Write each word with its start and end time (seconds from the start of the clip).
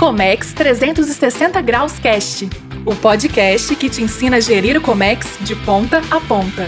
Comex 0.00 0.54
360 0.54 1.60
Graus 1.60 1.98
Cast, 1.98 2.48
o 2.86 2.96
podcast 2.96 3.76
que 3.76 3.90
te 3.90 4.02
ensina 4.02 4.38
a 4.38 4.40
gerir 4.40 4.74
o 4.78 4.80
Comex 4.80 5.36
de 5.42 5.54
ponta 5.54 5.98
a 6.10 6.18
ponta. 6.18 6.66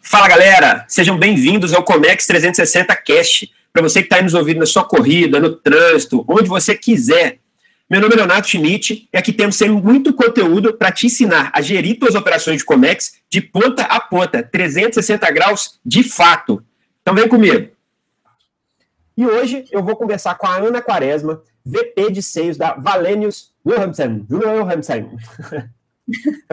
Fala 0.00 0.26
galera, 0.26 0.86
sejam 0.88 1.18
bem-vindos 1.18 1.74
ao 1.74 1.84
Comex 1.84 2.26
360 2.26 2.96
Cast. 2.96 3.52
Para 3.70 3.82
você 3.82 4.00
que 4.00 4.06
está 4.06 4.16
aí 4.16 4.22
nos 4.22 4.32
ouvindo 4.32 4.60
na 4.60 4.66
sua 4.66 4.82
corrida, 4.82 5.38
no 5.38 5.56
trânsito, 5.56 6.24
onde 6.26 6.48
você 6.48 6.74
quiser. 6.74 7.36
Meu 7.90 8.00
nome 8.00 8.14
é 8.14 8.16
Leonardo 8.16 8.48
Schmidt 8.48 9.10
e 9.12 9.18
aqui 9.18 9.30
temos 9.30 9.56
sempre 9.56 9.76
muito 9.76 10.14
conteúdo 10.14 10.72
para 10.72 10.90
te 10.90 11.04
ensinar 11.04 11.50
a 11.52 11.60
gerir 11.60 11.98
suas 11.98 12.14
operações 12.14 12.60
de 12.60 12.64
Comex 12.64 13.12
de 13.30 13.42
ponta 13.42 13.82
a 13.82 14.00
ponta, 14.00 14.42
360 14.42 15.30
graus 15.32 15.78
de 15.84 16.02
fato. 16.02 16.64
Então 17.02 17.14
vem 17.14 17.28
comigo. 17.28 17.68
E 19.16 19.26
hoje 19.26 19.64
eu 19.70 19.82
vou 19.82 19.96
conversar 19.96 20.34
com 20.36 20.46
a 20.46 20.56
Ana 20.56 20.80
Quaresma, 20.80 21.42
VP 21.64 22.10
de 22.10 22.22
seios 22.22 22.56
da 22.56 22.74
Valenius 22.74 23.54
Wilhelmsen. 23.64 24.26
Wilhelmsen. 24.30 25.10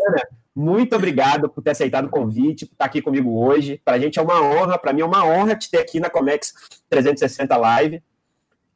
Ana, 0.07 0.21
muito 0.55 0.95
obrigado 0.95 1.49
por 1.49 1.61
ter 1.63 1.71
aceitado 1.71 2.05
o 2.05 2.09
convite, 2.09 2.65
por 2.65 2.73
estar 2.73 2.85
aqui 2.85 3.01
comigo 3.01 3.39
hoje. 3.39 3.81
Para 3.83 3.95
a 3.95 3.99
gente 3.99 4.19
é 4.19 4.21
uma 4.21 4.41
honra, 4.41 4.77
para 4.77 4.91
mim 4.91 5.01
é 5.01 5.05
uma 5.05 5.25
honra 5.25 5.55
te 5.55 5.69
ter 5.71 5.79
aqui 5.79 5.99
na 5.99 6.09
Comex 6.09 6.53
360 6.89 7.55
Live. 7.55 8.03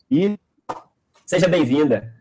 E 0.10 0.40
seja 1.26 1.48
bem-vinda. 1.48 2.14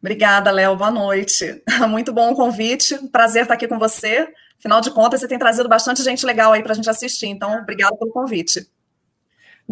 Obrigada, 0.00 0.50
Léo. 0.50 0.76
Boa 0.76 0.90
noite. 0.90 1.62
Muito 1.88 2.12
bom 2.12 2.32
o 2.32 2.36
convite. 2.36 2.96
Prazer 3.08 3.42
estar 3.42 3.54
aqui 3.54 3.68
com 3.68 3.78
você. 3.78 4.28
Afinal 4.58 4.80
de 4.80 4.90
contas, 4.90 5.20
você 5.20 5.28
tem 5.28 5.38
trazido 5.38 5.68
bastante 5.68 6.02
gente 6.02 6.24
legal 6.24 6.52
aí 6.52 6.62
para 6.62 6.72
a 6.72 6.74
gente 6.74 6.88
assistir. 6.88 7.26
Então, 7.26 7.58
obrigado 7.58 7.96
pelo 7.98 8.10
convite. 8.10 8.66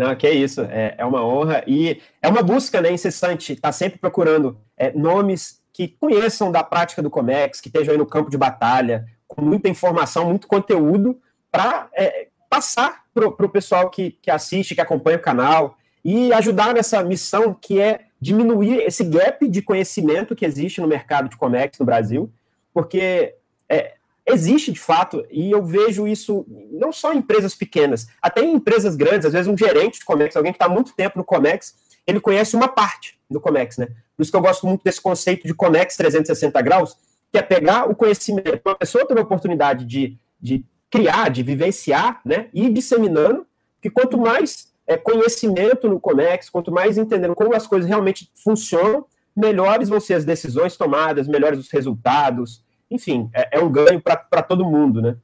Não, 0.01 0.17
que 0.17 0.27
é 0.27 0.33
isso, 0.33 0.63
é, 0.63 0.95
é 0.97 1.05
uma 1.05 1.23
honra 1.23 1.63
e 1.67 2.01
é 2.23 2.29
uma 2.29 2.43
busca 2.43 2.81
né, 2.81 2.91
incessante, 2.91 3.53
está 3.53 3.71
sempre 3.71 3.99
procurando 3.99 4.59
é, 4.75 4.91
nomes 4.93 5.61
que 5.75 5.89
conheçam 5.89 6.51
da 6.51 6.65
prática 6.65 7.03
do 7.03 7.11
Comex, 7.11 7.61
que 7.61 7.69
estejam 7.69 7.93
aí 7.93 7.99
no 7.99 8.07
campo 8.07 8.31
de 8.31 8.39
batalha, 8.39 9.05
com 9.29 9.43
muita 9.43 9.69
informação, 9.69 10.25
muito 10.25 10.49
conteúdo, 10.49 11.21
para 11.53 11.91
é, 11.93 12.29
passar 12.49 13.03
para 13.13 13.27
o 13.27 13.49
pessoal 13.51 13.91
que, 13.91 14.13
que 14.23 14.31
assiste, 14.31 14.75
que 14.75 14.81
acompanha 14.81 15.19
o 15.19 15.23
canal, 15.23 15.77
e 16.03 16.33
ajudar 16.33 16.73
nessa 16.73 17.05
missão 17.05 17.53
que 17.53 17.79
é 17.79 18.01
diminuir 18.19 18.79
esse 18.79 19.05
gap 19.05 19.47
de 19.47 19.61
conhecimento 19.61 20.35
que 20.35 20.47
existe 20.47 20.81
no 20.81 20.89
mercado 20.89 21.29
de 21.29 21.37
Comex 21.37 21.79
no 21.79 21.85
Brasil, 21.85 22.33
porque 22.73 23.35
é, 23.69 23.97
existe 24.27 24.73
de 24.73 24.79
fato, 24.79 25.25
e 25.31 25.51
eu 25.51 25.65
vejo 25.65 26.07
isso 26.07 26.47
não 26.71 26.93
só 26.93 27.13
em 27.13 27.19
empresas 27.19 27.55
pequenas, 27.55 28.07
até 28.21 28.43
em 28.43 28.55
empresas 28.55 28.97
grandes, 28.97 29.27
às 29.27 29.33
vezes 29.33 29.49
um 29.49 29.57
gerente 29.57 29.99
de 29.99 30.05
Comex, 30.05 30.37
alguém 30.37 30.53
que 30.53 30.57
está 30.57 30.69
muito 30.69 30.95
tempo 30.95 31.19
no 31.19 31.25
Comex, 31.25 31.75
ele 32.07 32.21
conhece 32.21 32.57
uma 32.57 32.69
parte 32.69 33.19
do 33.31 33.41
Comex, 33.41 33.79
né? 33.79 33.89
Por 34.17 34.23
isso 34.23 34.31
que 34.31 34.37
eu 34.37 34.43
gosto 34.43 34.67
muito 34.67 34.83
desse 34.83 35.01
conceito 35.01 35.47
de 35.47 35.55
Comex 35.55 35.97
360 35.97 36.61
graus, 36.63 36.97
que 37.31 37.39
é 37.39 37.43
pegar 37.43 37.89
o 37.89 37.95
conhecimento, 37.95 38.61
uma 38.65 38.75
pessoa 38.75 39.07
ter 39.07 39.17
a 39.17 39.23
oportunidade 39.23 39.85
de, 39.85 40.19
de 40.41 40.65
criar, 40.91 41.31
de 41.31 41.43
vivenciar, 41.43 42.21
né? 42.25 42.49
E 42.53 42.67
ir 42.67 42.73
disseminando, 42.73 43.47
que 43.81 43.89
quanto 43.89 44.19
mais 44.19 44.73
é, 44.87 44.97
conhecimento 44.97 45.89
no 45.89 46.01
Comex, 46.01 46.51
quanto 46.51 46.73
mais 46.73 46.99
entendendo 46.99 47.35
como 47.35 47.55
as 47.55 47.67
coisas 47.67 47.89
realmente 47.89 48.31
funcionam, 48.43 49.07
melhores 49.37 49.89
vão 49.89 50.01
ser 50.01 50.15
as 50.15 50.25
decisões 50.25 50.77
tomadas, 50.77 51.29
melhores 51.29 51.61
os 51.61 51.71
resultados, 51.71 52.63
enfim, 52.91 53.31
é, 53.33 53.59
é 53.59 53.61
um 53.61 53.71
ganho 53.71 54.01
para 54.01 54.43
todo 54.43 54.65
mundo, 54.65 55.01
né? 55.01 55.17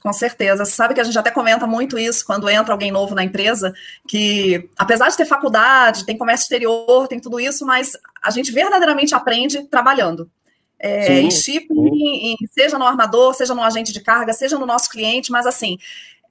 Com 0.00 0.12
certeza. 0.12 0.64
Você 0.64 0.72
sabe 0.72 0.94
que 0.94 1.00
a 1.00 1.04
gente 1.04 1.18
até 1.18 1.30
comenta 1.30 1.66
muito 1.66 1.98
isso 1.98 2.24
quando 2.24 2.48
entra 2.48 2.72
alguém 2.72 2.90
novo 2.90 3.14
na 3.14 3.22
empresa, 3.22 3.74
que 4.08 4.68
apesar 4.78 5.10
de 5.10 5.16
ter 5.16 5.26
faculdade, 5.26 6.06
tem 6.06 6.16
comércio 6.16 6.44
exterior, 6.44 7.06
tem 7.06 7.20
tudo 7.20 7.38
isso, 7.38 7.66
mas 7.66 7.92
a 8.22 8.30
gente 8.30 8.50
verdadeiramente 8.50 9.14
aprende 9.14 9.62
trabalhando. 9.64 10.30
É, 10.78 11.02
sim, 11.02 11.12
em 11.12 11.30
shipping, 11.30 12.36
seja 12.52 12.78
no 12.78 12.86
armador, 12.86 13.34
seja 13.34 13.54
no 13.54 13.62
agente 13.62 13.92
de 13.92 14.00
carga, 14.00 14.32
seja 14.32 14.58
no 14.58 14.64
nosso 14.64 14.88
cliente, 14.88 15.30
mas 15.30 15.46
assim, 15.46 15.76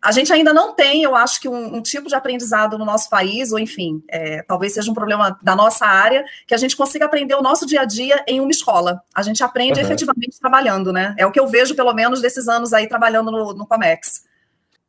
a 0.02 0.12
gente 0.12 0.32
ainda 0.32 0.54
não 0.54 0.74
tem, 0.74 1.04
eu 1.04 1.14
acho 1.14 1.42
que 1.42 1.50
um, 1.50 1.76
um, 1.76 1.82
tipo 1.82 2.08
de 2.08 2.16
aprendizado 2.16 2.78
no 2.78 2.86
nosso 2.86 3.10
país, 3.10 3.52
ou 3.52 3.60
enfim, 3.60 4.02
é, 4.08 4.42
talvez 4.44 4.74
seja 4.74 4.90
um 4.90 4.94
problema 4.94 5.38
da 5.44 5.56
nossa 5.56 5.86
área, 5.86 6.24
que 6.48 6.54
a 6.54 6.58
gente 6.58 6.76
consiga 6.76 7.06
aprender 7.06 7.36
o 7.36 7.42
nosso 7.42 7.66
dia 7.66 7.82
a 7.82 7.86
dia 7.86 8.24
em 8.26 8.40
uma 8.40 8.52
escola. 8.52 9.02
A 9.14 9.22
gente 9.22 9.44
aprende 9.44 9.80
uhum. 9.80 9.86
efetivamente 9.86 10.40
trabalhando, 10.40 10.94
né? 10.94 11.14
É 11.18 11.26
o 11.26 11.32
que 11.32 11.40
eu 11.40 11.48
vejo, 11.48 11.76
pelo 11.76 11.94
menos, 11.94 12.22
desses 12.22 12.48
anos 12.48 12.72
aí 12.72 12.88
trabalhando 12.88 13.30
no, 13.30 13.54
no 13.54 13.68
Comex. 13.68 14.24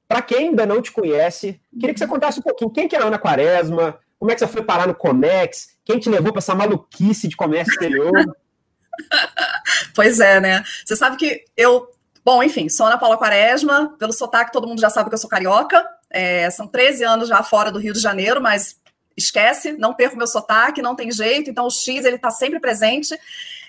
Para 0.07 0.23
quem 0.23 0.49
ainda 0.49 0.65
não 0.65 0.81
te 0.81 0.93
conhece, 0.93 1.61
queria 1.73 1.93
que 1.93 1.99
você 1.99 2.07
contasse 2.07 2.39
um 2.39 2.43
pouquinho 2.43 2.71
quem 2.71 2.87
que 2.87 2.95
é 2.95 3.01
a 3.01 3.05
Ana 3.05 3.19
Quaresma, 3.19 3.99
como 4.19 4.31
é 4.31 4.35
que 4.35 4.41
você 4.41 4.47
foi 4.47 4.63
parar 4.63 4.87
no 4.87 4.95
Comex, 4.95 5.77
quem 5.85 5.99
te 5.99 6.09
levou 6.09 6.33
para 6.33 6.41
essa 6.41 6.55
maluquice 6.55 7.27
de 7.27 7.37
comércio 7.37 7.73
exterior. 7.73 8.13
pois 9.95 10.21
é, 10.21 10.39
né? 10.41 10.63
Você 10.85 10.95
sabe 10.95 11.17
que 11.17 11.45
eu 11.57 11.89
Bom, 12.25 12.43
enfim, 12.43 12.69
sou 12.69 12.87
Ana 12.87 12.99
Paula 12.99 13.17
Quaresma, 13.17 13.95
pelo 13.99 14.13
sotaque 14.13 14.53
todo 14.53 14.67
mundo 14.67 14.81
já 14.81 14.91
sabe 14.91 15.09
que 15.09 15.15
eu 15.15 15.19
sou 15.19 15.31
carioca, 15.31 15.87
é, 16.11 16.51
são 16.51 16.67
13 16.67 17.05
anos 17.05 17.29
já 17.29 17.43
fora 17.43 17.71
do 17.71 17.79
Rio 17.79 17.93
de 17.93 18.01
Janeiro, 18.01 18.43
mas 18.43 18.79
esquece, 19.17 19.73
não 19.73 19.95
perco 19.95 20.17
meu 20.17 20.27
sotaque, 20.27 20.83
não 20.83 20.95
tem 20.95 21.11
jeito, 21.11 21.51
então 21.51 21.67
o 21.67 21.71
X 21.71 22.05
ele 22.05 22.17
está 22.17 22.31
sempre 22.31 22.61
presente. 22.61 23.19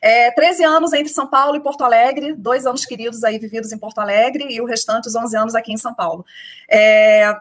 É, 0.02 0.32
13 0.32 0.64
anos 0.64 0.94
entre 0.94 1.14
São 1.14 1.28
Paulo 1.28 1.56
e 1.56 1.60
Porto 1.62 1.84
Alegre, 1.84 2.34
dois 2.34 2.66
anos 2.66 2.86
queridos 2.86 3.24
aí 3.24 3.38
vividos 3.38 3.72
em 3.72 3.78
Porto 3.78 4.00
Alegre 4.00 4.48
e 4.50 4.60
o 4.60 4.66
restante 4.66 5.08
os 5.08 5.16
11 5.16 5.38
anos 5.38 5.56
aqui 5.56 5.72
em 5.72 5.78
São 5.78 5.94
Paulo. 5.94 6.26
É, 6.70 7.36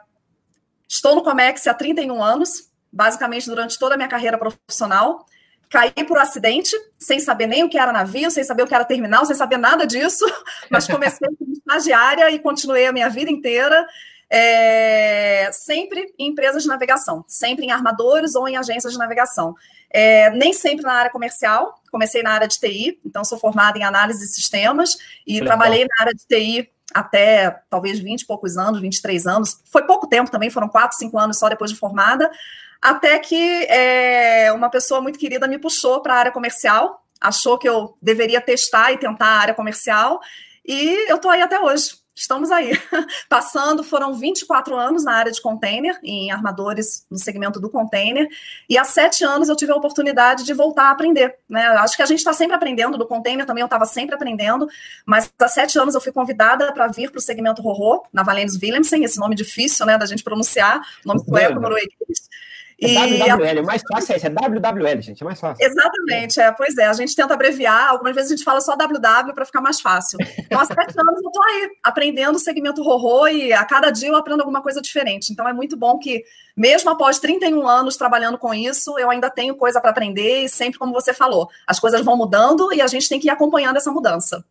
estou 0.88 1.14
no 1.14 1.22
Comex 1.22 1.66
há 1.66 1.74
31 1.74 2.22
anos, 2.22 2.68
basicamente 2.92 3.46
durante 3.46 3.78
toda 3.78 3.94
a 3.94 3.96
minha 3.96 4.08
carreira 4.08 4.36
profissional 4.36 5.24
caí 5.70 6.04
por 6.06 6.18
um 6.18 6.20
acidente, 6.20 6.76
sem 6.98 7.20
saber 7.20 7.46
nem 7.46 7.62
o 7.62 7.68
que 7.68 7.78
era 7.78 7.92
navio, 7.92 8.30
sem 8.30 8.42
saber 8.42 8.64
o 8.64 8.66
que 8.66 8.74
era 8.74 8.84
terminal, 8.84 9.24
sem 9.24 9.36
saber 9.36 9.56
nada 9.56 9.86
disso, 9.86 10.26
mas 10.68 10.86
comecei 10.86 11.28
como 11.38 11.52
estagiária 11.52 12.28
e 12.30 12.40
continuei 12.40 12.86
a 12.86 12.92
minha 12.92 13.08
vida 13.08 13.30
inteira. 13.30 13.86
É, 14.32 15.50
sempre 15.52 16.12
em 16.16 16.28
empresas 16.28 16.62
de 16.62 16.68
navegação, 16.68 17.24
sempre 17.26 17.64
em 17.64 17.72
armadores 17.72 18.36
ou 18.36 18.48
em 18.48 18.56
agências 18.56 18.92
de 18.92 18.98
navegação. 18.98 19.54
É, 19.92 20.30
nem 20.30 20.52
sempre 20.52 20.84
na 20.84 20.92
área 20.92 21.10
comercial, 21.10 21.80
comecei 21.90 22.22
na 22.22 22.32
área 22.32 22.46
de 22.46 22.58
TI, 22.58 23.00
então 23.04 23.24
sou 23.24 23.38
formada 23.38 23.76
em 23.76 23.82
análise 23.82 24.20
de 24.20 24.32
sistemas 24.32 24.98
e 25.26 25.34
Legal. 25.34 25.48
trabalhei 25.48 25.84
na 25.84 26.04
área 26.04 26.14
de 26.14 26.24
TI 26.26 26.70
até 26.94 27.62
talvez 27.68 27.98
20 27.98 28.22
e 28.22 28.26
poucos 28.26 28.56
anos, 28.56 28.80
23 28.80 29.26
anos. 29.26 29.60
Foi 29.64 29.84
pouco 29.84 30.06
tempo 30.06 30.30
também, 30.30 30.50
foram 30.50 30.68
4, 30.68 30.96
5 30.96 31.18
anos 31.18 31.38
só 31.38 31.48
depois 31.48 31.70
de 31.70 31.76
formada. 31.76 32.30
Até 32.80 33.18
que 33.18 33.64
é, 33.66 34.52
uma 34.52 34.70
pessoa 34.70 35.00
muito 35.00 35.18
querida 35.18 35.46
me 35.46 35.58
puxou 35.58 36.00
para 36.00 36.14
a 36.14 36.18
área 36.18 36.32
comercial, 36.32 37.04
achou 37.20 37.58
que 37.58 37.68
eu 37.68 37.96
deveria 38.00 38.40
testar 38.40 38.92
e 38.92 38.98
tentar 38.98 39.26
a 39.26 39.38
área 39.40 39.54
comercial, 39.54 40.20
e 40.64 41.10
eu 41.10 41.16
estou 41.16 41.30
aí 41.30 41.42
até 41.42 41.60
hoje. 41.60 42.00
Estamos 42.20 42.50
aí. 42.50 42.72
Passando, 43.30 43.82
foram 43.82 44.12
24 44.12 44.76
anos 44.76 45.04
na 45.04 45.14
área 45.14 45.32
de 45.32 45.40
container, 45.40 45.98
em 46.02 46.30
armadores 46.30 47.06
no 47.10 47.18
segmento 47.18 47.58
do 47.58 47.70
container, 47.70 48.28
e 48.68 48.76
há 48.76 48.84
sete 48.84 49.24
anos 49.24 49.48
eu 49.48 49.56
tive 49.56 49.72
a 49.72 49.76
oportunidade 49.76 50.44
de 50.44 50.52
voltar 50.52 50.84
a 50.84 50.90
aprender. 50.90 51.34
Né? 51.48 51.66
Acho 51.66 51.96
que 51.96 52.02
a 52.02 52.06
gente 52.06 52.18
está 52.18 52.34
sempre 52.34 52.54
aprendendo, 52.54 52.98
do 52.98 53.06
container 53.06 53.46
também 53.46 53.62
eu 53.62 53.66
estava 53.66 53.86
sempre 53.86 54.14
aprendendo, 54.14 54.68
mas 55.06 55.32
há 55.38 55.48
sete 55.48 55.78
anos 55.78 55.94
eu 55.94 56.00
fui 56.00 56.12
convidada 56.12 56.70
para 56.74 56.88
vir 56.88 57.10
para 57.10 57.18
o 57.18 57.22
segmento 57.22 57.62
Rorô, 57.62 58.04
na 58.12 58.22
Valens 58.22 58.58
Willemsen, 58.60 59.02
esse 59.02 59.18
nome 59.18 59.34
difícil 59.34 59.86
né, 59.86 59.96
da 59.96 60.04
gente 60.04 60.22
pronunciar, 60.22 60.78
nome 61.06 61.24
sueco, 61.24 61.58
norueguês. 61.58 62.28
É 62.28 62.59
e 62.80 62.94
WWL, 62.94 63.58
é 63.58 63.62
mais 63.62 63.82
fácil 63.82 64.14
é 64.14 64.16
isso, 64.16 64.26
é 64.26 64.30
WWL, 64.30 65.02
gente, 65.02 65.22
é 65.22 65.24
mais 65.24 65.38
fácil. 65.38 65.64
Exatamente, 65.64 66.40
é, 66.40 66.50
pois 66.52 66.76
é, 66.78 66.86
a 66.86 66.92
gente 66.94 67.14
tenta 67.14 67.34
abreviar, 67.34 67.90
algumas 67.90 68.14
vezes 68.14 68.30
a 68.30 68.36
gente 68.36 68.44
fala 68.44 68.60
só 68.60 68.74
WW 68.74 69.34
para 69.34 69.44
ficar 69.44 69.60
mais 69.60 69.80
fácil. 69.80 70.18
Então, 70.38 70.58
há 70.58 70.64
sete 70.64 70.94
anos 70.98 71.22
eu 71.22 71.28
estou 71.28 71.44
aí, 71.44 71.70
aprendendo 71.82 72.36
o 72.36 72.38
segmento 72.38 72.82
Rorô 72.82 73.28
e 73.28 73.52
a 73.52 73.64
cada 73.64 73.90
dia 73.90 74.08
eu 74.08 74.16
aprendo 74.16 74.40
alguma 74.40 74.62
coisa 74.62 74.80
diferente. 74.80 75.30
Então, 75.30 75.46
é 75.46 75.52
muito 75.52 75.76
bom 75.76 75.98
que, 75.98 76.24
mesmo 76.56 76.88
após 76.90 77.18
31 77.18 77.68
anos 77.68 77.96
trabalhando 77.96 78.38
com 78.38 78.54
isso, 78.54 78.98
eu 78.98 79.10
ainda 79.10 79.28
tenho 79.28 79.54
coisa 79.54 79.80
para 79.80 79.90
aprender 79.90 80.44
e 80.44 80.48
sempre, 80.48 80.78
como 80.78 80.92
você 80.92 81.12
falou, 81.12 81.48
as 81.66 81.78
coisas 81.78 82.02
vão 82.02 82.16
mudando 82.16 82.72
e 82.72 82.80
a 82.80 82.86
gente 82.86 83.08
tem 83.08 83.20
que 83.20 83.28
ir 83.28 83.30
acompanhando 83.30 83.76
essa 83.76 83.92
mudança. 83.92 84.44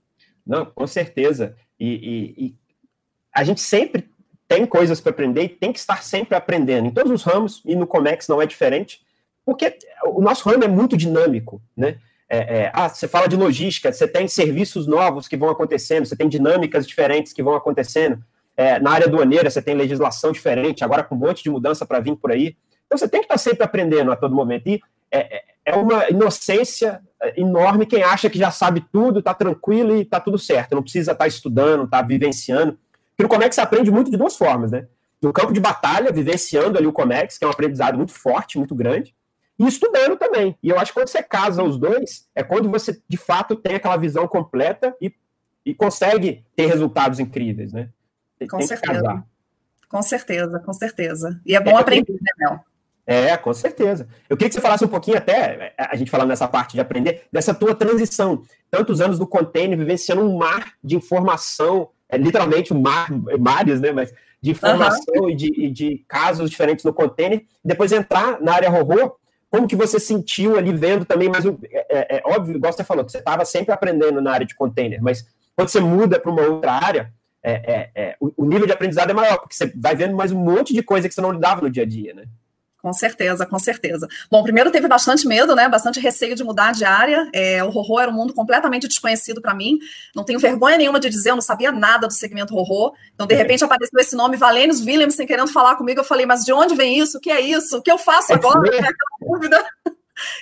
Não, 0.45 0.65
com 0.65 0.85
certeza. 0.85 1.55
e, 1.79 1.87
e, 1.87 2.45
e 2.45 2.55
a 3.33 3.43
gente 3.43 3.61
sempre 3.61 4.09
tem 4.49 4.65
coisas 4.65 4.99
para 4.99 5.11
aprender 5.11 5.43
e 5.43 5.49
tem 5.49 5.71
que 5.71 5.77
estar 5.77 6.03
sempre 6.03 6.35
aprendendo, 6.35 6.87
em 6.87 6.91
todos 6.91 7.11
os 7.11 7.21
ramos, 7.23 7.61
e 7.63 7.75
no 7.75 7.85
Comex 7.85 8.27
não 8.27 8.41
é 8.41 8.47
diferente, 8.47 8.99
porque 9.45 9.77
o 10.07 10.21
nosso 10.21 10.49
ramo 10.49 10.63
é 10.63 10.67
muito 10.67 10.97
dinâmico, 10.97 11.61
né? 11.77 11.97
É, 12.27 12.37
é, 12.37 12.71
ah, 12.73 12.89
você 12.89 13.07
fala 13.07 13.27
de 13.27 13.35
logística, 13.35 13.91
você 13.91 14.07
tem 14.07 14.27
serviços 14.27 14.87
novos 14.87 15.27
que 15.27 15.37
vão 15.37 15.49
acontecendo, 15.49 16.05
você 16.05 16.15
tem 16.15 16.27
dinâmicas 16.27 16.87
diferentes 16.87 17.31
que 17.31 17.43
vão 17.43 17.55
acontecendo. 17.55 18.23
É, 18.57 18.79
na 18.79 18.91
área 18.91 19.07
aduaneira, 19.07 19.49
você 19.49 19.61
tem 19.61 19.75
legislação 19.75 20.31
diferente, 20.31 20.83
agora 20.83 21.03
com 21.03 21.15
um 21.15 21.19
monte 21.19 21.43
de 21.43 21.49
mudança 21.49 21.85
para 21.85 21.99
vir 21.99 22.15
por 22.15 22.31
aí. 22.31 22.55
Então, 22.85 22.97
você 22.97 23.07
tem 23.07 23.21
que 23.21 23.25
estar 23.25 23.37
sempre 23.37 23.63
aprendendo 23.63 24.11
a 24.11 24.15
todo 24.15 24.35
momento. 24.35 24.67
E 24.67 24.81
é, 25.11 25.37
é, 25.37 25.43
é 25.65 25.75
uma 25.75 26.09
inocência 26.09 27.01
enorme 27.35 27.85
quem 27.85 28.03
acha 28.03 28.29
que 28.29 28.37
já 28.37 28.51
sabe 28.51 28.83
tudo, 28.91 29.19
está 29.19 29.33
tranquilo 29.33 29.95
e 29.95 30.01
está 30.01 30.19
tudo 30.19 30.37
certo. 30.37 30.75
Não 30.75 30.83
precisa 30.83 31.11
estar 31.13 31.27
estudando, 31.27 31.85
estar 31.85 32.01
vivenciando. 32.01 32.77
Porque 33.19 33.23
no 33.23 33.29
Comex 33.29 33.53
você 33.53 33.59
aprende 33.61 33.91
muito 33.91 34.09
de 34.09 34.15
duas 34.15 34.37
formas, 34.37 34.71
né? 34.71 34.87
no 35.21 35.33
campo 35.33 35.51
de 35.51 35.59
batalha, 35.59 36.11
vivenciando 36.11 36.77
ali 36.77 36.87
o 36.87 36.93
Comex, 36.93 37.37
que 37.37 37.43
é 37.43 37.47
um 37.47 37.51
aprendizado 37.51 37.97
muito 37.97 38.13
forte, 38.13 38.57
muito 38.57 38.73
grande, 38.73 39.13
e 39.57 39.67
estudando 39.67 40.15
também. 40.15 40.57
E 40.63 40.69
eu 40.69 40.79
acho 40.79 40.93
que 40.93 40.99
quando 40.99 41.09
você 41.09 41.21
casa 41.21 41.61
os 41.61 41.77
dois, 41.77 42.27
é 42.33 42.43
quando 42.43 42.69
você, 42.69 43.01
de 43.07 43.17
fato, 43.17 43.55
tem 43.55 43.75
aquela 43.75 43.97
visão 43.97 44.27
completa 44.27 44.95
e, 45.01 45.13
e 45.65 45.75
consegue 45.75 46.45
ter 46.55 46.67
resultados 46.67 47.19
incríveis, 47.19 47.73
né? 47.73 47.89
Com 48.49 48.59
tem 48.59 48.67
certeza. 48.67 49.23
Com 49.89 50.01
certeza, 50.01 50.59
com 50.59 50.73
certeza. 50.73 51.41
E 51.45 51.55
é 51.55 51.59
bom 51.59 51.71
é, 51.71 51.81
aprender, 51.81 52.13
né, 52.13 52.31
Mel? 52.37 52.59
É, 53.05 53.35
com 53.35 53.53
certeza. 53.53 54.07
Eu 54.29 54.37
queria 54.37 54.49
que 54.49 54.55
você 54.55 54.61
falasse 54.61 54.85
um 54.85 54.89
pouquinho 54.89 55.17
até, 55.17 55.73
a 55.77 55.95
gente 55.97 56.11
falando 56.11 56.29
nessa 56.29 56.47
parte 56.47 56.73
de 56.73 56.79
aprender, 56.79 57.23
dessa 57.31 57.53
tua 57.53 57.75
transição. 57.75 58.43
Tantos 58.71 59.01
anos 59.01 59.19
no 59.19 59.27
container, 59.27 59.77
vivenciando 59.77 60.21
um 60.21 60.37
mar 60.37 60.73
de 60.81 60.95
informação, 60.95 61.89
é, 62.09 62.17
literalmente 62.17 62.73
mar, 62.73 63.09
mares, 63.39 63.79
né? 63.79 63.91
Mas 63.91 64.13
de 64.41 64.51
informação 64.51 65.03
uhum. 65.15 65.29
e, 65.29 65.35
de, 65.35 65.65
e, 65.65 65.69
de, 65.69 66.05
casos 66.07 66.49
diferentes 66.49 66.85
no 66.85 66.93
container, 66.93 67.43
depois 67.63 67.91
entrar 67.91 68.41
na 68.41 68.53
área 68.53 68.71
horror, 68.71 69.15
como 69.49 69.67
que 69.67 69.75
você 69.75 69.99
sentiu 69.99 70.57
ali 70.57 70.71
vendo 70.71 71.05
também, 71.05 71.27
mas 71.27 71.45
é, 71.45 71.51
é, 71.71 72.17
é 72.17 72.21
óbvio, 72.25 72.55
igual 72.55 72.71
você 72.71 72.83
falou, 72.83 73.03
que 73.03 73.11
você 73.11 73.17
estava 73.17 73.43
sempre 73.43 73.73
aprendendo 73.73 74.21
na 74.21 74.31
área 74.31 74.45
de 74.45 74.55
container, 74.55 75.01
mas 75.01 75.25
quando 75.55 75.69
você 75.69 75.79
muda 75.81 76.19
para 76.19 76.31
uma 76.31 76.41
outra 76.43 76.71
área, 76.73 77.13
é, 77.43 77.51
é, 77.51 77.91
é, 77.95 78.17
o, 78.19 78.31
o, 78.37 78.45
nível 78.45 78.65
de 78.65 78.73
aprendizado 78.73 79.09
é 79.09 79.13
maior, 79.13 79.39
porque 79.39 79.55
você 79.55 79.71
vai 79.75 79.95
vendo 79.95 80.15
mais 80.15 80.31
um 80.31 80.39
monte 80.39 80.73
de 80.73 80.83
coisa 80.83 81.07
que 81.07 81.13
você 81.13 81.21
não 81.21 81.31
lidava 81.31 81.61
no 81.61 81.69
dia 81.69 81.83
a 81.83 81.85
dia, 81.85 82.13
né? 82.13 82.25
Com 82.81 82.93
certeza, 82.93 83.45
com 83.45 83.59
certeza. 83.59 84.07
Bom, 84.31 84.41
primeiro 84.41 84.71
teve 84.71 84.87
bastante 84.87 85.27
medo, 85.27 85.53
né? 85.53 85.67
Bastante 85.67 85.99
receio 85.99 86.33
de 86.33 86.45
mudar 86.45 86.71
de 86.71 86.85
área. 86.85 87.29
É, 87.33 87.61
o 87.61 87.67
horror 87.67 88.01
era 88.01 88.11
um 88.11 88.13
mundo 88.13 88.33
completamente 88.33 88.87
desconhecido 88.87 89.41
para 89.41 89.53
mim. 89.53 89.79
Não 90.15 90.23
tenho 90.23 90.39
vergonha 90.39 90.77
nenhuma 90.77 90.99
de 90.99 91.09
dizer, 91.09 91.31
eu 91.31 91.35
não 91.35 91.41
sabia 91.41 91.73
nada 91.73 92.07
do 92.07 92.13
segmento 92.13 92.55
horror. 92.55 92.93
Então, 93.13 93.27
de 93.27 93.35
repente, 93.35 93.65
apareceu 93.65 93.99
esse 93.99 94.15
nome, 94.15 94.37
Valênios 94.37 94.79
Williamson, 94.79 95.25
querendo 95.25 95.51
falar 95.51 95.75
comigo. 95.75 95.99
Eu 95.99 96.05
falei, 96.05 96.25
mas 96.25 96.45
de 96.45 96.53
onde 96.53 96.73
vem 96.73 96.97
isso? 96.97 97.17
O 97.17 97.21
que 97.21 97.29
é 97.29 97.41
isso? 97.41 97.77
O 97.77 97.81
que 97.81 97.91
eu 97.91 97.97
faço 97.97 98.31
agora? 98.31 98.61
É 98.73 98.79
aquela 98.79 98.93
dúvida. 99.33 99.65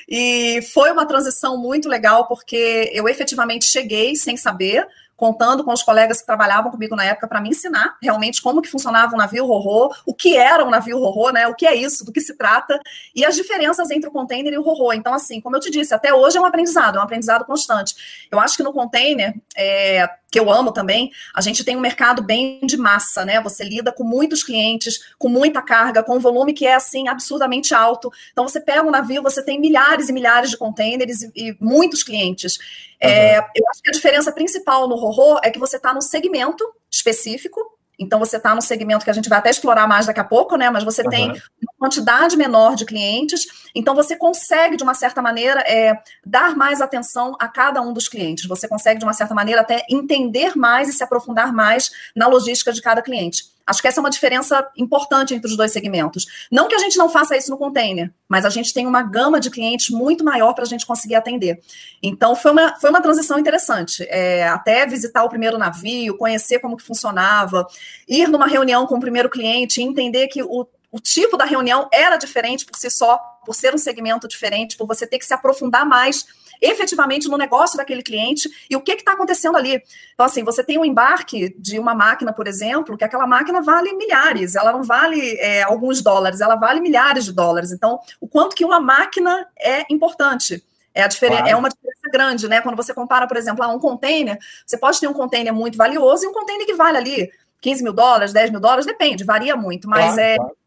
E 0.08 0.62
foi 0.74 0.92
uma 0.92 1.06
transição 1.06 1.58
muito 1.58 1.90
legal, 1.90 2.28
porque 2.28 2.92
eu 2.94 3.08
efetivamente 3.08 3.66
cheguei 3.66 4.16
sem 4.16 4.38
saber 4.38 4.88
contando 5.18 5.64
com 5.64 5.74
os 5.74 5.82
colegas 5.82 6.22
que 6.22 6.28
trabalhavam 6.28 6.70
comigo 6.70 6.96
na 6.96 7.04
época 7.04 7.28
para 7.28 7.42
me 7.42 7.50
ensinar 7.50 7.98
realmente 8.02 8.42
como 8.42 8.62
que 8.62 8.70
funcionava 8.70 9.16
um 9.16 9.18
navio 9.18 9.46
rorô, 9.46 9.92
o 10.06 10.14
que 10.14 10.38
era 10.38 10.64
um 10.64 10.70
navio 10.70 11.00
rorô, 11.00 11.32
né? 11.32 11.48
O 11.48 11.56
que 11.56 11.66
é 11.66 11.76
isso, 11.76 12.06
do 12.06 12.12
que 12.12 12.22
se 12.22 12.38
trata 12.38 12.80
e 13.16 13.26
as 13.26 13.36
diferenças 13.36 13.90
entre 13.90 14.08
o 14.08 14.12
container 14.12 14.54
e 14.54 14.58
o 14.58 14.62
rorô. 14.62 14.94
Então, 14.94 15.14
assim, 15.14 15.42
como 15.42 15.56
eu 15.56 15.60
te 15.60 15.72
disse, 15.72 15.94
até 15.94 16.14
hoje 16.14 16.38
é 16.38 16.42
um 16.42 16.46
aprendizado, 16.46 16.98
é 16.98 17.00
um 17.00 17.04
aprendizado 17.04 17.44
constante. 17.46 18.28
Eu 18.32 18.40
acho 18.40 18.56
que 18.56 18.64
no 18.64 18.72
container, 18.72 19.34
é, 19.58 20.08
que 20.30 20.40
eu 20.40 20.52
amo 20.52 20.72
também, 20.72 21.12
a 21.34 21.42
gente 21.42 21.64
tem 21.64 21.78
um 21.78 21.80
mercado 21.80 22.22
bem 22.22 22.60
de 22.64 22.76
massa, 22.76 23.24
né? 23.24 23.42
Você 23.42 23.64
lida 23.64 23.92
com 23.92 24.04
muitos 24.04 24.44
clientes, 24.44 25.00
com 25.18 25.30
muita 25.30 25.62
carga, 25.62 26.04
com 26.04 26.18
um 26.18 26.20
volume 26.20 26.54
que 26.54 26.66
é 26.66 26.76
assim 26.76 27.08
absurdamente 27.08 27.74
alto. 27.74 28.12
Então 28.32 28.48
você 28.48 28.60
pega 28.60 28.84
um 28.84 28.92
navio, 28.92 29.24
você 29.24 29.44
tem 29.44 29.60
milhares 29.60 30.10
e 30.10 30.14
milhares 30.14 30.50
de 30.50 30.58
containers 30.58 31.22
e, 31.22 31.32
e 31.36 31.58
muitos 31.62 32.04
clientes. 32.04 32.58
Uhum. 32.58 33.10
É, 33.10 33.38
eu 33.38 33.64
acho 33.72 33.82
que 33.82 33.90
a 33.90 33.94
diferença 33.94 34.32
principal 34.32 34.88
no 34.88 34.96
Rorô 34.96 35.40
é 35.44 35.50
que 35.50 35.60
você 35.60 35.78
está 35.78 35.94
no 35.94 36.02
segmento 36.02 36.66
específico, 36.92 37.77
então 38.00 38.20
você 38.20 38.38
está 38.38 38.54
no 38.54 38.62
segmento 38.62 39.04
que 39.04 39.10
a 39.10 39.14
gente 39.14 39.30
vai 39.30 39.40
até 39.40 39.50
explorar 39.50 39.88
mais 39.88 40.06
daqui 40.06 40.20
a 40.20 40.24
pouco, 40.24 40.56
né? 40.56 40.70
Mas 40.70 40.84
você 40.84 41.02
uhum. 41.02 41.10
tem 41.10 41.30
uma 41.32 41.74
quantidade 41.80 42.38
menor 42.38 42.76
de 42.76 42.86
clientes, 42.86 43.46
então 43.74 43.96
você 43.96 44.16
consegue, 44.16 44.78
de 44.78 44.84
uma 44.84 44.94
certa 44.94 45.22
maneira, 45.22 45.62
é, 45.62 46.00
dar 46.26 46.56
mais 46.56 46.82
atenção 46.82 47.36
a 47.40 47.48
cada 47.48 47.82
um 47.82 47.94
dos 47.94 48.08
clientes. 48.08 48.46
Você 48.46 48.68
consegue, 48.68 49.00
de 49.00 49.06
uma 49.06 49.14
certa 49.14 49.34
maneira, 49.34 49.62
até 49.62 49.84
entender 49.90 50.56
mais 50.56 50.90
e 50.90 50.94
se 50.94 51.04
aprofundar 51.04 51.52
mais 51.52 51.92
na 52.16 52.28
logística 52.28 52.72
de 52.72 52.82
cada 52.82 53.02
cliente. 53.02 53.57
Acho 53.68 53.82
que 53.82 53.88
essa 53.88 54.00
é 54.00 54.02
uma 54.02 54.10
diferença 54.10 54.66
importante 54.78 55.34
entre 55.34 55.50
os 55.50 55.58
dois 55.58 55.74
segmentos. 55.74 56.26
Não 56.50 56.68
que 56.68 56.76
a 56.76 56.80
gente 56.80 56.98
não 56.98 57.10
faça 57.10 57.36
isso 57.36 57.52
no 57.52 57.58
container, 57.58 58.14
mas 58.30 58.46
a 58.46 58.50
gente 58.50 58.74
tem 58.74 58.88
uma 58.88 59.04
gama 59.04 59.40
de 59.40 59.50
clientes 59.50 59.90
muito 59.90 60.24
maior 60.24 60.54
para 60.54 60.64
a 60.64 60.68
gente 60.68 60.86
conseguir 60.86 61.16
atender. 61.16 61.60
Então, 62.02 62.36
foi 62.36 62.52
uma, 62.52 62.80
foi 62.80 62.90
uma 62.90 63.02
transição 63.02 63.38
interessante. 63.38 64.06
É, 64.10 64.48
até 64.48 64.86
visitar 64.86 65.24
o 65.24 65.30
primeiro 65.30 65.58
navio, 65.58 66.16
conhecer 66.16 66.60
como 66.60 66.78
que 66.78 66.84
funcionava, 66.84 67.68
ir 68.08 68.30
numa 68.30 68.48
reunião 68.48 68.88
com 68.88 68.96
o 68.96 69.00
primeiro 69.00 69.30
cliente 69.30 69.82
entender 69.82 70.28
que 70.28 70.42
o, 70.44 70.66
o 70.92 71.00
tipo 71.00 71.36
da 71.38 71.46
reunião 71.46 71.90
era 71.92 72.18
diferente 72.18 72.66
por 72.66 72.78
si 72.78 72.90
só, 72.90 73.18
por 73.46 73.54
ser 73.54 73.74
um 73.74 73.78
segmento 73.78 74.28
diferente, 74.28 74.78
por 74.78 74.88
você 74.88 75.06
ter 75.06 75.20
que 75.20 75.26
se 75.26 75.34
aprofundar 75.34 75.86
mais 75.86 76.26
efetivamente 76.62 77.28
no 77.28 77.38
negócio 77.38 77.78
daquele 77.78 78.02
cliente 78.02 78.50
e 78.70 78.76
o 78.76 78.82
que 78.82 78.94
está 78.94 79.14
acontecendo 79.14 79.58
ali. 79.58 79.82
Então, 80.14 80.26
assim, 80.26 80.44
você 80.44 80.64
tem 80.64 80.78
um 80.78 80.86
embarque 80.86 81.56
de 81.60 81.78
uma 81.78 81.94
máquina, 81.94 82.34
por 82.34 82.48
exemplo, 82.48 82.98
que 82.98 83.04
aquela 83.04 83.28
máquina 83.28 83.62
vale 83.62 83.94
milhares, 83.94 84.56
ela 84.56 84.72
não 84.72 84.84
vale 84.84 85.38
é, 85.40 85.64
alguns 85.64 86.02
dólares, 86.02 86.42
ela 86.42 86.56
vale 86.56 86.80
milhares 86.80 87.26
de 87.26 87.34
dólares. 87.34 87.72
Então, 87.72 88.00
o 88.20 88.28
quanto 88.28 88.56
que 88.56 88.66
uma 88.66 88.80
máquina 88.80 89.48
é 89.60 89.86
importante. 89.92 90.64
É, 90.96 91.04
a 91.04 91.08
diferença, 91.08 91.42
claro. 91.42 91.56
é 91.56 91.60
uma 91.60 91.70
diferença 91.70 92.10
grande, 92.12 92.48
né? 92.48 92.60
Quando 92.60 92.76
você 92.76 92.92
compara, 92.92 93.28
por 93.28 93.38
exemplo, 93.38 93.64
a 93.64 93.68
um 93.68 93.78
container, 93.78 94.40
você 94.66 94.78
pode 94.80 95.00
ter 95.00 95.08
um 95.08 95.14
container 95.14 95.54
muito 95.54 95.78
valioso 95.78 96.26
e 96.26 96.28
um 96.28 96.34
container 96.34 96.66
que 96.66 96.74
vale 96.74 96.98
ali 96.98 97.32
15 97.62 97.84
mil 97.84 97.94
dólares, 97.94 98.34
10 98.34 98.50
mil 98.50 98.60
dólares, 98.60 98.86
depende, 98.86 99.24
varia 99.24 99.56
muito, 99.56 99.88
mas 99.88 100.16
claro, 100.16 100.22
é. 100.22 100.36
Claro 100.38 100.58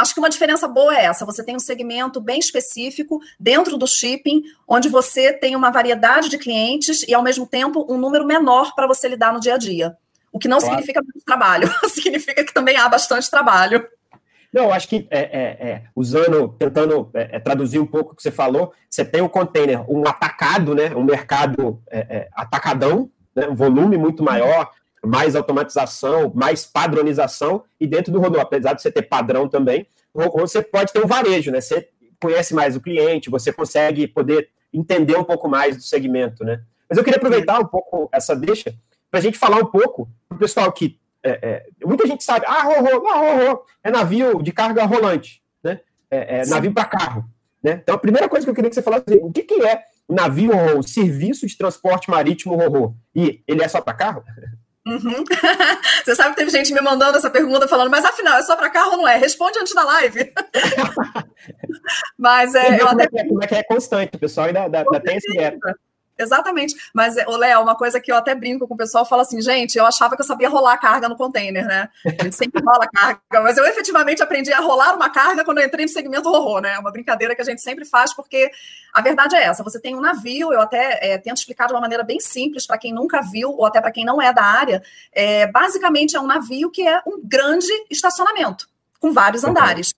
Acho 0.00 0.14
que 0.14 0.20
uma 0.20 0.30
diferença 0.30 0.66
boa 0.66 0.96
é 0.96 1.04
essa: 1.04 1.26
você 1.26 1.44
tem 1.44 1.54
um 1.54 1.60
segmento 1.60 2.20
bem 2.20 2.38
específico 2.38 3.20
dentro 3.38 3.76
do 3.76 3.86
shipping, 3.86 4.42
onde 4.66 4.88
você 4.88 5.32
tem 5.32 5.54
uma 5.54 5.70
variedade 5.70 6.30
de 6.30 6.38
clientes 6.38 7.02
e, 7.06 7.12
ao 7.12 7.22
mesmo 7.22 7.46
tempo, 7.46 7.86
um 7.88 7.98
número 7.98 8.26
menor 8.26 8.74
para 8.74 8.86
você 8.86 9.08
lidar 9.08 9.32
no 9.32 9.40
dia 9.40 9.54
a 9.54 9.58
dia. 9.58 9.96
O 10.32 10.38
que 10.38 10.48
não 10.48 10.58
claro. 10.58 10.74
significa 10.74 11.02
muito 11.02 11.24
trabalho, 11.24 11.70
significa 11.88 12.42
que 12.44 12.54
também 12.54 12.76
há 12.76 12.88
bastante 12.88 13.30
trabalho. 13.30 13.86
Não, 14.52 14.72
acho 14.72 14.88
que 14.88 15.06
é, 15.10 15.20
é, 15.20 15.68
é, 15.68 15.82
usando, 15.94 16.48
tentando 16.58 17.10
é, 17.14 17.36
é, 17.36 17.38
traduzir 17.38 17.78
um 17.78 17.86
pouco 17.86 18.12
o 18.12 18.16
que 18.16 18.22
você 18.22 18.32
falou, 18.32 18.72
você 18.88 19.04
tem 19.04 19.20
o 19.20 19.26
um 19.26 19.28
container, 19.28 19.88
um 19.88 20.06
atacado, 20.08 20.74
né, 20.74 20.92
um 20.94 21.04
mercado 21.04 21.80
é, 21.88 22.28
atacadão, 22.32 23.08
né, 23.34 23.46
um 23.48 23.54
volume 23.54 23.96
muito 23.96 24.24
maior, 24.24 24.72
mais 25.04 25.34
automatização, 25.34 26.32
mais 26.34 26.66
padronização, 26.66 27.64
e 27.80 27.86
dentro 27.86 28.12
do 28.12 28.20
Rodô, 28.20 28.40
apesar 28.40 28.74
de 28.74 28.82
você 28.82 28.90
ter 28.90 29.02
padrão 29.02 29.48
também, 29.48 29.86
você 30.14 30.62
pode 30.62 30.92
ter 30.92 31.02
um 31.02 31.06
varejo, 31.06 31.50
né? 31.50 31.60
Você 31.60 31.88
conhece 32.20 32.54
mais 32.54 32.76
o 32.76 32.80
cliente, 32.80 33.30
você 33.30 33.52
consegue 33.52 34.06
poder 34.06 34.50
entender 34.72 35.16
um 35.16 35.24
pouco 35.24 35.48
mais 35.48 35.76
do 35.76 35.82
segmento, 35.82 36.44
né? 36.44 36.62
Mas 36.88 36.98
eu 36.98 37.04
queria 37.04 37.16
aproveitar 37.16 37.58
um 37.58 37.66
pouco 37.66 38.08
essa 38.12 38.34
deixa 38.34 38.74
para 39.10 39.20
a 39.20 39.22
gente 39.22 39.38
falar 39.38 39.58
um 39.58 39.66
pouco 39.66 40.08
para 40.28 40.36
o 40.36 40.38
pessoal 40.38 40.70
que 40.72 40.98
é, 41.22 41.38
é, 41.42 41.86
muita 41.86 42.06
gente 42.06 42.24
sabe, 42.24 42.46
ah, 42.46 42.62
ro, 42.62 43.06
ah, 43.08 43.50
ro, 43.50 43.64
é 43.84 43.90
navio 43.90 44.42
de 44.42 44.52
carga 44.52 44.84
rolante, 44.84 45.42
né? 45.62 45.80
É, 46.10 46.40
é 46.40 46.46
navio 46.46 46.72
para 46.72 46.84
carro, 46.84 47.24
né? 47.62 47.80
Então 47.82 47.94
a 47.94 47.98
primeira 47.98 48.28
coisa 48.28 48.44
que 48.44 48.50
eu 48.50 48.54
queria 48.54 48.70
que 48.70 48.74
você 48.74 48.82
falasse, 48.82 49.04
o 49.20 49.30
que, 49.30 49.42
que 49.42 49.62
é 49.62 49.82
navio 50.08 50.52
ou 50.74 50.82
serviço 50.82 51.46
de 51.46 51.56
transporte 51.56 52.10
marítimo 52.10 52.56
Rorô? 52.56 52.94
E 53.14 53.42
ele 53.46 53.62
é 53.62 53.68
só 53.68 53.80
para 53.80 53.94
carro? 53.94 54.24
Uhum. 54.86 55.24
Você 56.04 56.14
sabe 56.14 56.30
que 56.30 56.36
teve 56.36 56.50
gente 56.50 56.72
me 56.72 56.80
mandando 56.80 57.18
essa 57.18 57.30
pergunta 57.30 57.68
falando, 57.68 57.90
mas 57.90 58.04
afinal, 58.04 58.38
é 58.38 58.42
só 58.42 58.56
para 58.56 58.70
carro 58.70 58.92
ou 58.92 58.98
não 58.98 59.08
é? 59.08 59.16
Responde 59.16 59.58
antes 59.58 59.74
da 59.74 59.84
live. 59.84 60.32
mas 62.18 62.54
é. 62.54 62.80
Eu 62.80 62.88
até... 62.88 62.88
como, 62.88 63.00
é 63.02 63.06
que 63.06 63.18
é, 63.18 63.28
como 63.28 63.44
é 63.44 63.46
que 63.46 63.54
é 63.54 63.62
constante, 63.62 64.16
o 64.16 64.18
pessoal 64.18 64.46
ainda, 64.46 64.64
ainda, 64.64 64.78
ainda 64.78 65.00
tem 65.00 65.16
esse. 65.16 65.28
Exatamente. 66.20 66.74
Mas, 66.92 67.16
o 67.26 67.36
Léo, 67.36 67.62
uma 67.62 67.74
coisa 67.74 67.98
que 67.98 68.12
eu 68.12 68.16
até 68.16 68.34
brinco 68.34 68.68
com 68.68 68.74
o 68.74 68.76
pessoal, 68.76 69.06
fala 69.06 69.22
assim, 69.22 69.40
gente, 69.40 69.78
eu 69.78 69.86
achava 69.86 70.14
que 70.14 70.20
eu 70.20 70.26
sabia 70.26 70.50
rolar 70.50 70.76
carga 70.76 71.08
no 71.08 71.16
container, 71.16 71.64
né? 71.64 71.88
A 72.04 72.24
gente 72.24 72.36
sempre 72.36 72.62
rola 72.62 72.86
carga, 72.92 73.20
mas 73.42 73.56
eu 73.56 73.64
efetivamente 73.64 74.22
aprendi 74.22 74.52
a 74.52 74.60
rolar 74.60 74.94
uma 74.94 75.08
carga 75.08 75.44
quando 75.44 75.58
eu 75.58 75.66
entrei 75.66 75.86
no 75.86 75.90
segmento 75.90 76.28
horror, 76.28 76.60
né? 76.60 76.74
É 76.74 76.78
uma 76.78 76.92
brincadeira 76.92 77.34
que 77.34 77.40
a 77.40 77.44
gente 77.44 77.62
sempre 77.62 77.86
faz, 77.86 78.12
porque 78.12 78.50
a 78.92 79.00
verdade 79.00 79.34
é 79.34 79.44
essa: 79.44 79.64
você 79.64 79.80
tem 79.80 79.96
um 79.96 80.00
navio, 80.00 80.52
eu 80.52 80.60
até 80.60 80.98
é, 81.00 81.18
tento 81.18 81.38
explicar 81.38 81.66
de 81.66 81.72
uma 81.72 81.80
maneira 81.80 82.04
bem 82.04 82.20
simples 82.20 82.66
para 82.66 82.76
quem 82.76 82.92
nunca 82.92 83.22
viu, 83.22 83.50
ou 83.50 83.64
até 83.64 83.80
para 83.80 83.90
quem 83.90 84.04
não 84.04 84.20
é 84.20 84.32
da 84.32 84.44
área. 84.44 84.82
É, 85.12 85.46
basicamente, 85.46 86.16
é 86.16 86.20
um 86.20 86.26
navio 86.26 86.70
que 86.70 86.86
é 86.86 87.00
um 87.06 87.20
grande 87.22 87.72
estacionamento, 87.90 88.68
com 88.98 89.10
vários 89.10 89.42
andares. 89.42 89.94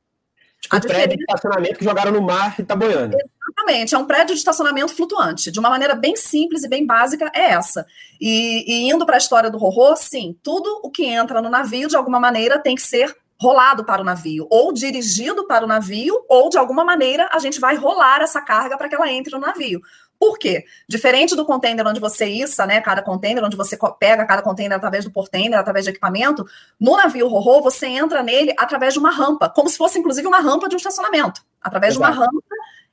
Tipo, 0.60 0.76
a 0.76 0.78
um 0.78 0.80
diferença... 0.80 1.08
prédio 1.08 1.16
de 1.16 1.24
estacionamento 1.24 1.78
que 1.78 1.84
jogaram 1.84 2.12
no 2.12 2.22
mar 2.22 2.54
e 2.58 2.62
tá 2.62 2.76
boiando. 2.76 3.16
Exatamente, 3.48 3.94
é 3.94 3.98
um 3.98 4.06
prédio 4.06 4.34
de 4.34 4.38
estacionamento 4.38 4.94
flutuante. 4.94 5.50
De 5.50 5.58
uma 5.58 5.68
maneira 5.68 5.94
bem 5.94 6.16
simples 6.16 6.62
e 6.62 6.68
bem 6.68 6.86
básica, 6.86 7.30
é 7.34 7.50
essa. 7.50 7.86
E, 8.20 8.64
e 8.66 8.90
indo 8.90 9.04
para 9.04 9.16
a 9.16 9.18
história 9.18 9.50
do 9.50 9.58
Rorô, 9.58 9.96
sim, 9.96 10.36
tudo 10.42 10.80
o 10.82 10.90
que 10.90 11.04
entra 11.04 11.42
no 11.42 11.50
navio, 11.50 11.88
de 11.88 11.96
alguma 11.96 12.20
maneira, 12.20 12.58
tem 12.58 12.74
que 12.74 12.82
ser 12.82 13.16
rolado 13.40 13.84
para 13.84 14.00
o 14.00 14.04
navio, 14.04 14.46
ou 14.48 14.72
dirigido 14.72 15.44
para 15.48 15.64
o 15.64 15.66
navio, 15.66 16.14
ou 16.28 16.48
de 16.48 16.56
alguma 16.56 16.84
maneira 16.84 17.28
a 17.32 17.40
gente 17.40 17.58
vai 17.58 17.74
rolar 17.74 18.22
essa 18.22 18.40
carga 18.40 18.78
para 18.78 18.88
que 18.88 18.94
ela 18.94 19.10
entre 19.10 19.32
no 19.32 19.40
navio. 19.40 19.80
Por 20.16 20.38
quê? 20.38 20.64
Diferente 20.88 21.34
do 21.34 21.44
container 21.44 21.84
onde 21.84 21.98
você 21.98 22.26
issa, 22.26 22.64
né? 22.64 22.80
Cada 22.80 23.02
container, 23.02 23.42
onde 23.42 23.56
você 23.56 23.76
pega 23.98 24.24
cada 24.24 24.40
container 24.40 24.76
através 24.76 25.04
do 25.04 25.10
portainer, 25.10 25.58
através 25.58 25.84
de 25.84 25.90
equipamento, 25.90 26.46
no 26.78 26.96
navio 26.96 27.26
Rorô, 27.26 27.60
você 27.60 27.88
entra 27.88 28.22
nele 28.22 28.54
através 28.56 28.92
de 28.92 29.00
uma 29.00 29.10
rampa, 29.10 29.48
como 29.48 29.68
se 29.68 29.76
fosse, 29.76 29.98
inclusive, 29.98 30.28
uma 30.28 30.38
rampa 30.38 30.68
de 30.68 30.76
um 30.76 30.78
estacionamento. 30.78 31.42
Através 31.60 31.96
Exato. 31.96 32.12
de 32.12 32.18
uma 32.18 32.24
rampa 32.24 32.44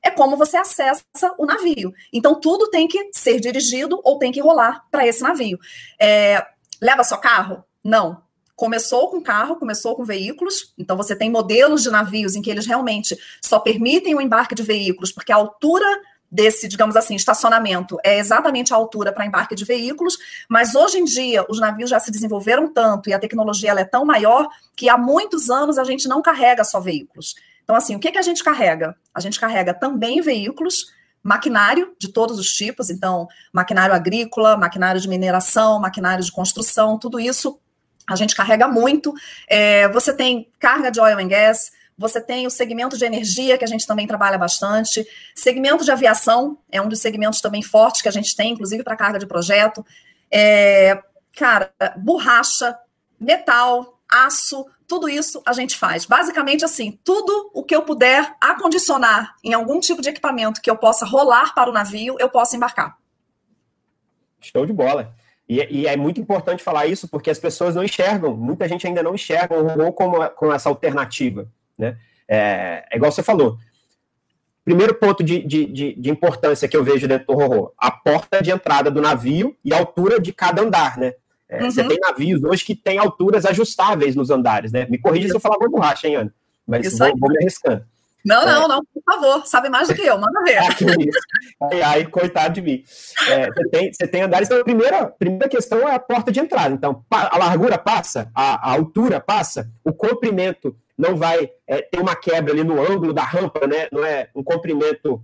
é 0.02 0.10
como 0.10 0.36
você 0.36 0.56
acessa 0.56 1.04
o 1.38 1.46
navio. 1.46 1.92
Então, 2.12 2.38
tudo 2.38 2.70
tem 2.70 2.88
que 2.88 3.10
ser 3.12 3.40
dirigido 3.40 4.00
ou 4.02 4.18
tem 4.18 4.32
que 4.32 4.40
rolar 4.40 4.84
para 4.90 5.06
esse 5.06 5.22
navio. 5.22 5.58
É, 6.00 6.44
leva 6.80 7.04
só 7.04 7.16
carro? 7.16 7.64
Não. 7.84 8.22
começou 8.56 9.08
com 9.08 9.22
carro, 9.22 9.56
começou 9.56 9.96
com 9.96 10.04
veículos. 10.04 10.74
Então, 10.76 10.96
você 10.96 11.16
tem 11.16 11.30
modelos 11.30 11.82
de 11.82 11.90
navios 11.90 12.36
em 12.36 12.42
que 12.42 12.50
eles 12.50 12.66
realmente 12.66 13.16
só 13.42 13.58
permitem 13.58 14.14
o 14.14 14.20
embarque 14.20 14.54
de 14.54 14.62
veículos, 14.62 15.10
porque 15.10 15.32
a 15.32 15.36
altura 15.36 15.86
desse, 16.30 16.68
digamos 16.68 16.94
assim, 16.94 17.14
estacionamento 17.14 17.98
é 18.04 18.18
exatamente 18.18 18.72
a 18.72 18.76
altura 18.76 19.12
para 19.12 19.26
embarque 19.26 19.54
de 19.54 19.64
veículos, 19.64 20.16
mas 20.48 20.74
hoje 20.74 20.98
em 20.98 21.04
dia 21.04 21.44
os 21.48 21.58
navios 21.58 21.90
já 21.90 21.98
se 21.98 22.10
desenvolveram 22.10 22.72
tanto 22.72 23.10
e 23.10 23.12
a 23.12 23.18
tecnologia 23.18 23.72
é 23.72 23.84
tão 23.84 24.04
maior 24.04 24.48
que 24.76 24.88
há 24.88 24.96
muitos 24.96 25.50
anos 25.50 25.76
a 25.78 25.84
gente 25.84 26.06
não 26.06 26.22
carrega 26.22 26.62
só 26.62 26.78
veículos. 26.78 27.34
Então, 27.70 27.78
assim, 27.78 27.94
o 27.94 28.00
que, 28.00 28.10
que 28.10 28.18
a 28.18 28.22
gente 28.22 28.42
carrega? 28.42 28.96
A 29.14 29.20
gente 29.20 29.38
carrega 29.38 29.72
também 29.72 30.20
veículos, 30.20 30.86
maquinário 31.22 31.94
de 32.00 32.08
todos 32.08 32.36
os 32.36 32.48
tipos, 32.48 32.90
então, 32.90 33.28
maquinário 33.52 33.94
agrícola, 33.94 34.56
maquinário 34.56 35.00
de 35.00 35.08
mineração, 35.08 35.78
maquinário 35.78 36.24
de 36.24 36.32
construção, 36.32 36.98
tudo 36.98 37.20
isso 37.20 37.60
a 38.08 38.16
gente 38.16 38.34
carrega 38.34 38.66
muito. 38.66 39.14
É, 39.48 39.88
você 39.90 40.12
tem 40.12 40.50
carga 40.58 40.90
de 40.90 41.00
oil 41.00 41.16
and 41.16 41.28
gas, 41.28 41.70
você 41.96 42.20
tem 42.20 42.44
o 42.44 42.50
segmento 42.50 42.98
de 42.98 43.04
energia, 43.04 43.56
que 43.56 43.64
a 43.64 43.68
gente 43.68 43.86
também 43.86 44.04
trabalha 44.04 44.36
bastante. 44.36 45.06
Segmento 45.32 45.84
de 45.84 45.92
aviação 45.92 46.58
é 46.72 46.82
um 46.82 46.88
dos 46.88 46.98
segmentos 46.98 47.40
também 47.40 47.62
fortes 47.62 48.02
que 48.02 48.08
a 48.08 48.12
gente 48.12 48.34
tem, 48.34 48.50
inclusive 48.50 48.82
para 48.82 48.96
carga 48.96 49.20
de 49.20 49.28
projeto. 49.28 49.86
É, 50.28 51.00
cara, 51.36 51.72
borracha, 51.98 52.76
metal, 53.20 53.96
aço, 54.10 54.66
tudo 54.90 55.08
isso 55.08 55.40
a 55.46 55.52
gente 55.52 55.76
faz. 55.76 56.04
Basicamente, 56.04 56.64
assim, 56.64 56.98
tudo 57.04 57.48
o 57.54 57.62
que 57.62 57.76
eu 57.76 57.82
puder 57.82 58.34
acondicionar 58.40 59.36
em 59.44 59.54
algum 59.54 59.78
tipo 59.78 60.02
de 60.02 60.08
equipamento 60.08 60.60
que 60.60 60.68
eu 60.68 60.76
possa 60.76 61.06
rolar 61.06 61.54
para 61.54 61.70
o 61.70 61.72
navio, 61.72 62.16
eu 62.18 62.28
posso 62.28 62.56
embarcar. 62.56 62.98
Show 64.40 64.66
de 64.66 64.72
bola. 64.72 65.14
E, 65.48 65.82
e, 65.82 65.86
é 65.86 65.96
muito 65.96 66.20
importante 66.20 66.60
falar 66.60 66.86
isso 66.86 67.06
porque 67.06 67.30
as 67.30 67.38
pessoas 67.38 67.76
não 67.76 67.84
enxergam, 67.84 68.36
muita 68.36 68.66
gente 68.66 68.84
ainda 68.84 69.00
não 69.00 69.14
enxerga 69.14 69.56
o 69.56 69.64
robô 69.64 69.92
como, 69.92 70.28
como 70.30 70.52
essa 70.52 70.68
alternativa. 70.68 71.48
Né? 71.78 71.96
É, 72.26 72.84
é 72.90 72.96
igual 72.96 73.12
você 73.12 73.22
falou. 73.22 73.58
Primeiro 74.64 74.94
ponto 74.94 75.22
de, 75.22 75.40
de, 75.46 75.66
de, 75.66 75.94
de, 75.94 76.10
importância 76.10 76.66
que 76.66 76.76
eu 76.76 76.82
vejo 76.82 77.06
dentro 77.06 77.28
do 77.28 77.34
Rorô, 77.34 77.72
a 77.78 77.92
porta 77.92 78.42
de 78.42 78.50
entrada 78.50 78.90
do 78.90 79.00
navio 79.00 79.56
e 79.64 79.72
a 79.72 79.78
altura 79.78 80.20
de 80.20 80.32
cada 80.32 80.62
andar, 80.62 80.98
né? 80.98 81.14
É, 81.50 81.64
uhum. 81.64 81.70
Você 81.70 81.82
tem 81.82 81.98
navios 81.98 82.44
hoje 82.44 82.64
que 82.64 82.76
tem 82.76 82.98
alturas 82.98 83.44
ajustáveis 83.44 84.14
nos 84.14 84.30
andares, 84.30 84.70
né? 84.70 84.86
Me 84.88 84.98
corrija 84.98 85.28
se 85.28 85.34
eu 85.34 85.40
falar 85.40 85.58
borracha, 85.68 86.06
hein, 86.06 86.14
Ana? 86.14 86.34
Mas 86.64 86.96
vou, 86.96 87.18
vou, 87.18 87.28
me 87.28 87.38
arriscando. 87.38 87.84
Não, 88.24 88.46
não, 88.46 88.64
é. 88.64 88.68
não, 88.68 88.84
por 88.84 89.02
favor, 89.04 89.46
sabe 89.46 89.68
mais 89.68 89.88
do 89.88 89.94
que 89.94 90.02
eu, 90.02 90.16
manda 90.16 90.44
ver. 90.44 90.58
aí, 91.72 91.82
aí, 91.82 92.06
coitado 92.06 92.54
de 92.54 92.62
mim. 92.62 92.84
É, 93.28 93.50
você, 93.50 93.68
tem, 93.68 93.92
você 93.92 94.06
tem 94.06 94.22
andares, 94.22 94.46
então 94.46 94.60
a 94.60 94.64
primeira, 94.64 95.06
primeira 95.06 95.48
questão 95.48 95.88
é 95.88 95.94
a 95.94 95.98
porta 95.98 96.30
de 96.30 96.38
entrada. 96.38 96.72
Então, 96.72 97.04
a 97.10 97.36
largura 97.36 97.78
passa, 97.78 98.30
a, 98.32 98.70
a 98.70 98.72
altura 98.74 99.18
passa, 99.18 99.68
o 99.82 99.92
comprimento 99.92 100.76
não 100.96 101.16
vai 101.16 101.50
é, 101.66 101.82
ter 101.82 101.98
uma 101.98 102.14
quebra 102.14 102.52
ali 102.52 102.62
no 102.62 102.80
ângulo 102.80 103.12
da 103.12 103.24
rampa, 103.24 103.66
né? 103.66 103.88
Não 103.90 104.04
é 104.04 104.28
um 104.36 104.44
comprimento 104.44 105.20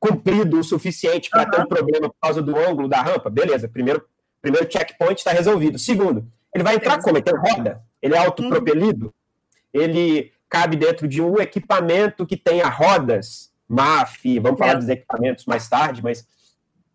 comprido 0.00 0.58
o 0.58 0.64
suficiente 0.64 1.30
para 1.30 1.44
uhum. 1.44 1.50
ter 1.50 1.60
um 1.60 1.66
problema 1.66 2.08
por 2.08 2.16
causa 2.20 2.42
do 2.42 2.56
ângulo 2.58 2.88
da 2.88 3.00
rampa. 3.02 3.30
Beleza, 3.30 3.68
primeiro, 3.68 4.04
primeiro 4.44 4.70
checkpoint 4.70 5.18
está 5.18 5.32
resolvido. 5.32 5.78
Segundo, 5.78 6.26
ele 6.54 6.62
vai 6.62 6.76
entrar 6.76 7.00
como? 7.00 7.16
Ele 7.16 7.24
tem 7.24 7.34
roda? 7.34 7.82
Ele 8.00 8.14
é 8.14 8.18
autopropelido? 8.18 9.06
Uhum. 9.06 9.80
Ele 9.82 10.32
cabe 10.48 10.76
dentro 10.76 11.08
de 11.08 11.20
um 11.20 11.40
equipamento 11.40 12.26
que 12.26 12.36
tenha 12.36 12.68
rodas, 12.68 13.50
MAF, 13.68 14.38
vamos 14.38 14.58
falar 14.58 14.72
é. 14.72 14.76
dos 14.76 14.88
equipamentos 14.88 15.46
mais 15.46 15.68
tarde, 15.68 16.02
mas 16.02 16.26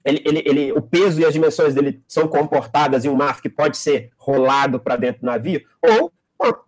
ele, 0.06 0.22
ele, 0.24 0.44
ele, 0.46 0.72
o 0.72 0.82
peso 0.82 1.20
e 1.20 1.26
as 1.26 1.34
dimensões 1.34 1.74
dele 1.74 2.02
são 2.08 2.28
comportadas 2.28 3.04
em 3.04 3.10
um 3.10 3.16
MAF 3.16 3.42
que 3.42 3.50
pode 3.50 3.78
ser 3.78 4.12
rolado 4.18 4.80
para 4.80 4.96
dentro 4.96 5.22
do 5.22 5.26
navio, 5.26 5.62
ou 5.82 6.12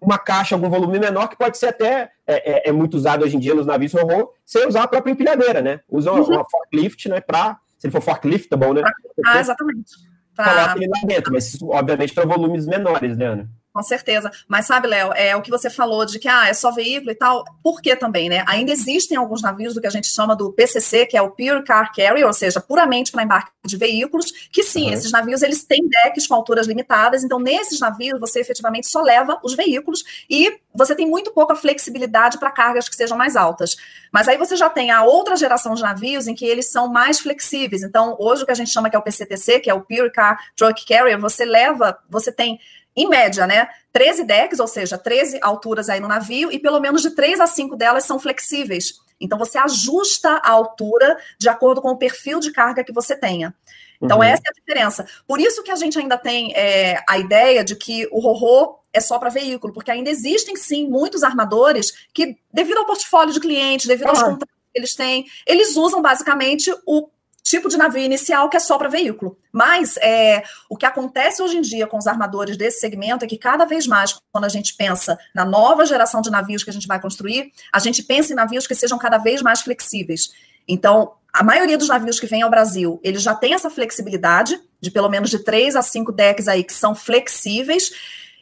uma 0.02 0.18
caixa, 0.18 0.54
algum 0.54 0.70
volume 0.70 1.00
menor, 1.00 1.30
que 1.30 1.38
pode 1.38 1.58
ser 1.58 1.68
até, 1.68 2.12
é, 2.28 2.68
é, 2.68 2.70
é 2.70 2.72
muito 2.74 2.96
usado 2.96 3.24
hoje 3.24 3.38
em 3.38 3.40
dia 3.40 3.56
nos 3.56 3.66
navios 3.66 3.94
ro 3.94 4.34
sem 4.46 4.68
usar 4.68 4.84
a 4.84 4.88
própria 4.88 5.14
empilhadeira, 5.14 5.62
né? 5.62 5.80
Usa 5.88 6.12
uma, 6.12 6.20
uhum. 6.20 6.36
uma 6.36 6.46
forklift, 6.50 7.08
né, 7.08 7.22
para, 7.22 7.58
se 7.78 7.88
ele 7.88 7.92
for 7.94 8.02
forkliftable, 8.02 8.74
né? 8.74 8.82
Ah, 9.26 9.40
exatamente. 9.40 10.11
Pra... 10.36 10.46
Coloca 10.46 10.78
ele 10.78 10.88
lá 10.88 11.02
dentro, 11.06 11.34
mas 11.34 11.58
obviamente 11.62 12.14
para 12.14 12.26
volumes 12.26 12.66
menores, 12.66 13.18
né, 13.18 13.26
Ana? 13.26 13.50
Com 13.74 13.82
certeza. 13.82 14.30
Mas 14.50 14.66
sabe, 14.66 14.88
Léo, 14.88 15.14
é 15.14 15.34
o 15.34 15.42
que 15.42 15.50
você 15.50 15.70
falou 15.70 16.06
de 16.06 16.20
que 16.20 16.28
ah, 16.28 16.48
é 16.48 16.54
só 16.54 16.72
veículo 16.72 17.12
e 17.12 17.16
tal. 17.16 17.46
Por 17.64 17.82
que 17.82 17.96
também, 17.96 18.28
né? 18.28 18.44
Ainda 18.46 18.72
existem 18.72 19.18
alguns 19.18 19.42
navios 19.42 19.74
do 19.74 19.80
que 19.80 19.88
a 19.88 19.92
gente 19.92 20.08
chama 20.08 20.36
do 20.36 20.52
PCC, 20.52 21.06
que 21.06 21.16
é 21.16 21.22
o 21.22 21.32
Pure 21.32 21.64
Car 21.64 21.94
Carrier, 21.96 22.28
ou 22.28 22.34
seja, 22.34 22.60
puramente 22.60 23.14
para 23.14 23.24
embarque 23.24 23.52
de 23.66 23.78
veículos, 23.78 24.50
que 24.52 24.64
sim, 24.64 24.88
uhum. 24.88 24.94
esses 24.94 25.12
navios 25.12 25.42
eles 25.42 25.64
têm 25.64 25.88
decks 25.88 26.28
com 26.28 26.34
alturas 26.34 26.68
limitadas, 26.68 27.24
então 27.24 27.40
nesses 27.40 27.80
navios 27.80 28.20
você 28.20 28.40
efetivamente 28.40 28.88
só 28.88 29.02
leva 29.02 29.40
os 29.44 29.54
veículos 29.54 30.04
e 30.28 30.60
você 30.74 30.96
tem 30.96 31.08
muito 31.08 31.32
pouca 31.32 31.56
flexibilidade 31.56 32.40
para 32.40 32.52
cargas 32.52 32.90
que 32.90 32.96
sejam 32.96 33.18
mais 33.18 33.36
altas. 33.36 33.78
Mas 34.12 34.28
aí 34.28 34.38
você 34.38 34.56
já 34.56 34.70
tem 34.70 34.92
a 34.92 35.04
outra 35.04 35.36
geração 35.36 35.76
de 35.76 35.82
navios 35.82 36.28
em 36.28 36.34
que 36.34 36.46
eles 36.46 36.72
são 36.72 36.88
mais 36.88 37.20
flexíveis. 37.20 37.84
Então, 37.84 38.18
hoje 38.20 38.44
o 38.44 38.46
que 38.46 38.52
a 38.52 38.56
gente 38.56 38.72
chama 38.72 38.90
que 38.90 38.96
é 38.96 39.00
o 39.00 39.04
PCTC, 39.04 39.60
que 39.60 39.70
é 39.70 39.74
o 39.74 39.82
Pure 39.82 40.12
Car 40.12 40.40
Truck 40.56 40.86
Carrier, 40.86 41.20
você 41.20 41.46
leva, 41.46 41.98
você 42.10 42.32
tem 42.32 42.60
em 42.96 43.08
média, 43.08 43.48
né? 43.48 43.68
13 43.94 44.24
decks, 44.24 44.60
ou 44.60 44.68
seja, 44.68 44.98
13 44.98 45.40
alturas 45.42 45.90
aí 45.90 46.00
no 46.00 46.08
navio, 46.08 46.52
e 46.52 46.60
pelo 46.60 46.80
menos 46.80 47.02
de 47.02 47.12
3 47.12 47.40
a 47.40 47.48
5 47.48 47.76
delas 47.76 48.06
são 48.06 48.20
flexíveis. 48.20 48.96
Então 49.20 49.38
você 49.38 49.58
ajusta 49.58 50.42
a 50.44 50.50
altura 50.50 51.18
de 51.38 51.48
acordo 51.48 51.82
com 51.82 51.90
o 51.90 51.98
perfil 51.98 52.40
de 52.40 52.52
carga 52.52 52.84
que 52.84 52.92
você 52.92 53.16
tenha. 53.16 53.54
Então, 54.02 54.18
uhum. 54.18 54.24
essa 54.24 54.42
é 54.48 54.50
a 54.50 54.54
diferença. 54.54 55.06
Por 55.28 55.40
isso 55.40 55.62
que 55.62 55.70
a 55.70 55.76
gente 55.76 56.00
ainda 56.00 56.18
tem 56.18 56.52
é, 56.56 57.04
a 57.08 57.20
ideia 57.20 57.64
de 57.64 57.76
que 57.76 58.08
o 58.12 58.20
RORO 58.20 58.80
é 58.92 59.00
só 59.00 59.20
para 59.20 59.30
veículo, 59.30 59.72
porque 59.72 59.92
ainda 59.92 60.10
existem, 60.10 60.56
sim, 60.56 60.90
muitos 60.90 61.24
armadores 61.24 61.94
que, 62.12 62.36
devido 62.52 62.80
ao 62.80 62.86
portfólio 62.86 63.32
de 63.32 63.40
clientes, 63.40 63.86
devido 63.86 64.10
aos 64.10 64.20
contratos 64.20 64.58
que 64.74 64.80
eles 64.80 64.96
têm, 64.96 65.26
eles 65.46 65.76
usam 65.76 66.02
basicamente 66.02 66.74
o 66.86 67.10
tipo 67.44 67.70
de 67.70 67.78
navio 67.78 68.04
inicial 68.04 68.50
que 68.50 68.58
é 68.58 68.60
só 68.60 68.78
para 68.78 68.90
veículo. 68.90 69.38
Mas 69.52 69.98
é, 69.98 70.44
o 70.70 70.78
que 70.78 70.86
acontece 70.86 71.42
hoje 71.42 71.58
em 71.58 71.62
dia 71.62 71.88
com 71.88 71.98
os 71.98 72.08
armadores 72.08 72.58
desse 72.58 72.80
segmento 72.80 73.26
é 73.26 73.28
que 73.28 73.38
cada 73.38 73.66
vez 73.66 73.88
mais, 73.88 74.16
quando 74.32 74.46
a 74.46 74.50
gente 74.50 74.76
pensa 74.76 75.18
na 75.34 75.44
nova 75.44 75.86
geração 75.86 76.22
de 76.22 76.30
navios 76.30 76.64
que 76.64 76.70
a 76.70 76.74
gente 76.74 76.88
vai 76.88 77.02
construir, 77.02 77.52
a 77.74 77.80
gente 77.80 78.04
pensa 78.04 78.34
em 78.34 78.36
navios 78.36 78.68
que 78.68 78.76
sejam 78.76 78.98
cada 78.98 79.18
vez 79.18 79.42
mais 79.42 79.62
flexíveis. 79.62 80.32
Então, 80.68 81.14
a 81.34 81.44
maioria 81.44 81.78
dos 81.78 81.88
navios 81.88 82.20
que 82.20 82.28
vêm 82.28 82.42
ao 82.42 82.50
Brasil, 82.50 83.00
eles 83.04 83.22
já 83.24 83.34
tem 83.34 83.54
essa 83.54 83.70
flexibilidade 83.70 84.60
de 84.80 84.92
pelo 84.92 85.10
menos 85.10 85.30
de 85.30 85.40
três 85.40 85.76
a 85.76 85.82
cinco 85.82 86.12
decks 86.12 86.48
aí 86.48 86.64
que 86.64 86.74
são 86.74 86.94
flexíveis. 86.94 87.92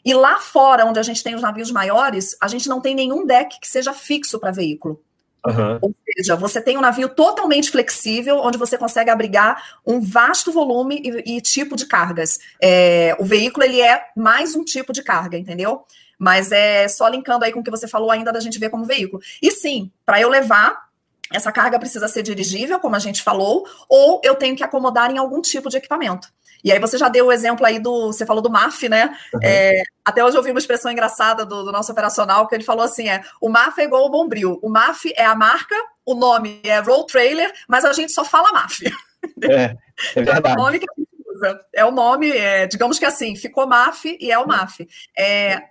E 0.03 0.13
lá 0.13 0.39
fora, 0.39 0.85
onde 0.85 0.99
a 0.99 1.03
gente 1.03 1.21
tem 1.21 1.35
os 1.35 1.41
navios 1.41 1.71
maiores, 1.71 2.35
a 2.41 2.47
gente 2.47 2.69
não 2.69 2.81
tem 2.81 2.95
nenhum 2.95 3.25
deck 3.25 3.59
que 3.59 3.67
seja 3.67 3.93
fixo 3.93 4.39
para 4.39 4.51
veículo. 4.51 5.03
Uhum. 5.45 5.79
Ou 5.81 5.95
seja, 6.05 6.35
você 6.35 6.61
tem 6.61 6.77
um 6.77 6.81
navio 6.81 7.09
totalmente 7.09 7.71
flexível, 7.71 8.39
onde 8.43 8.57
você 8.57 8.77
consegue 8.77 9.09
abrigar 9.09 9.79
um 9.85 10.01
vasto 10.01 10.51
volume 10.51 11.01
e, 11.03 11.37
e 11.37 11.41
tipo 11.41 11.75
de 11.75 11.85
cargas. 11.85 12.39
É, 12.61 13.15
o 13.19 13.25
veículo 13.25 13.63
ele 13.63 13.81
é 13.81 14.05
mais 14.15 14.55
um 14.55 14.63
tipo 14.63 14.91
de 14.91 15.01
carga, 15.01 15.37
entendeu? 15.37 15.85
Mas 16.17 16.51
é 16.51 16.87
só 16.87 17.07
linkando 17.07 17.45
aí 17.45 17.53
com 17.53 17.61
o 17.61 17.63
que 17.63 17.71
você 17.71 17.87
falou 17.87 18.11
ainda 18.11 18.31
da 18.31 18.41
gente 18.41 18.59
ver 18.59 18.69
como 18.69 18.83
veículo. 18.83 19.21
E 19.41 19.51
sim, 19.51 19.89
para 20.05 20.19
eu 20.19 20.27
levar, 20.27 20.89
essa 21.31 21.51
carga 21.51 21.79
precisa 21.79 22.07
ser 22.07 22.23
dirigível, 22.23 22.79
como 22.79 22.95
a 22.95 22.99
gente 22.99 23.23
falou, 23.23 23.65
ou 23.87 24.19
eu 24.23 24.35
tenho 24.35 24.55
que 24.55 24.63
acomodar 24.63 25.09
em 25.11 25.17
algum 25.17 25.41
tipo 25.41 25.69
de 25.69 25.77
equipamento. 25.77 26.27
E 26.63 26.71
aí 26.71 26.79
você 26.79 26.97
já 26.97 27.07
deu 27.07 27.27
o 27.27 27.31
exemplo 27.31 27.65
aí 27.65 27.79
do, 27.79 28.07
você 28.07 28.25
falou 28.25 28.41
do 28.41 28.49
MAF, 28.49 28.89
né? 28.89 29.17
Uhum. 29.33 29.39
É, 29.41 29.81
até 30.03 30.23
hoje 30.23 30.35
eu 30.35 30.39
ouvi 30.39 30.51
uma 30.51 30.59
expressão 30.59 30.91
engraçada 30.91 31.45
do, 31.45 31.63
do, 31.63 31.71
nosso 31.71 31.91
operacional, 31.91 32.47
que 32.47 32.55
ele 32.55 32.63
falou 32.63 32.83
assim, 32.83 33.09
é, 33.09 33.23
o 33.39 33.49
MAF 33.49 33.79
é 33.79 33.85
igual 33.85 34.05
o 34.05 34.09
Bombril. 34.09 34.59
O 34.61 34.69
MAF 34.69 35.13
é 35.15 35.25
a 35.25 35.35
marca, 35.35 35.75
o 36.05 36.13
nome 36.13 36.59
é 36.63 36.79
Roll 36.79 37.05
Trailer, 37.05 37.51
mas 37.67 37.85
a 37.85 37.93
gente 37.93 38.11
só 38.11 38.23
fala 38.23 38.51
MAF. 38.51 38.83
É, 39.43 39.75
é 40.15 40.23
verdade. 40.23 40.47
É 40.47 40.53
o 40.53 40.63
nome 40.63 40.79
que 40.79 40.85
a 40.89 40.93
gente 40.97 41.09
usa. 41.27 41.65
É 41.73 41.85
o 41.85 41.91
nome, 41.91 42.31
é, 42.31 42.65
digamos 42.67 42.97
que 42.97 43.03
assim, 43.03 43.35
ficou 43.35 43.67
MAF 43.67 44.17
e 44.17 44.31
é 44.31 44.39
o 44.39 44.47
MAF. 44.47 44.87
É, 45.17 45.61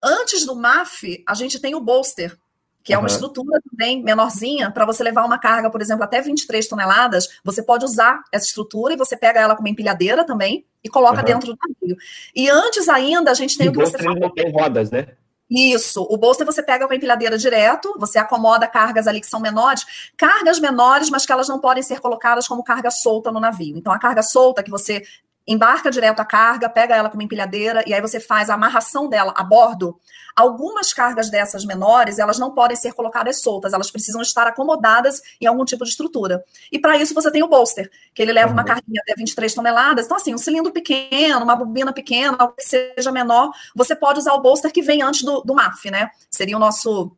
antes 0.00 0.46
do 0.46 0.54
MAF, 0.54 1.24
a 1.26 1.34
gente 1.34 1.60
tem 1.60 1.74
o 1.74 1.80
bolster, 1.80 2.36
que 2.84 2.92
é 2.92 2.98
uma 2.98 3.08
uhum. 3.08 3.14
estrutura 3.14 3.60
também 3.68 4.02
menorzinha, 4.02 4.70
para 4.70 4.84
você 4.84 5.02
levar 5.02 5.24
uma 5.24 5.38
carga, 5.38 5.70
por 5.70 5.80
exemplo, 5.80 6.04
até 6.04 6.20
23 6.20 6.68
toneladas, 6.68 7.40
você 7.42 7.62
pode 7.62 7.82
usar 7.82 8.22
essa 8.30 8.46
estrutura 8.46 8.92
e 8.92 8.96
você 8.96 9.16
pega 9.16 9.40
ela 9.40 9.56
como 9.56 9.66
empilhadeira 9.66 10.24
também 10.24 10.66
e 10.84 10.88
coloca 10.90 11.20
uhum. 11.20 11.24
dentro 11.24 11.52
do 11.54 11.58
navio. 11.58 11.96
E 12.36 12.50
antes 12.50 12.86
ainda, 12.90 13.30
a 13.30 13.34
gente 13.34 13.56
tem 13.56 13.66
e 13.66 13.70
o 13.70 13.72
que 13.72 13.78
você 13.78 13.96
fala. 13.96 14.20
não 14.20 14.30
tem 14.30 14.52
rodas, 14.52 14.90
né? 14.90 15.08
Isso, 15.50 16.06
o 16.10 16.16
bolster 16.16 16.44
você 16.44 16.62
pega 16.62 16.86
com 16.86 16.92
a 16.92 16.96
empilhadeira 16.96 17.36
direto, 17.38 17.94
você 17.98 18.18
acomoda 18.18 18.66
cargas 18.66 19.06
ali 19.06 19.20
que 19.20 19.26
são 19.26 19.40
menores, 19.40 20.10
cargas 20.16 20.58
menores, 20.58 21.10
mas 21.10 21.24
que 21.24 21.32
elas 21.32 21.48
não 21.48 21.60
podem 21.60 21.82
ser 21.82 22.00
colocadas 22.00 22.48
como 22.48 22.64
carga 22.64 22.90
solta 22.90 23.30
no 23.30 23.38
navio. 23.38 23.76
Então, 23.76 23.92
a 23.92 23.98
carga 23.98 24.22
solta 24.22 24.62
que 24.62 24.70
você 24.70 25.02
embarca 25.46 25.90
direto 25.90 26.20
a 26.20 26.24
carga, 26.24 26.68
pega 26.68 26.96
ela 26.96 27.08
com 27.08 27.16
uma 27.16 27.24
empilhadeira 27.24 27.84
e 27.86 27.92
aí 27.92 28.00
você 28.00 28.18
faz 28.18 28.48
a 28.48 28.54
amarração 28.54 29.08
dela 29.08 29.32
a 29.36 29.42
bordo. 29.42 29.98
Algumas 30.34 30.92
cargas 30.92 31.30
dessas 31.30 31.64
menores, 31.64 32.18
elas 32.18 32.38
não 32.38 32.52
podem 32.52 32.76
ser 32.76 32.92
colocadas 32.92 33.40
soltas, 33.40 33.72
elas 33.72 33.90
precisam 33.90 34.20
estar 34.20 34.46
acomodadas 34.46 35.22
em 35.40 35.46
algum 35.46 35.64
tipo 35.64 35.84
de 35.84 35.90
estrutura. 35.90 36.42
E 36.72 36.78
para 36.78 36.96
isso 36.96 37.14
você 37.14 37.30
tem 37.30 37.42
o 37.42 37.48
bolster, 37.48 37.90
que 38.12 38.20
ele 38.20 38.32
leva 38.32 38.48
uhum. 38.48 38.54
uma 38.54 38.64
carguinha 38.64 39.00
até 39.02 39.14
23 39.14 39.54
toneladas. 39.54 40.06
Então, 40.06 40.16
assim, 40.16 40.34
um 40.34 40.38
cilindro 40.38 40.72
pequeno, 40.72 41.44
uma 41.44 41.54
bobina 41.54 41.92
pequena, 41.92 42.36
algo 42.38 42.54
que 42.54 42.64
seja 42.64 43.12
menor, 43.12 43.50
você 43.76 43.94
pode 43.94 44.18
usar 44.18 44.32
o 44.32 44.40
bolster 44.40 44.72
que 44.72 44.82
vem 44.82 45.02
antes 45.02 45.22
do, 45.22 45.40
do 45.42 45.54
MAF, 45.54 45.90
né? 45.90 46.10
Seria 46.30 46.56
o 46.56 46.60
nosso 46.60 47.12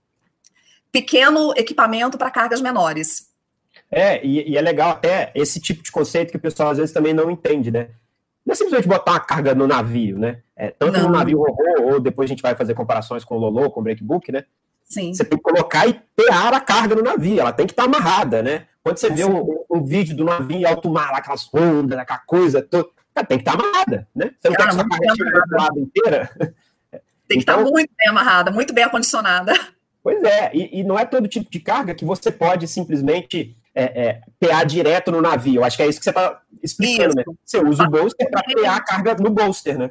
pequeno 0.93 1.53
equipamento 1.57 2.19
para 2.19 2.31
cargas 2.31 2.61
menores. 2.61 3.31
É, 3.91 4.25
e, 4.25 4.51
e, 4.51 4.57
é 4.57 4.61
legal 4.61 4.91
até 4.91 5.31
esse 5.35 5.61
tipo 5.61 5.83
de 5.83 5.93
conceito 5.93 6.31
que 6.31 6.37
o 6.37 6.41
pessoal 6.41 6.71
às 6.71 6.79
vezes 6.79 6.93
também 6.93 7.15
não 7.15 7.31
entende, 7.31 7.71
né? 7.71 7.91
Não 8.47 8.53
é 8.53 8.55
simplesmente 8.55 8.87
botar 8.87 9.13
uma 9.13 9.21
carga 9.21 9.57
no 9.57 9.67
navio, 9.67 10.19
né? 10.19 10.39
É, 10.57 10.71
tanto 10.71 10.99
não. 10.99 11.09
no 11.09 11.11
navio 11.11 11.39
Rorô, 11.39 11.95
ou 11.95 12.01
depois 12.01 12.31
a 12.31 12.33
gente 12.33 12.43
vai 12.43 12.55
fazer 12.55 12.75
comparações 12.75 13.25
com 13.25 13.35
o 13.35 13.39
Lolo, 13.39 13.71
com 13.73 13.81
o 13.81 13.83
Breakbook, 13.83 14.31
né? 14.31 14.45
Sim. 14.85 15.13
Você 15.13 15.25
tem 15.25 15.37
que 15.37 15.43
colocar 15.43 15.89
e 15.89 16.01
pear 16.15 16.55
a 16.55 16.61
carga 16.61 16.95
no 16.95 17.03
navio, 17.03 17.41
ela 17.41 17.53
tem 17.53 17.67
que 17.67 17.73
estar 17.73 17.83
tá 17.83 17.89
amarrada, 17.89 18.43
né? 18.45 18.67
Quando 18.85 18.99
você 18.99 19.11
vê 19.11 19.25
um, 19.25 19.65
um, 19.69 19.85
vídeo 19.85 20.17
do 20.17 20.25
navio 20.25 20.59
em 20.59 20.65
alto 20.65 20.89
mar, 20.89 21.13
aquelas 21.13 21.53
ondas, 21.53 21.99
aquela 21.99 22.21
coisa 22.21 22.63
toda, 22.63 22.89
tem 23.29 23.37
que 23.37 23.49
estar 23.49 23.57
tá 23.57 23.65
amarrada, 23.65 24.07
né? 24.15 24.31
Você 24.39 24.49
não 24.49 24.57
quer 24.57 24.69
que 24.69 24.75
sua 24.75 24.89
carga 24.89 25.47
do 25.49 25.57
lado 25.57 25.81
inteira. 25.81 26.31
Tem 27.27 27.39
que 27.39 27.43
então, 27.43 27.59
estar 27.59 27.71
muito 27.73 27.91
bem 27.99 28.09
amarrada, 28.09 28.51
muito 28.53 28.73
bem 28.73 28.85
acondicionada. 28.85 29.53
Pois 30.01 30.23
é, 30.23 30.53
e, 30.55 30.81
e, 30.81 30.85
não 30.85 30.97
é 30.97 31.05
todo 31.05 31.27
tipo 31.27 31.51
de 31.51 31.59
carga 31.59 31.93
que 31.93 32.05
você 32.05 32.31
pode 32.31 32.69
simplesmente 32.69 33.57
é, 33.77 34.07
é, 34.07 34.21
PA 34.41 34.65
direto 34.65 35.13
no 35.13 35.21
navio. 35.21 35.63
Acho 35.63 35.77
que 35.77 35.83
é 35.83 35.87
isso 35.87 35.99
que 35.99 36.05
você 36.05 36.11
está 36.11 36.41
explicando, 36.63 37.15
né? 37.15 37.23
isso. 37.23 37.31
né? 37.31 37.37
Você 37.45 37.59
usa 37.59 37.85
o 37.85 37.91
bolster 37.91 38.31
para 38.31 38.43
PA 38.43 38.77
a 38.77 38.81
carga 38.81 39.15
no 39.15 39.31
bolster, 39.31 39.79
né? 39.79 39.91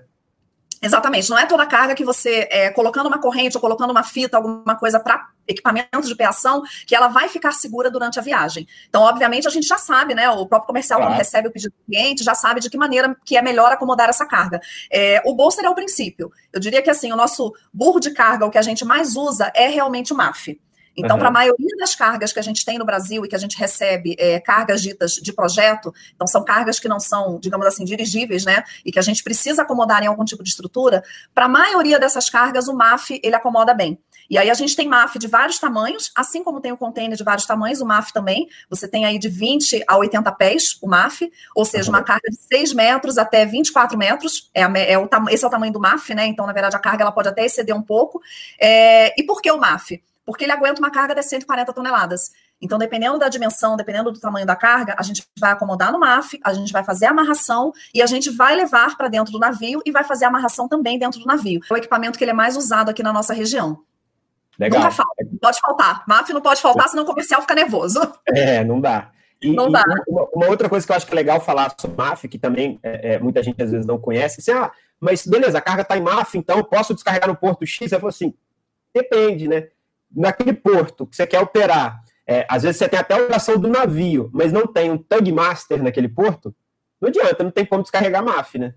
Exatamente, 0.82 1.30
não 1.30 1.38
é 1.38 1.48
toda 1.48 1.66
carga 1.66 1.96
que 1.96 2.04
você, 2.04 2.48
é, 2.52 2.70
colocando 2.70 3.08
uma 3.08 3.18
corrente 3.18 3.58
ou 3.58 3.62
colocando 3.62 3.90
uma 3.90 4.04
fita, 4.04 4.38
alguma 4.38 4.76
coisa 4.76 5.00
para 5.00 5.30
equipamento 5.48 6.08
de 6.08 6.16
peação, 6.16 6.62
que 6.86 6.96
ela 6.96 7.08
vai 7.08 7.28
ficar 7.28 7.52
segura 7.54 7.90
durante 7.90 8.20
a 8.20 8.22
viagem. 8.22 8.68
Então, 8.88 9.02
obviamente, 9.02 9.48
a 9.48 9.52
gente 9.52 9.68
já 9.68 9.78
sabe, 9.78 10.14
né? 10.14 10.30
O 10.30 10.46
próprio 10.46 10.68
comercial, 10.68 11.00
claro. 11.00 11.14
quando 11.14 11.18
recebe 11.18 11.48
o 11.48 11.52
pedido 11.52 11.72
do 11.72 11.86
cliente, 11.86 12.24
já 12.24 12.36
sabe 12.36 12.60
de 12.60 12.70
que 12.70 12.78
maneira 12.78 13.16
que 13.26 13.38
é 13.38 13.42
melhor 13.42 13.72
acomodar 13.72 14.10
essa 14.10 14.28
carga. 14.28 14.60
É, 14.92 15.22
o 15.26 15.34
bolster 15.34 15.66
é 15.66 15.70
o 15.70 15.76
princípio. 15.76 16.32
Eu 16.54 16.60
diria 16.60 16.82
que 16.82 16.90
assim, 16.90 17.12
o 17.12 17.16
nosso 17.16 17.54
burro 17.74 18.00
de 18.00 18.12
carga, 18.12 18.46
o 18.46 18.52
que 18.52 18.58
a 18.58 18.64
gente 18.64 18.84
mais 18.86 19.16
usa 19.16 19.52
é 19.56 19.68
realmente 19.68 20.14
o 20.14 20.16
MAF. 20.16 20.60
Então, 20.98 21.16
uhum. 21.16 21.20
para 21.20 21.30
a 21.30 21.32
maioria 21.32 21.76
das 21.78 21.96
cargas 21.96 22.32
que 22.32 22.40
a 22.40 22.42
gente 22.42 22.64
tem 22.64 22.78
no 22.78 22.86
Brasil 22.86 23.26
e 23.26 23.28
que 23.28 23.36
a 23.36 23.40
gente 23.40 23.58
recebe, 23.58 24.16
é, 24.18 24.40
cargas 24.40 24.82
ditas 24.82 25.14
de 25.14 25.34
projeto, 25.34 25.94
então 26.16 26.26
são 26.28 26.44
cargas 26.44 26.80
que 26.80 26.88
não 26.88 27.00
são, 27.00 27.40
digamos 27.40 27.66
assim, 27.66 27.84
dirigíveis, 27.84 28.46
né? 28.46 28.64
E 28.84 28.92
que 28.92 29.00
a 29.00 29.02
gente 29.02 29.24
precisa 29.24 29.64
acomodar 29.64 30.04
em 30.04 30.08
algum 30.08 30.24
tipo 30.24 30.44
de 30.44 30.50
estrutura, 30.50 31.04
para 31.34 31.46
a 31.46 31.50
maioria 31.50 32.00
dessas 32.00 32.30
cargas, 32.30 32.68
o 32.68 32.74
MAF 32.74 33.20
ele 33.24 33.36
acomoda 33.36 33.74
bem. 33.74 34.00
E 34.30 34.38
aí 34.38 34.50
a 34.50 34.54
gente 34.54 34.76
tem 34.76 34.88
MAF 34.88 35.20
de 35.20 35.28
vários 35.28 35.60
tamanhos, 35.60 36.12
assim 36.16 36.44
como 36.44 36.60
tem 36.60 36.72
o 36.72 36.78
container 36.78 37.16
de 37.16 37.24
vários 37.24 37.46
tamanhos, 37.46 37.82
o 37.82 37.86
MAF 37.86 38.12
também. 38.12 38.48
Você 38.70 38.88
tem 38.88 39.06
aí 39.06 39.20
de 39.20 39.30
20 39.30 39.84
a 39.88 39.98
80 39.98 40.32
pés 40.34 40.78
o 40.82 40.88
MAF, 40.88 41.32
ou 41.56 41.66
seja, 41.66 41.92
uhum. 41.92 41.98
uma 41.98 42.04
carga 42.04 42.30
de 42.30 42.38
6 42.38 42.74
metros 42.74 43.18
até 43.18 43.46
24 43.46 43.98
metros. 43.98 44.50
É, 44.54 44.62
é 44.62 44.98
o, 44.98 45.08
esse 45.30 45.44
é 45.44 45.48
o 45.48 45.52
tamanho 45.52 45.72
do 45.72 45.80
MAF, 45.80 46.14
né? 46.14 46.26
Então, 46.26 46.48
na 46.48 46.54
verdade, 46.54 46.76
a 46.76 46.80
carga 46.80 47.04
ela 47.04 47.12
pode 47.12 47.30
até 47.30 47.46
exceder 47.46 47.76
um 47.76 47.84
pouco. 47.84 48.20
É, 48.60 49.14
e 49.20 49.24
por 49.24 49.42
que 49.42 49.52
o 49.52 49.58
MAF? 49.58 50.02
Porque 50.26 50.44
ele 50.44 50.52
aguenta 50.52 50.80
uma 50.80 50.90
carga 50.90 51.14
de 51.14 51.24
140 51.24 51.72
toneladas. 51.72 52.32
Então, 52.62 52.80
dependendo 52.80 53.20
da 53.20 53.30
dimensão, 53.30 53.76
dependendo 53.76 54.12
do 54.12 54.20
tamanho 54.20 54.46
da 54.46 54.56
carga, 54.56 54.96
a 54.98 55.04
gente 55.04 55.24
vai 55.38 55.52
acomodar 55.52 55.92
no 55.92 56.00
MAF, 56.00 56.40
a 56.44 56.54
gente 56.54 56.72
vai 56.72 56.84
fazer 56.84 57.06
a 57.06 57.12
amarração 57.12 57.72
e 57.94 58.02
a 58.02 58.06
gente 58.06 58.30
vai 58.30 58.56
levar 58.56 58.98
para 58.98 59.08
dentro 59.08 59.32
do 59.32 59.40
navio 59.40 59.82
e 59.86 59.92
vai 59.92 60.04
fazer 60.04 60.26
a 60.26 60.30
amarração 60.30 60.68
também 60.68 60.98
dentro 60.98 61.20
do 61.20 61.26
navio. 61.26 61.60
É 61.70 61.74
o 61.74 61.78
equipamento 61.78 62.18
que 62.18 62.24
ele 62.24 62.32
é 62.32 62.34
mais 62.34 62.58
usado 62.58 62.90
aqui 62.90 63.04
na 63.04 63.14
nossa 63.14 63.34
região. 63.34 63.84
Legal. 64.58 64.80
Nunca 64.80 64.92
falta, 64.92 65.26
não 65.30 65.38
pode 65.38 65.60
faltar. 65.60 66.04
MAF 66.08 66.34
não 66.34 66.42
pode 66.42 66.62
faltar, 66.62 66.88
senão 66.88 67.04
o 67.04 67.06
comercial 67.06 67.42
fica 67.42 67.54
nervoso. 67.54 68.00
É, 68.30 68.64
não 68.64 68.80
dá. 68.80 69.12
E, 69.42 69.54
não 69.54 69.70
dá. 69.70 69.84
Uma, 70.08 70.28
uma, 70.34 70.48
outra 70.48 70.70
coisa 70.70 70.86
que 70.86 70.92
eu 70.92 70.96
acho 70.96 71.06
que 71.06 71.12
é 71.12 71.16
legal 71.16 71.42
falar 71.42 71.76
sobre 71.78 71.98
MAF, 71.98 72.28
que 72.28 72.40
também 72.40 72.80
é, 72.82 73.14
é, 73.14 73.20
muita 73.20 73.44
gente 73.44 73.62
às 73.62 73.70
vezes 73.70 73.86
não 73.86 74.00
conhece, 74.00 74.40
assim, 74.40 74.52
ah, 74.58 74.72
mas 75.00 75.28
beleza, 75.28 75.58
a 75.58 75.62
carga 75.62 75.82
está 75.82 75.98
em 75.98 76.02
MAF, 76.02 76.38
então 76.38 76.64
posso 76.64 76.94
descarregar 76.94 77.28
no 77.28 77.36
porto 77.36 77.66
X? 77.66 77.92
Eu 77.92 78.00
falo 78.00 78.10
assim, 78.10 78.34
depende, 78.94 79.48
né? 79.48 79.68
Naquele 80.16 80.54
porto 80.54 81.06
que 81.06 81.16
você 81.16 81.28
quer 81.28 81.40
operar, 81.40 82.02
é, 82.28 82.46
às 82.50 82.64
vezes 82.64 82.78
você 82.78 82.90
tem 82.90 83.00
até 83.00 83.14
a 83.14 83.24
operação 83.24 83.58
do 83.58 83.68
navio, 83.68 84.30
mas 84.34 84.52
não 84.52 84.66
tem 84.66 84.90
um 84.90 84.98
tug 84.98 85.32
master 85.32 85.82
naquele 85.84 86.10
porto, 86.10 86.56
não 87.00 87.10
adianta, 87.10 87.44
não 87.44 87.52
tem 87.52 87.66
como 87.66 87.84
descarregar 87.84 88.24
MAF, 88.24 88.58
né? 88.58 88.74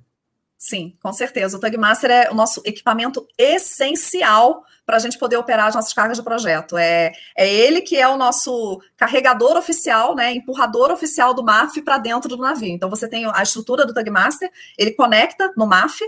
Sim, 0.59 0.93
com 1.01 1.13
certeza. 1.13 1.57
O 1.57 1.61
Tugmaster 1.61 2.11
é 2.11 2.31
o 2.31 2.35
nosso 2.35 2.61
equipamento 2.65 3.25
essencial 3.39 4.65
para 4.85 4.97
a 4.97 4.99
gente 4.99 5.17
poder 5.17 5.37
operar 5.37 5.69
as 5.69 5.77
nossas 5.77 5.93
cargas 5.93 6.19
de 6.19 6.25
projeto. 6.25 6.77
É, 6.77 7.13
é 7.37 7.49
ele 7.49 7.81
que 7.81 7.97
é 7.97 8.09
o 8.09 8.17
nosso 8.17 8.83
carregador 8.97 9.57
oficial, 9.57 10.17
né, 10.17 10.33
empurrador 10.33 10.91
oficial 10.91 11.33
do 11.33 11.45
MAF 11.45 11.81
para 11.83 11.99
dentro 11.99 12.29
do 12.29 12.43
navio. 12.43 12.71
Então 12.71 12.91
você 12.91 13.07
tem 13.07 13.25
a 13.33 13.43
estrutura 13.43 13.87
do 13.87 13.95
Tugmaster, 13.95 14.51
ele 14.77 14.91
conecta 14.91 15.53
no 15.57 15.65
MAF, 15.65 16.01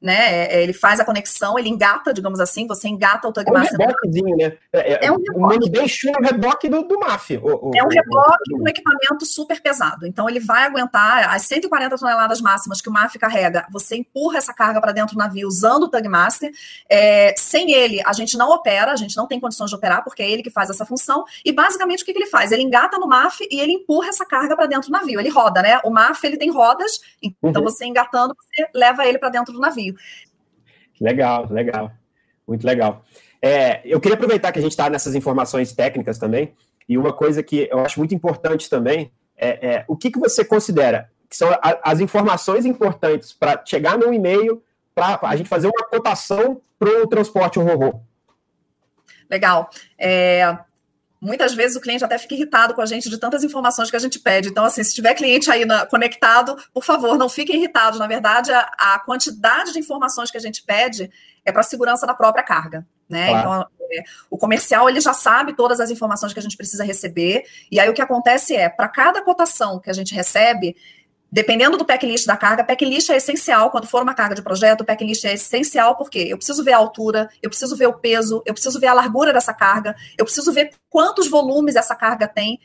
né? 0.00 0.46
É, 0.46 0.62
ele 0.62 0.72
faz 0.72 1.00
a 1.00 1.04
conexão, 1.04 1.58
ele 1.58 1.68
engata, 1.68 2.14
digamos 2.14 2.38
assim, 2.38 2.66
você 2.66 2.88
engata 2.88 3.26
o 3.26 3.32
Tug 3.32 3.50
Master. 3.50 3.80
É 3.80 3.84
um 3.84 3.86
reboquezinho, 3.86 4.36
né? 4.36 4.52
É, 4.72 4.92
é, 4.92 5.06
é 5.06 5.12
um 5.12 5.16
reboque. 5.16 5.70
Bem 5.70 5.88
chama 5.88 6.18
reboque 6.22 6.68
do, 6.68 6.82
do 6.82 6.98
MAF. 7.00 7.36
O, 7.36 7.68
o, 7.68 7.72
é 7.74 7.82
um 7.82 7.88
reboque 7.88 8.50
com 8.52 8.62
um 8.62 8.68
equipamento 8.68 9.26
super 9.26 9.60
pesado. 9.60 10.06
Então, 10.06 10.28
ele 10.28 10.40
vai 10.40 10.64
aguentar 10.64 11.34
as 11.34 11.42
140 11.42 11.98
toneladas 11.98 12.40
máximas 12.40 12.80
que 12.80 12.88
o 12.88 12.92
MAF 12.92 13.18
carrega. 13.18 13.66
Você 13.70 13.96
empurra 13.96 14.38
essa 14.38 14.54
carga 14.54 14.80
para 14.80 14.92
dentro 14.92 15.14
do 15.14 15.18
navio 15.18 15.48
usando 15.48 15.84
o 15.84 15.88
Tug 15.88 16.08
Master. 16.08 16.52
É, 16.88 17.34
sem 17.36 17.72
ele, 17.72 18.00
a 18.06 18.12
gente 18.12 18.38
não 18.38 18.50
opera, 18.50 18.92
a 18.92 18.96
gente 18.96 19.16
não 19.16 19.26
tem 19.26 19.40
condições 19.40 19.70
de 19.70 19.76
operar, 19.76 20.04
porque 20.04 20.22
é 20.22 20.30
ele 20.30 20.42
que 20.42 20.50
faz 20.50 20.70
essa 20.70 20.86
função. 20.86 21.24
E, 21.44 21.52
basicamente, 21.52 22.02
o 22.02 22.06
que, 22.06 22.12
que 22.12 22.18
ele 22.18 22.30
faz? 22.30 22.52
Ele 22.52 22.62
engata 22.62 22.98
no 22.98 23.08
MAF 23.08 23.46
e 23.50 23.60
ele 23.60 23.72
empurra 23.72 24.08
essa 24.08 24.24
carga 24.24 24.54
para 24.54 24.66
dentro 24.66 24.88
do 24.88 24.92
navio. 24.92 25.18
Ele 25.18 25.28
roda, 25.28 25.60
né? 25.60 25.80
O 25.84 25.90
MAF, 25.90 26.24
ele 26.24 26.36
tem 26.36 26.50
rodas, 26.50 27.00
então 27.20 27.62
uhum. 27.62 27.68
você 27.68 27.84
engatando, 27.84 28.34
você 28.38 28.68
leva 28.74 29.04
ele 29.04 29.18
para 29.18 29.28
dentro 29.28 29.52
do 29.52 29.60
navio. 29.60 29.87
Legal, 31.00 31.46
legal. 31.50 31.92
Muito 32.46 32.66
legal. 32.66 33.04
É, 33.40 33.80
eu 33.84 34.00
queria 34.00 34.16
aproveitar 34.16 34.50
que 34.52 34.58
a 34.58 34.62
gente 34.62 34.72
está 34.72 34.90
nessas 34.90 35.14
informações 35.14 35.72
técnicas 35.72 36.18
também, 36.18 36.54
e 36.88 36.96
uma 36.96 37.12
coisa 37.12 37.42
que 37.42 37.68
eu 37.70 37.80
acho 37.80 38.00
muito 38.00 38.14
importante 38.14 38.68
também 38.68 39.12
é, 39.36 39.68
é 39.68 39.84
o 39.86 39.96
que, 39.96 40.10
que 40.10 40.18
você 40.18 40.44
considera 40.44 41.10
que 41.28 41.36
são 41.36 41.50
a, 41.50 41.78
as 41.82 42.00
informações 42.00 42.64
importantes 42.64 43.32
para 43.32 43.62
chegar 43.64 43.98
no 43.98 44.12
e-mail 44.12 44.62
para 44.94 45.18
a 45.22 45.36
gente 45.36 45.48
fazer 45.48 45.68
uma 45.68 45.86
cotação 45.86 46.60
para 46.78 47.02
o 47.02 47.06
transporte 47.06 47.58
horror. 47.58 48.00
Legal. 49.30 49.68
É, 49.98 50.58
muitas 51.20 51.54
vezes 51.54 51.76
o 51.76 51.80
cliente 51.80 52.04
até 52.04 52.18
fica 52.18 52.34
irritado 52.34 52.74
com 52.74 52.80
a 52.80 52.86
gente 52.86 53.08
de 53.10 53.18
tantas 53.18 53.42
informações 53.42 53.90
que 53.90 53.96
a 53.96 54.00
gente 54.00 54.18
pede. 54.20 54.48
Então, 54.48 54.64
assim, 54.64 54.82
se 54.84 54.94
tiver 54.94 55.14
cliente 55.14 55.50
aí 55.50 55.64
na, 55.64 55.84
conectado, 55.86 56.56
por 56.72 56.84
favor, 56.84 57.18
não 57.18 57.28
fiquem 57.28 57.56
irritados. 57.56 57.98
Na 57.98 58.06
verdade, 58.06 58.52
a, 58.52 58.70
a, 58.78 58.98
quantidade 59.00 59.72
de 59.72 59.78
informações 59.78 60.30
que 60.30 60.36
a 60.36 60.40
gente 60.40 60.62
pede 60.62 61.10
é 61.44 61.50
para 61.50 61.60
a 61.60 61.64
segurança 61.64 62.06
da 62.06 62.14
própria 62.14 62.44
carga. 62.44 62.86
Né? 63.08 63.28
Claro. 63.28 63.40
Então, 63.40 63.68
é, 63.90 64.02
o 64.30 64.36
comercial 64.36 64.88
ele 64.88 65.00
já 65.00 65.14
sabe 65.14 65.54
todas 65.54 65.80
as 65.80 65.90
informações 65.90 66.32
que 66.32 66.38
a 66.38 66.42
gente 66.42 66.56
precisa 66.56 66.84
receber, 66.84 67.44
e 67.70 67.80
aí 67.80 67.88
o 67.88 67.94
que 67.94 68.02
acontece 68.02 68.54
é, 68.54 68.68
para 68.68 68.86
cada 68.86 69.22
cotação 69.22 69.80
que 69.80 69.88
a 69.88 69.94
gente 69.94 70.14
recebe, 70.14 70.76
Dependendo 71.30 71.76
do 71.76 71.84
packlist 71.84 72.26
da 72.26 72.36
carga, 72.36 72.64
packlist 72.64 73.10
é 73.10 73.16
essencial. 73.16 73.70
Quando 73.70 73.86
for 73.86 74.02
uma 74.02 74.14
carga 74.14 74.34
de 74.34 74.42
projeto, 74.42 74.84
packlist 74.84 75.24
é 75.24 75.34
essencial 75.34 75.94
porque 75.96 76.20
eu 76.20 76.38
preciso 76.38 76.64
ver 76.64 76.72
a 76.72 76.78
altura, 76.78 77.28
eu 77.42 77.50
preciso 77.50 77.76
ver 77.76 77.86
o 77.86 77.92
peso, 77.92 78.42
eu 78.46 78.54
preciso 78.54 78.80
ver 78.80 78.86
a 78.86 78.94
largura 78.94 79.32
dessa 79.32 79.52
carga, 79.52 79.94
eu 80.16 80.24
preciso 80.24 80.52
ver 80.52 80.70
quantos 80.88 81.28
volumes 81.28 81.76
essa 81.76 81.94
carga 81.94 82.26
tem. 82.26 82.58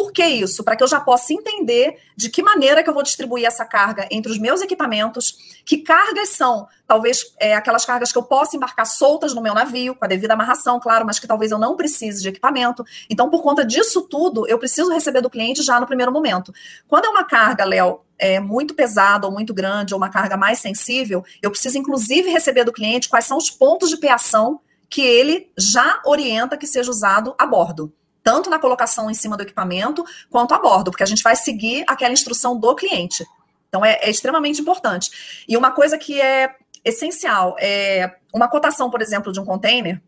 Por 0.00 0.12
que 0.12 0.24
isso? 0.24 0.64
Para 0.64 0.76
que 0.76 0.82
eu 0.82 0.88
já 0.88 0.98
possa 0.98 1.30
entender 1.34 1.98
de 2.16 2.30
que 2.30 2.42
maneira 2.42 2.82
que 2.82 2.88
eu 2.88 2.94
vou 2.94 3.02
distribuir 3.02 3.44
essa 3.44 3.66
carga 3.66 4.08
entre 4.10 4.32
os 4.32 4.38
meus 4.38 4.62
equipamentos, 4.62 5.60
que 5.62 5.82
cargas 5.82 6.30
são, 6.30 6.66
talvez 6.88 7.34
é, 7.38 7.54
aquelas 7.54 7.84
cargas 7.84 8.10
que 8.10 8.16
eu 8.16 8.22
possa 8.22 8.56
embarcar 8.56 8.86
soltas 8.86 9.34
no 9.34 9.42
meu 9.42 9.52
navio, 9.52 9.94
com 9.94 10.02
a 10.02 10.08
devida 10.08 10.32
amarração, 10.32 10.80
claro, 10.80 11.04
mas 11.04 11.18
que 11.18 11.26
talvez 11.26 11.52
eu 11.52 11.58
não 11.58 11.76
precise 11.76 12.22
de 12.22 12.30
equipamento. 12.30 12.82
Então, 13.10 13.28
por 13.28 13.42
conta 13.42 13.62
disso 13.62 14.00
tudo, 14.08 14.48
eu 14.48 14.58
preciso 14.58 14.90
receber 14.90 15.20
do 15.20 15.28
cliente 15.28 15.62
já 15.62 15.78
no 15.78 15.86
primeiro 15.86 16.10
momento. 16.10 16.50
Quando 16.88 17.04
é 17.04 17.08
uma 17.10 17.24
carga, 17.24 17.66
Léo, 17.66 18.00
é, 18.18 18.40
muito 18.40 18.72
pesada 18.72 19.26
ou 19.26 19.32
muito 19.34 19.52
grande, 19.52 19.92
ou 19.92 19.98
uma 19.98 20.08
carga 20.08 20.34
mais 20.34 20.60
sensível, 20.60 21.22
eu 21.42 21.50
preciso, 21.50 21.76
inclusive, 21.76 22.30
receber 22.30 22.64
do 22.64 22.72
cliente 22.72 23.06
quais 23.06 23.26
são 23.26 23.36
os 23.36 23.50
pontos 23.50 23.90
de 23.90 23.98
peação 23.98 24.62
que 24.88 25.02
ele 25.02 25.52
já 25.58 26.00
orienta 26.06 26.56
que 26.56 26.66
seja 26.66 26.90
usado 26.90 27.34
a 27.38 27.44
bordo 27.44 27.92
tanto 28.22 28.50
na 28.50 28.58
colocação 28.58 29.10
em 29.10 29.14
cima 29.14 29.36
do 29.36 29.42
equipamento 29.42 30.04
quanto 30.28 30.54
a 30.54 30.58
bordo, 30.58 30.90
porque 30.90 31.02
a 31.02 31.06
gente 31.06 31.22
vai 31.22 31.36
seguir 31.36 31.84
aquela 31.86 32.12
instrução 32.12 32.58
do 32.58 32.74
cliente. 32.74 33.24
Então 33.68 33.84
é, 33.84 33.98
é 34.02 34.10
extremamente 34.10 34.60
importante. 34.60 35.44
E 35.48 35.56
uma 35.56 35.70
coisa 35.70 35.96
que 35.96 36.20
é 36.20 36.54
essencial 36.84 37.56
é 37.58 38.16
uma 38.32 38.48
cotação, 38.48 38.90
por 38.90 39.00
exemplo, 39.00 39.32
de 39.32 39.40
um 39.40 39.44
container. 39.44 40.00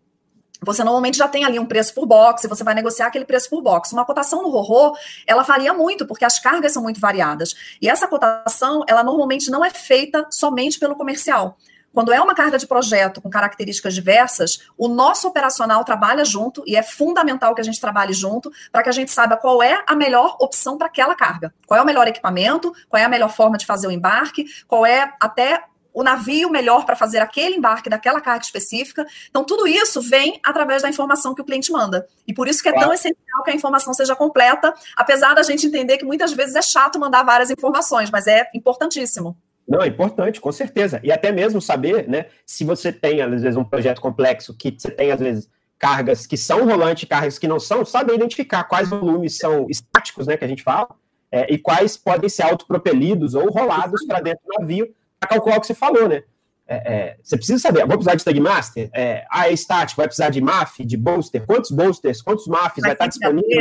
você 0.64 0.84
normalmente 0.84 1.18
já 1.18 1.26
tem 1.26 1.44
ali 1.44 1.58
um 1.58 1.66
preço 1.66 1.92
por 1.92 2.06
box, 2.06 2.46
você 2.48 2.62
vai 2.62 2.74
negociar 2.74 3.06
aquele 3.06 3.24
preço 3.24 3.50
por 3.50 3.62
box. 3.62 3.92
Uma 3.92 4.04
cotação 4.04 4.42
no 4.42 4.48
RORO, 4.48 4.96
ela 5.26 5.42
varia 5.42 5.72
muito, 5.74 6.06
porque 6.06 6.24
as 6.24 6.38
cargas 6.38 6.72
são 6.72 6.82
muito 6.82 7.00
variadas. 7.00 7.54
E 7.80 7.88
essa 7.88 8.06
cotação, 8.06 8.84
ela 8.88 9.02
normalmente 9.02 9.50
não 9.50 9.64
é 9.64 9.70
feita 9.70 10.26
somente 10.30 10.78
pelo 10.78 10.94
comercial. 10.94 11.56
Quando 11.92 12.12
é 12.12 12.20
uma 12.20 12.34
carga 12.34 12.58
de 12.58 12.66
projeto 12.66 13.20
com 13.20 13.28
características 13.28 13.94
diversas, 13.94 14.60
o 14.78 14.88
nosso 14.88 15.28
operacional 15.28 15.84
trabalha 15.84 16.24
junto 16.24 16.62
e 16.66 16.76
é 16.76 16.82
fundamental 16.82 17.54
que 17.54 17.60
a 17.60 17.64
gente 17.64 17.80
trabalhe 17.80 18.12
junto 18.12 18.50
para 18.70 18.82
que 18.82 18.88
a 18.88 18.92
gente 18.92 19.10
saiba 19.10 19.36
qual 19.36 19.62
é 19.62 19.82
a 19.86 19.94
melhor 19.94 20.36
opção 20.40 20.78
para 20.78 20.86
aquela 20.86 21.14
carga. 21.14 21.52
Qual 21.66 21.78
é 21.78 21.82
o 21.82 21.86
melhor 21.86 22.08
equipamento, 22.08 22.72
qual 22.88 23.00
é 23.00 23.04
a 23.04 23.08
melhor 23.08 23.30
forma 23.30 23.58
de 23.58 23.66
fazer 23.66 23.86
o 23.86 23.90
embarque, 23.90 24.46
qual 24.66 24.86
é 24.86 25.12
até 25.20 25.64
o 25.94 26.02
navio 26.02 26.50
melhor 26.50 26.84
para 26.84 26.96
fazer 26.96 27.18
aquele 27.18 27.56
embarque 27.56 27.90
daquela 27.90 28.20
carga 28.20 28.44
específica. 28.44 29.06
Então, 29.28 29.44
tudo 29.44 29.66
isso 29.66 30.00
vem 30.00 30.40
através 30.42 30.82
da 30.82 30.88
informação 30.88 31.34
que 31.34 31.42
o 31.42 31.44
cliente 31.44 31.70
manda. 31.70 32.06
E 32.26 32.32
por 32.32 32.48
isso 32.48 32.62
que 32.62 32.68
é 32.68 32.72
claro. 32.72 32.86
tão 32.86 32.94
essencial 32.94 33.42
que 33.44 33.50
a 33.50 33.54
informação 33.54 33.92
seja 33.92 34.16
completa, 34.16 34.72
apesar 34.96 35.34
da 35.34 35.42
gente 35.42 35.66
entender 35.66 35.98
que 35.98 36.04
muitas 36.04 36.32
vezes 36.32 36.54
é 36.54 36.62
chato 36.62 36.98
mandar 36.98 37.22
várias 37.22 37.50
informações, 37.50 38.10
mas 38.10 38.26
é 38.26 38.48
importantíssimo. 38.54 39.36
Não, 39.66 39.80
é 39.80 39.86
importante, 39.86 40.40
com 40.40 40.50
certeza. 40.50 41.00
E 41.02 41.12
até 41.12 41.30
mesmo 41.30 41.60
saber, 41.60 42.08
né, 42.08 42.26
se 42.44 42.64
você 42.64 42.92
tem, 42.92 43.20
às 43.22 43.42
vezes, 43.42 43.56
um 43.56 43.64
projeto 43.64 44.00
complexo, 44.00 44.54
que 44.56 44.74
você 44.76 44.90
tem, 44.90 45.12
às 45.12 45.20
vezes, 45.20 45.48
cargas 45.78 46.26
que 46.26 46.36
são 46.36 46.66
rolantes, 46.66 47.08
cargas 47.08 47.38
que 47.38 47.48
não 47.48 47.58
são, 47.58 47.84
saber 47.84 48.14
identificar 48.14 48.64
quais 48.64 48.90
volumes 48.90 49.36
são 49.36 49.66
estáticos, 49.68 50.26
né, 50.26 50.36
que 50.36 50.44
a 50.44 50.48
gente 50.48 50.62
fala, 50.62 50.88
é, 51.30 51.52
e 51.52 51.58
quais 51.58 51.96
podem 51.96 52.28
ser 52.28 52.42
autopropelidos 52.42 53.34
ou 53.34 53.50
rolados 53.50 54.04
para 54.06 54.20
dentro 54.20 54.42
do 54.44 54.60
navio, 54.60 54.94
para 55.18 55.30
calcular 55.30 55.56
o 55.56 55.60
que 55.60 55.66
você 55.66 55.74
falou, 55.74 56.08
né? 56.08 56.22
É, 56.66 56.74
é, 56.74 57.16
você 57.22 57.36
precisa 57.36 57.58
saber, 57.58 57.80
vou 57.80 57.98
precisar 57.98 58.14
de 58.14 58.24
Tagmaster? 58.24 58.90
É, 58.92 59.24
ah, 59.30 59.48
é 59.48 59.52
estático, 59.52 60.00
vai 60.00 60.06
precisar 60.06 60.30
de 60.30 60.40
MAF, 60.40 60.84
de 60.84 60.96
bolster, 60.96 61.44
quantos 61.44 61.70
bolsters, 61.70 62.22
quantos 62.22 62.46
MAFs 62.46 62.80
vai, 62.80 62.82
vai 62.82 62.92
estar 62.92 63.06
disponível? 63.06 63.60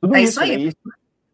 Tudo 0.00 0.14
é 0.14 0.22
isso, 0.22 0.32
isso 0.32 0.40
aí. 0.40 0.66
Né? 0.66 0.72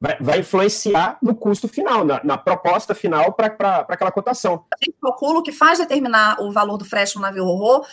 Vai, 0.04 0.16
vai, 0.20 0.38
influenciar 0.40 1.16
no 1.22 1.34
custo 1.34 1.66
final, 1.66 2.04
na, 2.04 2.20
na 2.22 2.36
proposta 2.36 2.94
final 2.94 3.32
para 3.32 3.86
aquela 3.88 4.12
cotação. 4.12 4.66
A 4.72 4.84
gente 4.84 4.96
calcula 5.00 5.38
o 5.38 5.42
que 5.42 5.50
faz 5.50 5.78
determinar 5.78 6.36
o 6.42 6.52
valor 6.52 6.76
do 6.76 6.84
frete 6.84 7.16
no 7.16 7.22
navio 7.22 7.44
RORO, 7.44 7.86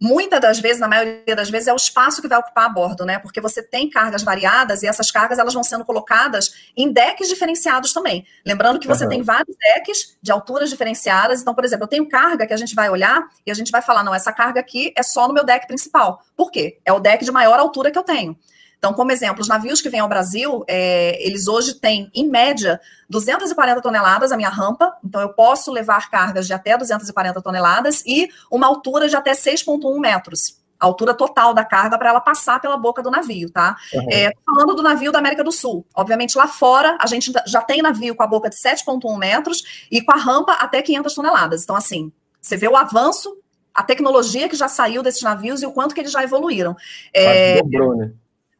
muitas 0.00 0.40
das 0.40 0.58
vezes, 0.58 0.80
na 0.80 0.88
maioria 0.88 1.36
das 1.36 1.50
vezes, 1.50 1.68
é 1.68 1.72
o 1.74 1.76
espaço 1.76 2.22
que 2.22 2.28
vai 2.28 2.38
ocupar 2.38 2.64
a 2.64 2.68
bordo, 2.70 3.04
né? 3.04 3.18
Porque 3.18 3.40
você 3.40 3.62
tem 3.62 3.90
cargas 3.90 4.22
variadas 4.22 4.82
e 4.82 4.86
essas 4.86 5.10
cargas 5.10 5.38
elas 5.38 5.52
vão 5.52 5.62
sendo 5.62 5.84
colocadas 5.84 6.70
em 6.74 6.90
decks 6.90 7.28
diferenciados 7.28 7.92
também. 7.92 8.24
Lembrando 8.46 8.78
que 8.78 8.88
você 8.88 9.04
uhum. 9.04 9.10
tem 9.10 9.22
vários 9.22 9.54
decks 9.58 10.16
de 10.22 10.32
alturas 10.32 10.70
diferenciadas. 10.70 11.42
Então, 11.42 11.54
por 11.54 11.64
exemplo, 11.64 11.84
eu 11.84 11.88
tenho 11.88 12.08
carga 12.08 12.46
que 12.46 12.54
a 12.54 12.56
gente 12.56 12.74
vai 12.74 12.88
olhar 12.88 13.28
e 13.46 13.50
a 13.50 13.54
gente 13.54 13.70
vai 13.70 13.82
falar, 13.82 14.02
não, 14.02 14.14
essa 14.14 14.32
carga 14.32 14.58
aqui 14.58 14.94
é 14.96 15.02
só 15.02 15.28
no 15.28 15.34
meu 15.34 15.44
deck 15.44 15.66
principal. 15.66 16.22
Por 16.34 16.50
quê? 16.50 16.80
É 16.86 16.92
o 16.92 16.98
deck 16.98 17.22
de 17.22 17.30
maior 17.30 17.60
altura 17.60 17.90
que 17.90 17.98
eu 17.98 18.02
tenho. 18.02 18.34
Então, 18.80 18.94
como 18.94 19.12
exemplo, 19.12 19.42
os 19.42 19.48
navios 19.48 19.82
que 19.82 19.90
vêm 19.90 20.00
ao 20.00 20.08
Brasil, 20.08 20.64
é, 20.66 21.22
eles 21.22 21.46
hoje 21.46 21.74
têm, 21.74 22.10
em 22.14 22.26
média, 22.26 22.80
240 23.10 23.82
toneladas 23.82 24.32
a 24.32 24.38
minha 24.38 24.48
rampa. 24.48 24.96
Então, 25.04 25.20
eu 25.20 25.28
posso 25.34 25.70
levar 25.70 26.08
cargas 26.10 26.46
de 26.46 26.54
até 26.54 26.78
240 26.78 27.42
toneladas 27.42 28.02
e 28.06 28.30
uma 28.50 28.66
altura 28.66 29.06
de 29.06 29.14
até 29.14 29.32
6,1 29.32 30.00
metros 30.00 30.58
a 30.80 30.86
altura 30.86 31.12
total 31.12 31.52
da 31.52 31.62
carga 31.62 31.98
para 31.98 32.08
ela 32.08 32.20
passar 32.20 32.58
pela 32.58 32.74
boca 32.74 33.02
do 33.02 33.10
navio, 33.10 33.50
tá? 33.50 33.76
Uhum. 33.92 34.06
É, 34.10 34.32
falando 34.46 34.74
do 34.74 34.82
navio 34.82 35.12
da 35.12 35.18
América 35.18 35.44
do 35.44 35.52
Sul, 35.52 35.84
obviamente 35.94 36.38
lá 36.38 36.48
fora 36.48 36.96
a 36.98 37.06
gente 37.06 37.30
já 37.46 37.60
tem 37.60 37.82
navio 37.82 38.14
com 38.14 38.22
a 38.22 38.26
boca 38.26 38.48
de 38.48 38.56
7,1 38.56 39.18
metros 39.18 39.86
e 39.90 40.00
com 40.00 40.12
a 40.12 40.16
rampa 40.16 40.54
até 40.54 40.80
500 40.80 41.14
toneladas. 41.14 41.62
Então, 41.64 41.76
assim, 41.76 42.10
você 42.40 42.56
vê 42.56 42.66
o 42.66 42.78
avanço, 42.78 43.36
a 43.74 43.82
tecnologia 43.82 44.48
que 44.48 44.56
já 44.56 44.68
saiu 44.68 45.02
desses 45.02 45.22
navios 45.22 45.60
e 45.60 45.66
o 45.66 45.72
quanto 45.72 45.94
que 45.94 46.00
eles 46.00 46.12
já 46.12 46.24
evoluíram. 46.24 46.74
É, 47.12 47.62
dobrou, 47.62 47.94
né? 47.94 48.10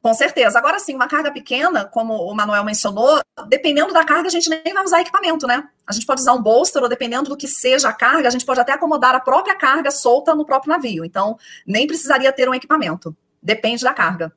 Com 0.02 0.14
certeza. 0.14 0.58
Agora 0.58 0.78
sim, 0.78 0.94
uma 0.94 1.06
carga 1.06 1.30
pequena, 1.30 1.84
como 1.84 2.14
o 2.14 2.34
Manuel 2.34 2.64
mencionou, 2.64 3.20
dependendo 3.48 3.92
da 3.92 4.04
carga, 4.04 4.28
a 4.28 4.30
gente 4.30 4.48
nem 4.48 4.72
vai 4.72 4.82
usar 4.82 5.02
equipamento, 5.02 5.46
né? 5.46 5.68
A 5.86 5.92
gente 5.92 6.06
pode 6.06 6.22
usar 6.22 6.32
um 6.32 6.42
bolster, 6.42 6.82
ou 6.82 6.88
dependendo 6.88 7.28
do 7.28 7.36
que 7.36 7.46
seja 7.46 7.90
a 7.90 7.92
carga, 7.92 8.26
a 8.26 8.30
gente 8.30 8.46
pode 8.46 8.60
até 8.60 8.72
acomodar 8.72 9.14
a 9.14 9.20
própria 9.20 9.54
carga 9.54 9.90
solta 9.90 10.34
no 10.34 10.46
próprio 10.46 10.72
navio. 10.72 11.04
Então, 11.04 11.36
nem 11.66 11.86
precisaria 11.86 12.32
ter 12.32 12.48
um 12.48 12.54
equipamento. 12.54 13.14
Depende 13.42 13.84
da 13.84 13.92
carga. 13.92 14.32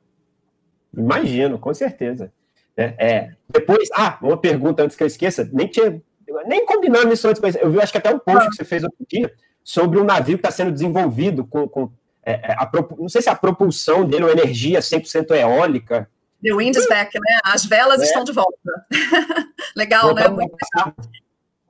Imagino, 0.96 1.58
com 1.58 1.74
certeza. 1.74 2.32
É, 2.76 2.96
é. 2.98 3.36
Depois, 3.50 3.88
ah, 3.94 4.18
uma 4.22 4.38
pergunta 4.38 4.84
antes 4.84 4.98
que 4.98 5.04
eu 5.04 5.08
esqueça, 5.08 5.50
nem 5.54 5.68
tinha, 5.68 6.02
nem 6.46 6.66
combinando 6.66 7.14
isso 7.14 7.28
antes, 7.28 7.42
mas 7.42 7.56
eu 7.56 7.72
vi, 7.72 7.80
acho 7.80 7.92
que 7.92 7.98
até 7.98 8.14
um 8.14 8.20
post 8.20 8.48
ah. 8.48 8.50
que 8.50 8.56
você 8.58 8.66
fez 8.66 8.84
outro 8.84 9.06
dia 9.08 9.32
sobre 9.64 9.98
um 9.98 10.04
navio 10.04 10.38
que 10.38 10.46
está 10.46 10.52
sendo 10.52 10.72
desenvolvido 10.74 11.46
com, 11.46 11.68
com 11.70 11.90
é, 12.26 12.32
é, 12.34 12.54
a, 12.54 12.70
não 12.98 13.10
sei 13.10 13.22
se 13.22 13.30
a 13.30 13.36
propulsão 13.36 14.06
dele, 14.06 14.24
ou 14.24 14.32
energia 14.32 14.80
100% 14.80 15.32
eólica. 15.32 16.10
The 16.42 16.54
wind 16.54 16.76
is 16.76 16.88
back, 16.88 17.18
né? 17.18 17.40
As 17.44 17.66
velas 17.66 18.02
é. 18.02 18.06
estão 18.06 18.24
de 18.24 18.32
volta. 18.32 18.58
legal, 19.76 20.14
né? 20.14 20.28
Muito 20.28 20.56
legal. 20.76 20.94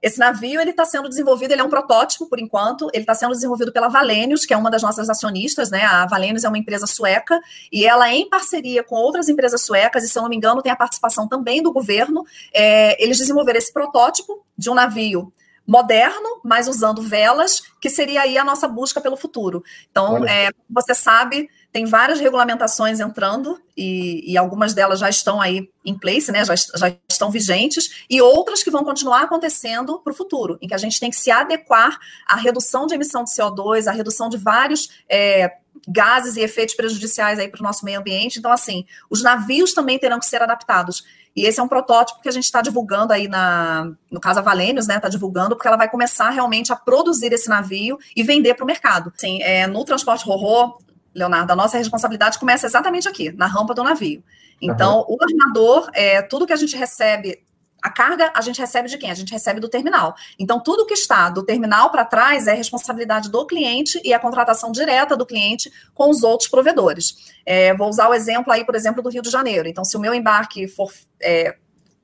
Esse 0.03 0.19
navio 0.19 0.59
ele 0.59 0.71
está 0.71 0.83
sendo 0.83 1.07
desenvolvido, 1.07 1.53
ele 1.53 1.61
é 1.61 1.63
um 1.63 1.69
protótipo 1.69 2.27
por 2.27 2.37
enquanto. 2.37 2.89
Ele 2.91 3.03
está 3.03 3.15
sendo 3.15 3.31
desenvolvido 3.31 3.71
pela 3.71 3.87
Valenius, 3.87 4.45
que 4.45 4.53
é 4.53 4.57
uma 4.57 4.69
das 4.69 4.81
nossas 4.81 5.09
acionistas, 5.09 5.71
né? 5.71 5.85
A 5.85 6.05
Valenius 6.05 6.43
é 6.43 6.49
uma 6.49 6.57
empresa 6.57 6.85
sueca 6.85 7.39
e 7.71 7.85
ela 7.85 8.11
em 8.11 8.27
parceria 8.29 8.83
com 8.83 8.95
outras 8.95 9.29
empresas 9.29 9.61
suecas 9.61 10.03
e 10.03 10.09
se 10.09 10.19
eu 10.19 10.23
não 10.23 10.29
me 10.29 10.35
engano 10.35 10.61
tem 10.61 10.73
a 10.73 10.75
participação 10.75 11.25
também 11.25 11.63
do 11.63 11.71
governo. 11.71 12.25
É, 12.53 13.01
eles 13.01 13.17
desenvolveram 13.17 13.57
esse 13.57 13.71
protótipo 13.71 14.43
de 14.57 14.69
um 14.69 14.73
navio 14.73 15.31
moderno, 15.65 16.41
mas 16.43 16.67
usando 16.67 17.02
velas, 17.02 17.63
que 17.80 17.89
seria 17.89 18.21
aí 18.21 18.38
a 18.38 18.43
nossa 18.43 18.67
busca 18.67 18.99
pelo 18.99 19.15
futuro. 19.15 19.63
Então, 19.89 20.26
é, 20.26 20.49
você 20.69 20.93
sabe, 20.93 21.49
tem 21.71 21.86
várias 21.86 22.19
regulamentações 22.19 22.99
entrando 22.99 23.60
e, 23.76 24.32
e, 24.32 24.38
algumas 24.38 24.73
delas 24.73 24.99
já 24.99 25.10
estão 25.10 25.41
aí 25.41 25.69
em 25.84 25.97
place, 25.97 26.32
né? 26.32 26.43
Já, 26.43 26.54
já 26.56 26.95
estão 27.10 27.32
vigentes, 27.32 28.06
e 28.10 28.21
outras 28.21 28.62
que 28.62 28.69
vão 28.69 28.84
continuar 28.84 29.23
acontecendo 29.23 29.99
para 29.99 30.12
o 30.12 30.15
futuro, 30.15 30.58
em 30.62 30.67
que 30.67 30.73
a 30.73 30.78
gente 30.78 30.99
tem 30.99 31.10
que 31.10 31.15
se 31.15 31.32
adequar 31.32 31.97
à 32.28 32.36
redução 32.36 32.86
de 32.86 32.93
emissão 32.93 33.23
de 33.23 33.32
CO2, 33.32 33.88
à 33.88 33.91
redução 33.91 34.30
de 34.30 34.38
vários 34.38 34.89
é, 35.10 35.52
gases 35.88 36.36
e 36.36 36.41
efeitos 36.41 36.76
prejudiciais 36.76 37.39
aí 37.39 37.47
para 37.47 37.60
o 37.60 37.63
nosso 37.63 37.84
meio 37.84 37.99
ambiente. 37.99 38.39
Então, 38.39 38.52
assim, 38.52 38.86
os 39.10 39.21
navios 39.21 39.73
também 39.73 39.97
terão 39.97 40.19
que 40.19 40.26
ser 40.26 40.41
adaptados. 40.41 41.04
E 41.35 41.45
esse 41.45 41.59
é 41.59 41.63
um 41.63 41.67
protótipo 41.67 42.21
que 42.21 42.29
a 42.29 42.31
gente 42.31 42.43
está 42.43 42.61
divulgando 42.61 43.11
aí 43.11 43.27
na, 43.27 43.91
no 44.11 44.19
caso 44.19 44.39
a 44.39 44.41
Valênios, 44.43 44.87
né, 44.87 44.97
está 44.97 45.09
divulgando, 45.09 45.55
porque 45.55 45.67
ela 45.67 45.77
vai 45.77 45.89
começar 45.89 46.29
realmente 46.29 46.71
a 46.71 46.75
produzir 46.75 47.33
esse 47.33 47.49
navio 47.49 47.97
e 48.15 48.21
vender 48.23 48.53
para 48.53 48.63
o 48.63 48.67
mercado. 48.67 49.11
Sim, 49.15 49.41
é, 49.41 49.65
no 49.65 49.83
transporte 49.83 50.25
Rorô, 50.25 50.77
Leonardo, 51.13 51.51
a 51.51 51.55
nossa 51.55 51.77
responsabilidade 51.77 52.39
começa 52.39 52.65
exatamente 52.65 53.07
aqui, 53.07 53.31
na 53.31 53.47
rampa 53.47 53.73
do 53.73 53.83
navio. 53.83 54.23
Então, 54.61 54.99
uhum. 54.99 55.15
o 55.15 55.17
armador, 55.21 55.89
é, 55.93 56.21
tudo 56.21 56.45
que 56.45 56.53
a 56.53 56.57
gente 56.57 56.75
recebe 56.75 57.43
a 57.83 57.89
carga 57.89 58.31
a 58.33 58.39
gente 58.39 58.61
recebe 58.61 58.87
de 58.87 58.97
quem? 58.97 59.11
A 59.11 59.13
gente 59.13 59.33
recebe 59.33 59.59
do 59.59 59.67
terminal. 59.67 60.15
Então, 60.39 60.57
tudo 60.61 60.85
que 60.85 60.93
está 60.93 61.29
do 61.29 61.43
terminal 61.43 61.91
para 61.91 62.05
trás 62.05 62.47
é 62.47 62.53
responsabilidade 62.53 63.29
do 63.29 63.45
cliente 63.45 63.99
e 64.05 64.13
a 64.13 64.19
contratação 64.19 64.71
direta 64.71 65.17
do 65.17 65.25
cliente 65.25 65.69
com 65.93 66.09
os 66.09 66.23
outros 66.23 66.49
provedores. 66.49 67.33
É, 67.45 67.73
vou 67.75 67.89
usar 67.89 68.07
o 68.07 68.13
exemplo 68.13 68.53
aí, 68.53 68.65
por 68.65 68.73
exemplo, 68.73 69.03
do 69.03 69.09
Rio 69.09 69.21
de 69.21 69.29
Janeiro. 69.29 69.67
Então, 69.67 69.83
se 69.83 69.97
o 69.97 69.99
meu 69.99 70.13
embarque 70.13 70.65
for. 70.65 70.89
É, 71.21 71.57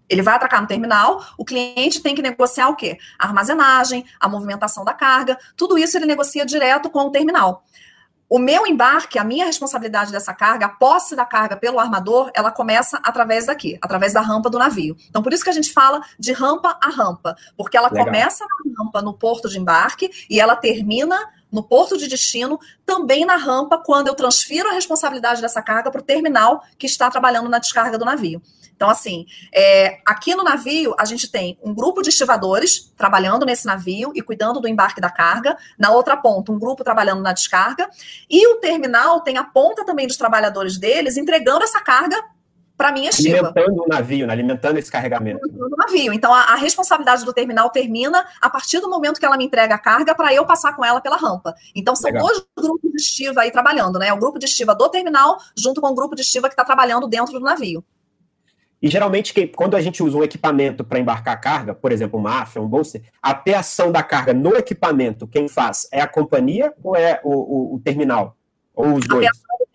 ele 0.10 0.24
vai 0.24 0.34
atracar 0.34 0.60
no 0.60 0.68
terminal, 0.68 1.24
o 1.38 1.46
cliente 1.46 2.02
tem 2.02 2.16
que 2.16 2.22
negociar 2.22 2.68
o 2.70 2.76
quê? 2.76 2.98
A 3.18 3.28
armazenagem, 3.28 4.04
a 4.20 4.28
movimentação 4.28 4.84
da 4.84 4.92
carga, 4.92 5.38
tudo 5.56 5.78
isso 5.78 5.96
ele 5.98 6.08
negocia 6.08 6.44
direto 6.44 6.90
com 6.90 7.02
o 7.02 7.12
terminal. 7.12 7.64
O 8.30 8.38
meu 8.38 8.68
embarque, 8.68 9.18
a 9.18 9.24
minha 9.24 9.46
responsabilidade 9.46 10.12
dessa 10.12 10.34
carga, 10.36 10.68
a 10.68 10.70
posse 10.70 11.16
da 11.16 11.26
carga 11.26 11.58
pelo 11.58 11.80
armador, 11.80 12.30
ela 12.36 12.52
começa 12.52 13.00
através 13.02 13.48
daqui, 13.48 13.80
através 13.82 14.14
da 14.14 14.22
rampa 14.22 14.52
do 14.52 14.60
navio. 14.60 14.96
Então, 15.10 15.24
por 15.24 15.34
isso 15.34 15.44
que 15.44 15.50
a 15.50 15.54
gente 15.54 15.74
fala 15.74 16.00
de 16.20 16.32
rampa 16.32 16.78
a 16.80 16.90
rampa, 16.90 17.36
porque 17.58 17.76
ela 17.76 17.90
Legal. 17.90 18.06
começa 18.06 18.46
na 18.46 18.84
rampa 18.84 19.02
no 19.02 19.14
porto 19.14 19.50
de 19.50 19.58
embarque 19.58 20.12
e 20.30 20.40
ela 20.40 20.56
termina 20.56 21.18
no 21.52 21.64
porto 21.64 21.98
de 21.98 22.08
destino, 22.08 22.60
também 22.86 23.26
na 23.26 23.36
rampa, 23.36 23.82
quando 23.84 24.08
eu 24.08 24.14
transfiro 24.14 24.70
a 24.70 24.74
responsabilidade 24.74 25.42
dessa 25.42 25.64
carga 25.64 25.90
para 25.90 26.02
o 26.02 26.04
terminal 26.04 26.64
que 26.78 26.86
está 26.86 27.10
trabalhando 27.10 27.50
na 27.50 27.58
descarga 27.58 27.98
do 27.98 28.06
navio. 28.06 28.40
Então, 28.80 28.90
assim, 28.90 29.26
é, 29.54 30.00
aqui 30.06 30.34
no 30.34 30.42
navio, 30.42 30.96
a 30.98 31.04
gente 31.04 31.30
tem 31.30 31.60
um 31.62 31.74
grupo 31.74 32.02
de 32.02 32.08
estivadores 32.08 32.90
trabalhando 32.98 33.46
nesse 33.46 33.66
navio 33.66 34.14
e 34.16 34.22
cuidando 34.22 34.62
do 34.62 34.70
embarque 34.70 35.02
da 35.02 35.10
carga. 35.10 35.58
Na 35.78 35.92
outra 35.92 36.16
ponta, 36.16 36.50
um 36.50 36.58
grupo 36.58 36.82
trabalhando 36.82 37.22
na 37.22 37.34
descarga. 37.34 37.90
E 38.30 38.48
o 38.48 38.56
terminal 38.62 39.20
tem 39.20 39.38
a 39.38 39.44
ponta 39.44 39.84
também 39.84 40.08
dos 40.08 40.16
trabalhadores 40.16 40.78
deles 40.78 41.18
entregando 41.18 41.66
essa 41.66 41.82
carga 41.82 42.24
para 42.78 42.94
minha 42.94 43.10
estiva. 43.10 43.52
Alimentando 43.54 43.84
o 43.84 43.88
navio, 43.90 44.26
né? 44.26 44.32
alimentando 44.32 44.78
esse 44.78 44.90
carregamento. 44.90 45.44
Alimentando 45.44 45.74
o 45.74 45.78
navio. 45.78 46.14
Então, 46.14 46.34
a, 46.34 46.44
a, 46.44 46.56
responsabilidade 46.56 47.26
do 47.26 47.34
terminal 47.34 47.70
termina 47.72 48.26
a 48.40 48.50
partir 48.50 48.80
do 48.80 48.90
momento 48.90 49.20
que 49.20 49.26
ela 49.26 49.36
me 49.36 49.44
entrega 49.44 49.76
a 49.76 49.78
carga 49.78 50.16
para 50.16 50.34
eu 50.34 50.46
passar 50.46 50.74
com 50.74 50.86
ela 50.86 51.02
pela 51.02 51.18
rampa. 51.18 51.54
Então, 51.76 51.98
são 51.98 52.10
Legal. 52.10 52.26
dois 52.26 52.46
grupos 52.58 52.92
de 52.92 52.96
estiva 52.96 53.42
aí 53.42 53.52
trabalhando, 53.52 54.00
né? 54.00 54.14
O 54.14 54.18
grupo 54.18 54.40
de 54.40 54.46
estiva 54.46 54.74
do 54.74 54.88
terminal 54.88 55.38
junto 55.54 55.82
com 55.82 55.88
o 55.88 55.94
grupo 55.94 56.16
de 56.16 56.22
estiva 56.22 56.48
que 56.48 56.54
está 56.54 56.64
trabalhando 56.64 57.10
dentro 57.10 57.38
do 57.38 57.44
navio. 57.44 57.84
E 58.82 58.88
geralmente, 58.88 59.34
quando 59.48 59.76
a 59.76 59.82
gente 59.82 60.02
usa 60.02 60.18
um 60.18 60.24
equipamento 60.24 60.84
para 60.84 61.00
embarcar 61.00 61.40
carga, 61.40 61.74
por 61.74 61.92
exemplo, 61.92 62.18
uma 62.18 62.42
AF, 62.42 62.58
um 62.58 62.68
bolster, 62.68 63.02
a 63.22 63.42
ação 63.58 63.92
da 63.92 64.02
carga 64.02 64.34
no 64.34 64.56
equipamento, 64.56 65.28
quem 65.28 65.50
faz 65.50 65.88
é 65.92 66.00
a 66.00 66.08
companhia 66.08 66.74
ou 66.82 66.96
é 66.96 67.20
o, 67.24 67.74
o, 67.74 67.76
o 67.76 67.80
terminal? 67.80 68.39
Ou 68.80 68.96
os 68.96 69.08
dois? 69.08 69.28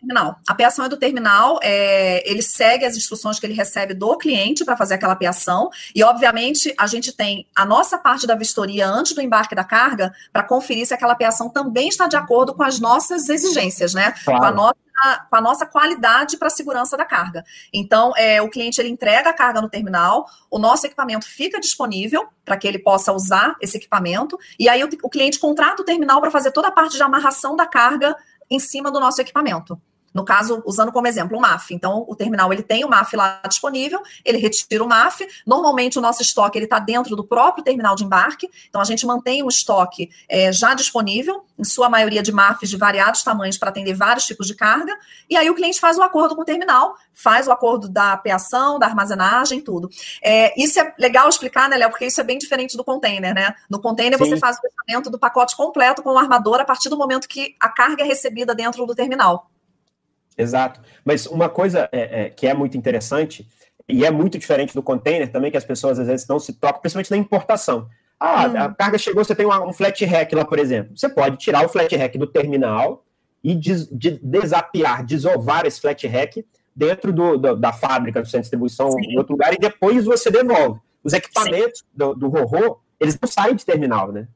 terminal. 0.04 0.38
A 0.46 0.54
peação 0.54 0.84
é 0.84 0.88
do 0.88 0.96
terminal, 0.96 1.58
é, 1.62 2.28
ele 2.30 2.42
segue 2.42 2.84
as 2.84 2.96
instruções 2.96 3.40
que 3.40 3.46
ele 3.46 3.54
recebe 3.54 3.94
do 3.94 4.16
cliente 4.16 4.64
para 4.64 4.76
fazer 4.76 4.94
aquela 4.94 5.16
peação, 5.16 5.70
e 5.94 6.02
obviamente 6.02 6.74
a 6.78 6.86
gente 6.86 7.12
tem 7.12 7.46
a 7.56 7.64
nossa 7.64 7.98
parte 7.98 8.26
da 8.26 8.34
vistoria 8.34 8.86
antes 8.86 9.14
do 9.14 9.22
embarque 9.22 9.54
da 9.54 9.64
carga 9.64 10.14
para 10.32 10.42
conferir 10.42 10.86
se 10.86 10.94
aquela 10.94 11.14
peação 11.14 11.48
também 11.48 11.88
está 11.88 12.06
de 12.06 12.16
acordo 12.16 12.54
com 12.54 12.62
as 12.62 12.78
nossas 12.78 13.28
exigências, 13.28 13.94
né? 13.94 14.12
Claro. 14.24 14.40
Com 14.40 14.46
a 14.46 14.50
nossa 14.52 14.84
com 15.28 15.36
a 15.36 15.40
nossa 15.40 15.66
qualidade 15.66 16.36
para 16.38 16.46
a 16.46 16.50
segurança 16.50 16.96
da 16.96 17.04
carga. 17.04 17.44
Então, 17.72 18.12
é, 18.16 18.40
o 18.40 18.48
cliente 18.48 18.80
ele 18.80 18.88
entrega 18.88 19.28
a 19.28 19.32
carga 19.32 19.60
no 19.60 19.68
terminal, 19.68 20.24
o 20.50 20.58
nosso 20.58 20.86
equipamento 20.86 21.26
fica 21.26 21.60
disponível 21.60 22.26
para 22.44 22.56
que 22.56 22.66
ele 22.66 22.78
possa 22.78 23.12
usar 23.12 23.56
esse 23.60 23.76
equipamento, 23.76 24.38
e 24.58 24.68
aí 24.68 24.82
o, 24.82 24.88
o 25.02 25.10
cliente 25.10 25.38
contrata 25.38 25.82
o 25.82 25.84
terminal 25.84 26.20
para 26.20 26.30
fazer 26.30 26.52
toda 26.52 26.68
a 26.68 26.70
parte 26.70 26.96
de 26.96 27.02
amarração 27.02 27.56
da 27.56 27.66
carga 27.66 28.16
em 28.50 28.58
cima 28.58 28.90
do 28.90 29.00
nosso 29.00 29.20
equipamento. 29.20 29.80
No 30.14 30.24
caso, 30.24 30.62
usando 30.64 30.92
como 30.92 31.08
exemplo 31.08 31.36
o 31.36 31.40
MAF. 31.40 31.74
Então, 31.74 32.04
o 32.08 32.14
terminal 32.14 32.52
ele 32.52 32.62
tem 32.62 32.84
o 32.84 32.88
MAF 32.88 33.16
lá 33.16 33.42
disponível, 33.48 34.00
ele 34.24 34.38
retira 34.38 34.84
o 34.84 34.88
MAF. 34.88 35.26
Normalmente, 35.44 35.98
o 35.98 36.00
nosso 36.00 36.22
estoque 36.22 36.56
ele 36.56 36.66
está 36.66 36.78
dentro 36.78 37.16
do 37.16 37.24
próprio 37.24 37.64
terminal 37.64 37.96
de 37.96 38.04
embarque. 38.04 38.48
Então, 38.68 38.80
a 38.80 38.84
gente 38.84 39.04
mantém 39.04 39.42
o 39.42 39.48
estoque 39.48 40.08
é, 40.28 40.52
já 40.52 40.72
disponível, 40.72 41.44
em 41.58 41.64
sua 41.64 41.88
maioria 41.88 42.22
de 42.22 42.30
MAFs 42.30 42.70
de 42.70 42.76
variados 42.76 43.24
tamanhos 43.24 43.58
para 43.58 43.70
atender 43.70 43.94
vários 43.94 44.24
tipos 44.24 44.46
de 44.46 44.54
carga. 44.54 44.96
E 45.28 45.36
aí 45.36 45.50
o 45.50 45.54
cliente 45.54 45.80
faz 45.80 45.98
o 45.98 46.02
acordo 46.02 46.36
com 46.36 46.42
o 46.42 46.44
terminal, 46.44 46.94
faz 47.12 47.48
o 47.48 47.52
acordo 47.52 47.88
da 47.88 48.12
apeação, 48.12 48.78
da 48.78 48.86
armazenagem, 48.86 49.60
tudo. 49.60 49.90
É, 50.22 50.54
isso 50.60 50.78
é 50.78 50.94
legal 50.96 51.28
explicar, 51.28 51.68
né, 51.68 51.76
Léo? 51.76 51.90
Porque 51.90 52.06
isso 52.06 52.20
é 52.20 52.24
bem 52.24 52.38
diferente 52.38 52.76
do 52.76 52.84
container, 52.84 53.34
né? 53.34 53.54
No 53.68 53.80
container 53.80 54.18
Sim. 54.18 54.24
você 54.24 54.36
faz 54.36 54.58
o 54.58 54.60
fechamento 54.60 55.10
do 55.10 55.18
pacote 55.18 55.56
completo 55.56 56.02
com 56.02 56.10
o 56.10 56.18
armador 56.18 56.60
a 56.60 56.64
partir 56.64 56.88
do 56.88 56.96
momento 56.96 57.28
que 57.28 57.56
a 57.58 57.68
carga 57.68 58.04
é 58.04 58.06
recebida 58.06 58.54
dentro 58.54 58.86
do 58.86 58.94
terminal. 58.94 59.50
Exato. 60.36 60.80
Mas 61.04 61.26
uma 61.26 61.48
coisa 61.48 61.88
é, 61.92 62.24
é, 62.24 62.30
que 62.30 62.46
é 62.46 62.54
muito 62.54 62.76
interessante, 62.76 63.46
e 63.88 64.04
é 64.04 64.10
muito 64.10 64.38
diferente 64.38 64.74
do 64.74 64.82
container 64.82 65.30
também, 65.30 65.50
que 65.50 65.56
as 65.56 65.64
pessoas 65.64 65.98
às 65.98 66.06
vezes 66.06 66.26
não 66.26 66.38
se 66.38 66.52
tocam, 66.54 66.80
principalmente 66.80 67.10
na 67.10 67.16
importação. 67.16 67.88
Ah, 68.18 68.46
hum. 68.46 68.56
a 68.56 68.74
carga 68.74 68.96
chegou, 68.96 69.24
você 69.24 69.34
tem 69.34 69.46
um 69.46 69.72
flat 69.72 70.04
rack 70.04 70.34
lá, 70.34 70.44
por 70.44 70.58
exemplo. 70.58 70.96
Você 70.96 71.08
pode 71.08 71.36
tirar 71.36 71.64
o 71.64 71.68
flat 71.68 71.94
rack 71.94 72.16
do 72.16 72.26
terminal 72.26 73.04
e 73.42 73.54
des, 73.54 73.86
de, 73.88 74.18
desapiar, 74.22 75.04
desovar 75.04 75.66
esse 75.66 75.80
flat 75.80 76.06
rack 76.06 76.46
dentro 76.74 77.12
do, 77.12 77.36
do, 77.36 77.56
da 77.56 77.72
fábrica, 77.72 78.20
do 78.20 78.26
centro 78.26 78.40
de 78.40 78.44
distribuição, 78.44 78.90
Sim. 78.92 79.02
em 79.02 79.18
outro 79.18 79.34
lugar, 79.34 79.52
e 79.52 79.58
depois 79.58 80.04
você 80.04 80.30
devolve. 80.30 80.80
Os 81.02 81.12
equipamentos 81.12 81.80
Sim. 81.80 81.86
do, 81.92 82.14
do 82.14 82.28
Rorô, 82.28 82.80
eles 82.98 83.18
não 83.20 83.28
saem 83.28 83.54
de 83.54 83.66
terminal, 83.66 84.10
né? 84.10 84.26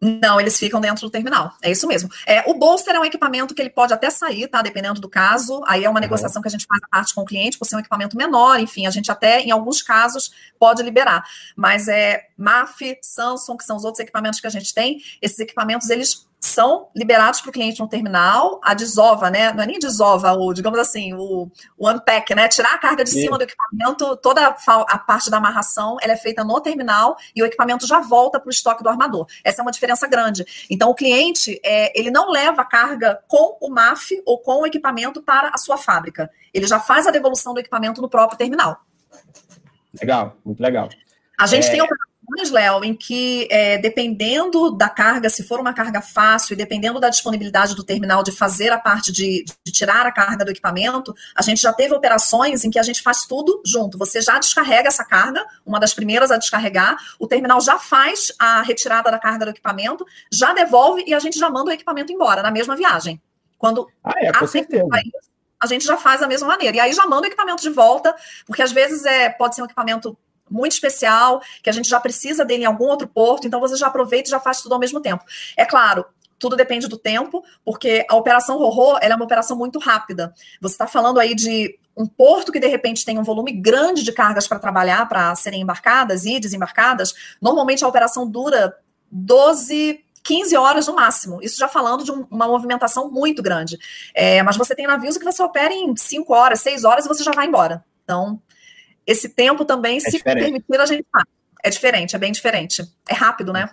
Não, 0.00 0.38
eles 0.38 0.58
ficam 0.58 0.80
dentro 0.80 1.06
do 1.06 1.10
terminal. 1.10 1.54
É 1.62 1.70
isso 1.70 1.86
mesmo. 1.86 2.10
É, 2.26 2.42
o 2.50 2.54
bolster 2.54 2.94
é 2.94 3.00
um 3.00 3.04
equipamento 3.04 3.54
que 3.54 3.62
ele 3.62 3.70
pode 3.70 3.92
até 3.92 4.10
sair, 4.10 4.46
tá? 4.48 4.60
Dependendo 4.60 5.00
do 5.00 5.08
caso. 5.08 5.62
Aí 5.66 5.84
é 5.84 5.88
uma 5.88 6.00
negociação 6.00 6.42
que 6.42 6.48
a 6.48 6.50
gente 6.50 6.66
faz 6.66 6.80
a 6.84 6.88
parte 6.88 7.14
com 7.14 7.22
o 7.22 7.24
cliente, 7.24 7.58
por 7.58 7.64
ser 7.64 7.76
um 7.76 7.80
equipamento 7.80 8.16
menor, 8.16 8.60
enfim, 8.60 8.86
a 8.86 8.90
gente 8.90 9.10
até, 9.10 9.40
em 9.40 9.50
alguns 9.50 9.82
casos, 9.82 10.30
pode 10.58 10.82
liberar. 10.82 11.24
Mas 11.56 11.88
é 11.88 12.26
MAF, 12.36 12.98
Samsung, 13.02 13.56
que 13.56 13.64
são 13.64 13.76
os 13.76 13.84
outros 13.84 14.00
equipamentos 14.00 14.40
que 14.40 14.46
a 14.46 14.50
gente 14.50 14.74
tem, 14.74 15.00
esses 15.22 15.38
equipamentos, 15.38 15.88
eles 15.88 16.26
são 16.44 16.88
liberados 16.94 17.40
para 17.40 17.48
o 17.48 17.52
cliente 17.52 17.80
no 17.80 17.88
terminal, 17.88 18.60
a 18.62 18.74
desova, 18.74 19.30
né? 19.30 19.50
Não 19.52 19.62
é 19.62 19.66
nem 19.66 19.78
desova, 19.78 20.32
o, 20.34 20.52
digamos 20.52 20.78
assim, 20.78 21.14
o, 21.14 21.50
o 21.78 21.90
unpack, 21.90 22.34
né? 22.34 22.48
Tirar 22.48 22.74
a 22.74 22.78
carga 22.78 23.02
de 23.02 23.10
Sim. 23.10 23.22
cima 23.22 23.38
do 23.38 23.44
equipamento, 23.44 24.14
toda 24.18 24.46
a, 24.46 24.54
a, 24.88 24.98
parte 24.98 25.30
da 25.30 25.38
amarração 25.38 25.96
ela 26.02 26.12
é 26.12 26.16
feita 26.16 26.44
no 26.44 26.60
terminal 26.60 27.16
e 27.34 27.42
o 27.42 27.46
equipamento 27.46 27.86
já 27.86 28.00
volta 28.00 28.38
para 28.38 28.48
o 28.48 28.50
estoque 28.50 28.82
do 28.82 28.90
armador. 28.90 29.26
Essa 29.42 29.62
é 29.62 29.62
uma 29.62 29.70
diferença 29.70 30.06
grande. 30.06 30.44
Então, 30.68 30.90
o 30.90 30.94
cliente, 30.94 31.58
é, 31.64 31.98
ele 31.98 32.10
não 32.10 32.30
leva 32.30 32.60
a 32.60 32.66
carga 32.66 33.22
com 33.26 33.56
o 33.58 33.70
MAF 33.70 34.22
ou 34.26 34.38
com 34.38 34.60
o 34.60 34.66
equipamento 34.66 35.22
para 35.22 35.48
a 35.48 35.56
sua 35.56 35.78
fábrica. 35.78 36.30
Ele 36.52 36.66
já 36.66 36.78
faz 36.78 37.06
a 37.06 37.10
devolução 37.10 37.54
do 37.54 37.60
equipamento 37.60 38.02
no 38.02 38.08
próprio 38.08 38.36
terminal. 38.36 38.82
Legal, 39.98 40.36
muito 40.44 40.60
legal. 40.60 40.90
A 41.38 41.46
gente 41.46 41.68
é... 41.68 41.70
tem 41.70 41.80
situações, 42.24 42.50
Léo, 42.50 42.84
em 42.84 42.94
que, 42.94 43.46
é, 43.50 43.78
dependendo 43.78 44.70
da 44.70 44.88
carga, 44.88 45.28
se 45.28 45.42
for 45.42 45.60
uma 45.60 45.72
carga 45.72 46.00
fácil 46.00 46.54
e 46.54 46.56
dependendo 46.56 46.98
da 46.98 47.08
disponibilidade 47.08 47.74
do 47.74 47.84
terminal 47.84 48.22
de 48.22 48.32
fazer 48.32 48.72
a 48.72 48.78
parte 48.78 49.12
de, 49.12 49.44
de, 49.64 49.72
tirar 49.72 50.06
a 50.06 50.12
carga 50.12 50.44
do 50.44 50.50
equipamento, 50.50 51.14
a 51.34 51.42
gente 51.42 51.60
já 51.60 51.72
teve 51.72 51.94
operações 51.94 52.64
em 52.64 52.70
que 52.70 52.78
a 52.78 52.82
gente 52.82 53.02
faz 53.02 53.26
tudo 53.26 53.62
junto. 53.64 53.98
Você 53.98 54.20
já 54.20 54.38
descarrega 54.38 54.88
essa 54.88 55.04
carga, 55.04 55.44
uma 55.64 55.78
das 55.78 55.94
primeiras 55.94 56.30
a 56.30 56.38
descarregar, 56.38 56.96
o 57.18 57.26
terminal 57.26 57.60
já 57.60 57.78
faz 57.78 58.32
a 58.38 58.62
retirada 58.62 59.10
da 59.10 59.18
carga 59.18 59.44
do 59.44 59.50
equipamento, 59.50 60.04
já 60.32 60.52
devolve 60.52 61.04
e 61.06 61.14
a 61.14 61.18
gente 61.18 61.38
já 61.38 61.50
manda 61.50 61.70
o 61.70 61.72
equipamento 61.72 62.12
embora 62.12 62.42
na 62.42 62.50
mesma 62.50 62.74
viagem. 62.74 63.20
Quando 63.58 63.88
ah, 64.02 64.12
é, 64.16 64.32
com 64.32 64.46
certeza. 64.46 64.86
a 65.60 65.66
gente 65.66 65.84
já 65.84 65.96
faz 65.96 66.20
da 66.20 66.26
mesma 66.26 66.48
maneira. 66.48 66.76
E 66.76 66.80
aí 66.80 66.92
já 66.92 67.06
manda 67.06 67.22
o 67.22 67.26
equipamento 67.26 67.62
de 67.62 67.70
volta, 67.70 68.14
porque 68.46 68.62
às 68.62 68.72
vezes 68.72 69.04
é, 69.04 69.30
pode 69.30 69.54
ser 69.54 69.62
um 69.62 69.64
equipamento 69.64 70.16
muito 70.50 70.72
especial, 70.72 71.40
que 71.62 71.70
a 71.70 71.72
gente 71.72 71.88
já 71.88 71.98
precisa 71.98 72.44
dele 72.44 72.64
em 72.64 72.66
algum 72.66 72.84
outro 72.84 73.08
porto, 73.08 73.46
então 73.46 73.60
você 73.60 73.76
já 73.76 73.86
aproveita 73.86 74.28
e 74.28 74.30
já 74.30 74.40
faz 74.40 74.60
tudo 74.60 74.72
ao 74.72 74.78
mesmo 74.78 75.00
tempo. 75.00 75.24
É 75.56 75.64
claro, 75.64 76.04
tudo 76.38 76.56
depende 76.56 76.86
do 76.88 76.98
tempo, 76.98 77.42
porque 77.64 78.04
a 78.08 78.16
operação 78.16 78.58
Rorô 78.58 78.98
é 79.00 79.14
uma 79.14 79.24
operação 79.24 79.56
muito 79.56 79.78
rápida. 79.78 80.34
Você 80.60 80.74
está 80.74 80.86
falando 80.86 81.18
aí 81.18 81.34
de 81.34 81.78
um 81.96 82.06
porto 82.06 82.52
que 82.52 82.60
de 82.60 82.66
repente 82.66 83.04
tem 83.04 83.18
um 83.18 83.22
volume 83.22 83.52
grande 83.52 84.02
de 84.02 84.12
cargas 84.12 84.46
para 84.46 84.58
trabalhar, 84.58 85.08
para 85.08 85.34
serem 85.36 85.62
embarcadas 85.62 86.24
e 86.24 86.40
desembarcadas. 86.40 87.14
Normalmente 87.40 87.84
a 87.84 87.88
operação 87.88 88.28
dura 88.28 88.76
12, 89.10 90.04
15 90.22 90.56
horas 90.56 90.86
no 90.86 90.94
máximo. 90.94 91.40
Isso 91.42 91.56
já 91.56 91.68
falando 91.68 92.04
de 92.04 92.10
um, 92.10 92.26
uma 92.30 92.46
movimentação 92.46 93.10
muito 93.10 93.42
grande. 93.42 93.78
É, 94.14 94.42
mas 94.42 94.56
você 94.56 94.74
tem 94.74 94.86
navios 94.86 95.16
que 95.16 95.24
você 95.24 95.42
opera 95.42 95.72
em 95.72 95.96
5 95.96 96.32
horas, 96.32 96.60
6 96.60 96.84
horas 96.84 97.04
e 97.04 97.08
você 97.08 97.22
já 97.22 97.32
vai 97.32 97.46
embora. 97.46 97.84
Então, 98.02 98.40
esse 99.06 99.28
tempo 99.28 99.64
também, 99.64 99.98
é 99.98 100.00
se 100.00 100.12
diferente. 100.12 100.44
permitir, 100.44 100.80
a 100.80 100.86
gente 100.86 101.06
faz. 101.10 101.24
É 101.62 101.70
diferente, 101.70 102.14
é 102.14 102.18
bem 102.18 102.32
diferente. 102.32 102.82
É 103.08 103.14
rápido, 103.14 103.52
né? 103.52 103.70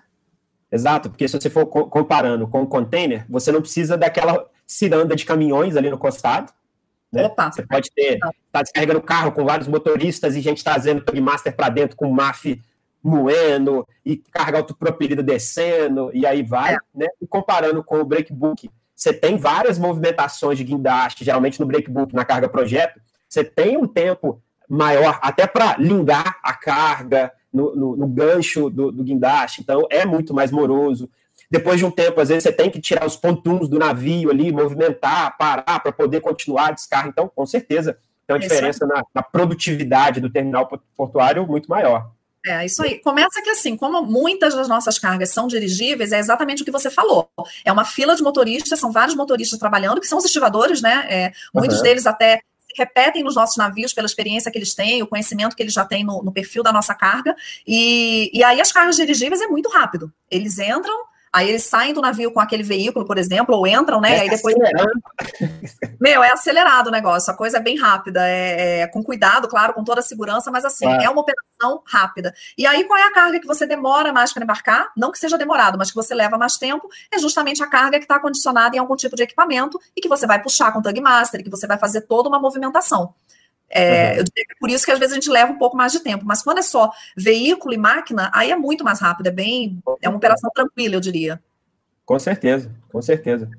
Exato, 0.71 1.09
porque 1.09 1.27
se 1.27 1.39
você 1.39 1.49
for 1.49 1.65
comparando 1.65 2.47
com 2.47 2.61
o 2.61 2.67
container, 2.67 3.25
você 3.29 3.51
não 3.51 3.61
precisa 3.61 3.97
daquela 3.97 4.45
ciranda 4.65 5.15
de 5.15 5.25
caminhões 5.25 5.75
ali 5.75 5.89
no 5.89 5.97
costado. 5.97 6.53
Né? 7.11 7.25
Opa. 7.25 7.51
Você 7.51 7.63
pode 7.63 7.91
ter, 7.91 8.19
tá 8.51 8.61
descarregando 8.61 9.01
carro 9.01 9.33
com 9.33 9.43
vários 9.43 9.67
motoristas 9.67 10.35
e 10.35 10.41
gente 10.41 10.63
trazendo 10.63 11.03
master 11.21 11.53
para 11.53 11.67
dentro 11.67 11.97
com 11.97 12.09
MAF 12.09 12.61
moendo 13.03 13.85
e 14.05 14.15
carga 14.15 14.59
autopropelida 14.59 15.23
descendo 15.23 16.11
e 16.13 16.25
aí 16.25 16.43
vai, 16.43 16.75
é. 16.75 16.77
né? 16.93 17.07
E 17.21 17.27
comparando 17.27 17.83
com 17.83 17.99
o 17.99 18.05
breakbook, 18.05 18.69
você 18.95 19.11
tem 19.11 19.37
várias 19.37 19.79
movimentações 19.79 20.57
de 20.57 20.63
guindaste, 20.63 21.25
geralmente 21.25 21.59
no 21.59 21.65
breakbook, 21.65 22.13
na 22.13 22.23
carga 22.23 22.47
projeto, 22.47 23.01
você 23.27 23.43
tem 23.43 23.75
um 23.75 23.87
tempo 23.87 24.41
maior, 24.71 25.19
até 25.21 25.45
para 25.45 25.75
lingar 25.77 26.37
a 26.41 26.53
carga 26.53 27.31
no, 27.51 27.75
no, 27.75 27.97
no 27.97 28.07
gancho 28.07 28.69
do, 28.69 28.89
do, 28.89 29.03
guindaste, 29.03 29.61
então 29.61 29.85
é 29.89 30.05
muito 30.05 30.33
mais 30.33 30.49
moroso. 30.49 31.09
Depois 31.49 31.77
de 31.77 31.85
um 31.85 31.91
tempo, 31.91 32.21
às 32.21 32.29
vezes 32.29 32.43
você 32.43 32.53
tem 32.53 32.69
que 32.69 32.79
tirar 32.79 33.05
os 33.05 33.17
pontuns 33.17 33.67
do 33.67 33.77
navio 33.77 34.31
ali, 34.31 34.49
movimentar, 34.53 35.37
parar 35.37 35.81
para 35.81 35.91
poder 35.91 36.21
continuar 36.21 36.69
a 36.69 36.71
descarga. 36.71 37.09
Então, 37.09 37.27
com 37.27 37.45
certeza, 37.45 37.97
tem 38.25 38.33
uma 38.33 38.39
diferença 38.39 38.85
na, 38.85 39.03
na 39.13 39.21
produtividade 39.21 40.21
do 40.21 40.29
terminal 40.29 40.69
portuário 40.95 41.45
muito 41.45 41.69
maior. 41.69 42.09
É, 42.45 42.65
isso 42.65 42.81
aí. 42.81 42.99
Começa 42.99 43.41
que 43.41 43.49
assim, 43.49 43.75
como 43.75 44.01
muitas 44.03 44.55
das 44.55 44.69
nossas 44.69 44.97
cargas 44.97 45.29
são 45.29 45.47
dirigíveis, 45.47 46.13
é 46.13 46.19
exatamente 46.19 46.61
o 46.61 46.65
que 46.65 46.71
você 46.71 46.89
falou. 46.89 47.29
É 47.65 47.71
uma 47.71 47.83
fila 47.83 48.15
de 48.15 48.23
motoristas, 48.23 48.79
são 48.79 48.91
vários 48.91 49.15
motoristas 49.15 49.59
trabalhando, 49.59 49.99
que 49.99 50.07
são 50.07 50.17
os 50.17 50.25
estivadores, 50.25 50.81
né? 50.81 51.05
É, 51.09 51.31
muitos 51.53 51.77
uhum. 51.77 51.83
deles 51.83 52.07
até 52.07 52.41
repetem 52.77 53.23
nos 53.23 53.35
nossos 53.35 53.57
navios 53.57 53.93
pela 53.93 54.05
experiência 54.05 54.51
que 54.51 54.57
eles 54.57 54.73
têm, 54.73 55.01
o 55.01 55.07
conhecimento 55.07 55.55
que 55.55 55.63
eles 55.63 55.73
já 55.73 55.85
têm 55.85 56.03
no, 56.03 56.23
no 56.23 56.31
perfil 56.31 56.63
da 56.63 56.71
nossa 56.71 56.93
carga. 56.93 57.35
E, 57.67 58.29
e 58.33 58.43
aí 58.43 58.59
as 58.59 58.71
cargas 58.71 58.95
dirigíveis 58.95 59.41
é 59.41 59.47
muito 59.47 59.69
rápido. 59.69 60.11
Eles 60.29 60.59
entram, 60.59 61.05
Aí 61.33 61.47
eles 61.47 61.63
saem 61.63 61.93
do 61.93 62.01
navio 62.01 62.31
com 62.31 62.41
aquele 62.41 62.61
veículo, 62.61 63.05
por 63.05 63.17
exemplo, 63.17 63.55
ou 63.55 63.65
entram, 63.65 64.01
né? 64.01 64.17
É 64.17 64.21
aí 64.21 64.29
depois. 64.29 64.53
Meu, 65.99 66.21
é 66.21 66.31
acelerado 66.31 66.87
o 66.87 66.91
negócio, 66.91 67.31
a 67.31 67.35
coisa 67.35 67.57
é 67.57 67.61
bem 67.61 67.77
rápida, 67.77 68.27
é, 68.27 68.81
é 68.81 68.87
com 68.87 69.01
cuidado, 69.01 69.47
claro, 69.47 69.73
com 69.73 69.83
toda 69.83 70.01
a 70.01 70.03
segurança, 70.03 70.51
mas 70.51 70.65
assim, 70.65 70.85
é. 70.85 71.05
é 71.05 71.09
uma 71.09 71.21
operação 71.21 71.81
rápida. 71.85 72.33
E 72.57 72.65
aí, 72.65 72.83
qual 72.83 72.99
é 72.99 73.03
a 73.03 73.13
carga 73.13 73.39
que 73.39 73.47
você 73.47 73.65
demora 73.65 74.11
mais 74.11 74.33
para 74.33 74.43
embarcar? 74.43 74.91
Não 74.97 75.09
que 75.09 75.19
seja 75.19 75.37
demorado, 75.37 75.77
mas 75.77 75.89
que 75.89 75.95
você 75.95 76.13
leva 76.13 76.37
mais 76.37 76.57
tempo, 76.57 76.89
é 77.09 77.17
justamente 77.17 77.63
a 77.63 77.67
carga 77.67 77.97
que 77.97 78.03
está 78.03 78.19
condicionada 78.19 78.75
em 78.75 78.79
algum 78.79 78.95
tipo 78.97 79.15
de 79.15 79.23
equipamento 79.23 79.79
e 79.95 80.01
que 80.01 80.09
você 80.09 80.27
vai 80.27 80.41
puxar 80.41 80.73
com 80.73 80.79
o 80.79 80.81
Tug 80.81 80.99
Master, 80.99 81.41
que 81.41 81.49
você 81.49 81.65
vai 81.65 81.77
fazer 81.77 82.01
toda 82.01 82.27
uma 82.27 82.39
movimentação. 82.39 83.13
É, 83.73 84.17
uhum. 84.17 84.25
É 84.37 84.55
por 84.59 84.69
isso 84.69 84.85
que 84.85 84.91
às 84.91 84.99
vezes 84.99 85.13
a 85.13 85.15
gente 85.15 85.29
leva 85.29 85.51
um 85.51 85.57
pouco 85.57 85.77
mais 85.77 85.91
de 85.91 86.01
tempo. 86.01 86.25
Mas 86.25 86.41
quando 86.41 86.59
é 86.59 86.61
só 86.61 86.91
veículo 87.15 87.73
e 87.73 87.77
máquina, 87.77 88.29
aí 88.33 88.51
é 88.51 88.55
muito 88.55 88.83
mais 88.83 88.99
rápido, 88.99 89.27
é 89.27 89.31
bem. 89.31 89.81
É 90.01 90.09
uma 90.09 90.17
operação 90.17 90.49
tranquila, 90.53 90.95
eu 90.95 90.99
diria. 90.99 91.41
Com 92.05 92.19
certeza, 92.19 92.71
com 92.91 93.01
certeza. 93.01 93.49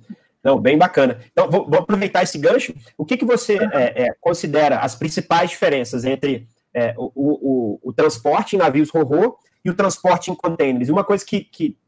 Não, 0.42 0.60
bem 0.60 0.76
bacana. 0.76 1.20
Então, 1.32 1.50
vou, 1.50 1.68
vou 1.68 1.80
aproveitar 1.80 2.22
esse 2.22 2.36
gancho. 2.36 2.74
O 2.98 3.04
que, 3.04 3.16
que 3.16 3.24
você 3.24 3.58
é, 3.72 4.04
é, 4.04 4.14
considera 4.20 4.80
as 4.80 4.94
principais 4.94 5.50
diferenças 5.50 6.04
entre 6.04 6.48
é, 6.74 6.94
o, 6.96 7.12
o, 7.14 7.80
o, 7.82 7.92
transporte 7.92 8.56
em 8.56 8.58
navios 8.58 8.90
ro 8.90 9.38
e 9.64 9.70
o 9.70 9.74
transporte 9.74 10.30
em 10.30 10.34
contêineres? 10.34 10.88
Uma 10.88 11.04
coisa 11.04 11.24
que, 11.24 11.40
que 11.40 11.78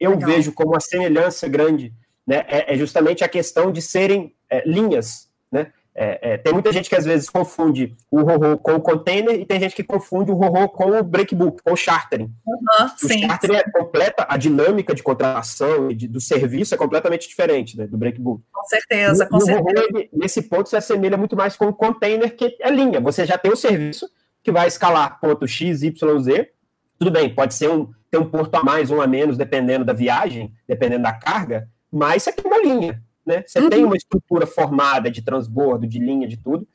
eu 0.00 0.12
Legal. 0.12 0.30
vejo 0.30 0.52
como 0.52 0.70
uma 0.70 0.80
semelhança 0.80 1.46
grande 1.48 1.92
né, 2.26 2.44
é, 2.48 2.74
é 2.74 2.78
justamente 2.78 3.22
a 3.22 3.28
questão 3.28 3.70
de 3.70 3.82
serem 3.82 4.34
linhas, 4.64 5.28
né? 5.52 5.72
É, 6.00 6.34
é, 6.34 6.38
tem 6.38 6.52
muita 6.52 6.72
gente 6.72 6.88
que 6.88 6.94
às 6.94 7.04
vezes 7.04 7.28
confunde 7.28 7.96
o 8.08 8.22
RORO 8.22 8.56
com 8.58 8.76
o 8.76 8.80
container 8.80 9.34
e 9.34 9.44
tem 9.44 9.58
gente 9.58 9.74
que 9.74 9.82
confunde 9.82 10.30
o 10.30 10.34
RORO 10.36 10.68
com 10.68 10.96
o 10.96 11.02
breakbook, 11.02 11.60
com 11.60 11.72
o 11.72 11.76
chartering. 11.76 12.32
Uhum, 12.46 12.86
o 12.86 13.08
sim, 13.08 13.26
chartering 13.26 13.54
sim. 13.54 13.62
é 13.66 13.70
completa, 13.72 14.24
a 14.28 14.36
dinâmica 14.36 14.94
de 14.94 15.02
contratação 15.02 15.90
e 15.90 15.96
de, 15.96 16.06
do 16.06 16.20
serviço 16.20 16.72
é 16.72 16.78
completamente 16.78 17.28
diferente 17.28 17.76
né, 17.76 17.88
do 17.88 17.98
breakbook. 17.98 18.44
Com 18.52 18.62
certeza, 18.62 19.26
com 19.26 19.38
o, 19.38 19.40
certeza. 19.40 19.60
O 19.60 19.64
RORO, 19.64 20.08
nesse 20.12 20.42
ponto, 20.42 20.68
se 20.68 20.76
assemelha 20.76 21.16
muito 21.16 21.34
mais 21.34 21.56
com 21.56 21.66
o 21.66 21.74
container, 21.74 22.32
que 22.36 22.56
é 22.60 22.70
linha. 22.70 23.00
Você 23.00 23.26
já 23.26 23.36
tem 23.36 23.50
o 23.50 23.56
serviço 23.56 24.08
que 24.40 24.52
vai 24.52 24.68
escalar 24.68 25.18
ponto 25.18 25.48
X, 25.48 25.82
Y, 25.82 26.20
Z. 26.20 26.48
Tudo 26.96 27.10
bem, 27.10 27.34
pode 27.34 27.54
ser 27.54 27.70
um, 27.70 27.90
ter 28.08 28.18
um 28.18 28.30
porto 28.30 28.54
a 28.54 28.62
mais, 28.62 28.92
um 28.92 29.00
a 29.00 29.06
menos, 29.08 29.36
dependendo 29.36 29.84
da 29.84 29.92
viagem, 29.92 30.54
dependendo 30.64 31.02
da 31.02 31.12
carga, 31.12 31.68
mas 31.90 32.22
você 32.22 32.32
tem 32.32 32.44
uma 32.48 32.62
linha 32.62 33.02
né? 33.28 33.44
Você 33.46 33.60
uhum. 33.60 33.70
tem 33.70 33.84
uma 33.84 33.96
estrutura 33.96 34.46
formada 34.46 35.10
de 35.10 35.22
transbordo, 35.22 35.86
de 35.86 35.98
linha, 35.98 36.26
de 36.26 36.36
tudo. 36.36 36.66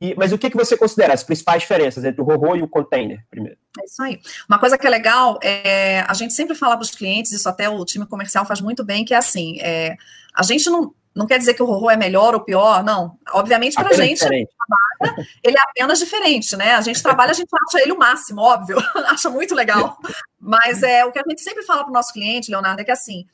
E, 0.00 0.14
mas 0.16 0.32
o 0.32 0.38
que, 0.38 0.50
que 0.50 0.56
você 0.56 0.76
considera 0.76 1.14
as 1.14 1.22
principais 1.22 1.62
diferenças 1.62 2.04
entre 2.04 2.20
o 2.20 2.24
RORO 2.24 2.56
e 2.56 2.62
o 2.62 2.68
container, 2.68 3.24
primeiro? 3.30 3.56
É 3.80 3.84
isso 3.84 4.02
aí. 4.02 4.20
Uma 4.48 4.58
coisa 4.58 4.76
que 4.76 4.86
é 4.86 4.90
legal, 4.90 5.38
é, 5.42 6.00
a 6.06 6.12
gente 6.14 6.34
sempre 6.34 6.54
fala 6.54 6.76
para 6.76 6.82
os 6.82 6.90
clientes, 6.90 7.32
isso 7.32 7.48
até 7.48 7.68
o 7.68 7.84
time 7.84 8.06
comercial 8.06 8.44
faz 8.44 8.60
muito 8.60 8.84
bem, 8.84 9.04
que 9.04 9.14
é 9.14 9.16
assim, 9.16 9.58
é, 9.60 9.96
a 10.34 10.42
gente 10.42 10.68
não, 10.68 10.92
não 11.14 11.26
quer 11.26 11.38
dizer 11.38 11.54
que 11.54 11.62
o 11.62 11.66
RORO 11.66 11.90
é 11.90 11.96
melhor 11.96 12.34
ou 12.34 12.40
pior, 12.40 12.82
não. 12.82 13.16
Obviamente, 13.32 13.76
para 13.76 13.90
a 13.90 13.92
gente, 13.94 14.18
trabalha, 14.18 15.28
ele 15.42 15.56
é 15.56 15.62
apenas 15.62 15.98
diferente, 15.98 16.56
né? 16.56 16.74
A 16.74 16.80
gente 16.80 17.02
trabalha, 17.02 17.30
a 17.30 17.34
gente 17.34 17.48
acha 17.68 17.82
ele 17.82 17.92
o 17.92 17.98
máximo, 17.98 18.42
óbvio, 18.42 18.76
acha 19.06 19.30
muito 19.30 19.54
legal. 19.54 19.96
Mas 20.38 20.82
é 20.82 21.04
o 21.04 21.12
que 21.12 21.18
a 21.18 21.24
gente 21.26 21.40
sempre 21.40 21.62
fala 21.62 21.82
para 21.82 21.90
o 21.90 21.94
nosso 21.94 22.12
cliente, 22.12 22.50
Leonardo, 22.50 22.82
é 22.82 22.84
que 22.84 22.90
assim, 22.90 23.24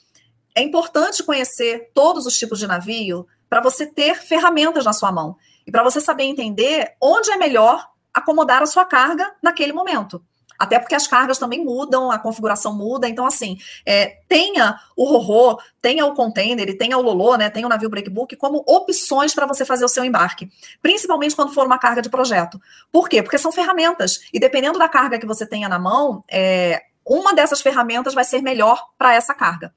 é 0.54 0.62
importante 0.62 1.22
conhecer 1.22 1.90
todos 1.94 2.26
os 2.26 2.36
tipos 2.36 2.58
de 2.58 2.66
navio 2.66 3.26
para 3.48 3.60
você 3.60 3.86
ter 3.86 4.16
ferramentas 4.16 4.84
na 4.84 4.92
sua 4.92 5.10
mão 5.10 5.36
e 5.66 5.70
para 5.70 5.82
você 5.82 6.00
saber 6.00 6.24
entender 6.24 6.94
onde 7.00 7.30
é 7.30 7.36
melhor 7.36 7.88
acomodar 8.12 8.62
a 8.62 8.66
sua 8.66 8.84
carga 8.84 9.32
naquele 9.42 9.72
momento. 9.72 10.22
Até 10.60 10.78
porque 10.78 10.94
as 10.94 11.06
cargas 11.06 11.38
também 11.38 11.64
mudam, 11.64 12.10
a 12.10 12.18
configuração 12.18 12.76
muda. 12.76 13.08
Então, 13.08 13.24
assim, 13.24 13.56
é, 13.86 14.18
tenha 14.28 14.78
o 14.94 15.06
Rorô, 15.06 15.58
tenha 15.80 16.04
o 16.04 16.12
container 16.12 16.68
e 16.68 16.76
tenha 16.76 16.98
o 16.98 17.00
Lolo, 17.00 17.38
né? 17.38 17.48
Tenha 17.48 17.64
o 17.64 17.68
navio 17.70 17.88
breakbook 17.88 18.36
como 18.36 18.62
opções 18.68 19.34
para 19.34 19.46
você 19.46 19.64
fazer 19.64 19.86
o 19.86 19.88
seu 19.88 20.04
embarque. 20.04 20.50
Principalmente 20.82 21.34
quando 21.34 21.54
for 21.54 21.64
uma 21.64 21.78
carga 21.78 22.02
de 22.02 22.10
projeto. 22.10 22.60
Por 22.92 23.08
quê? 23.08 23.22
Porque 23.22 23.38
são 23.38 23.50
ferramentas. 23.50 24.20
E 24.34 24.38
dependendo 24.38 24.78
da 24.78 24.86
carga 24.86 25.18
que 25.18 25.24
você 25.24 25.46
tenha 25.46 25.66
na 25.66 25.78
mão, 25.78 26.22
é, 26.30 26.82
uma 27.06 27.32
dessas 27.32 27.62
ferramentas 27.62 28.12
vai 28.12 28.24
ser 28.24 28.42
melhor 28.42 28.84
para 28.98 29.14
essa 29.14 29.32
carga. 29.32 29.72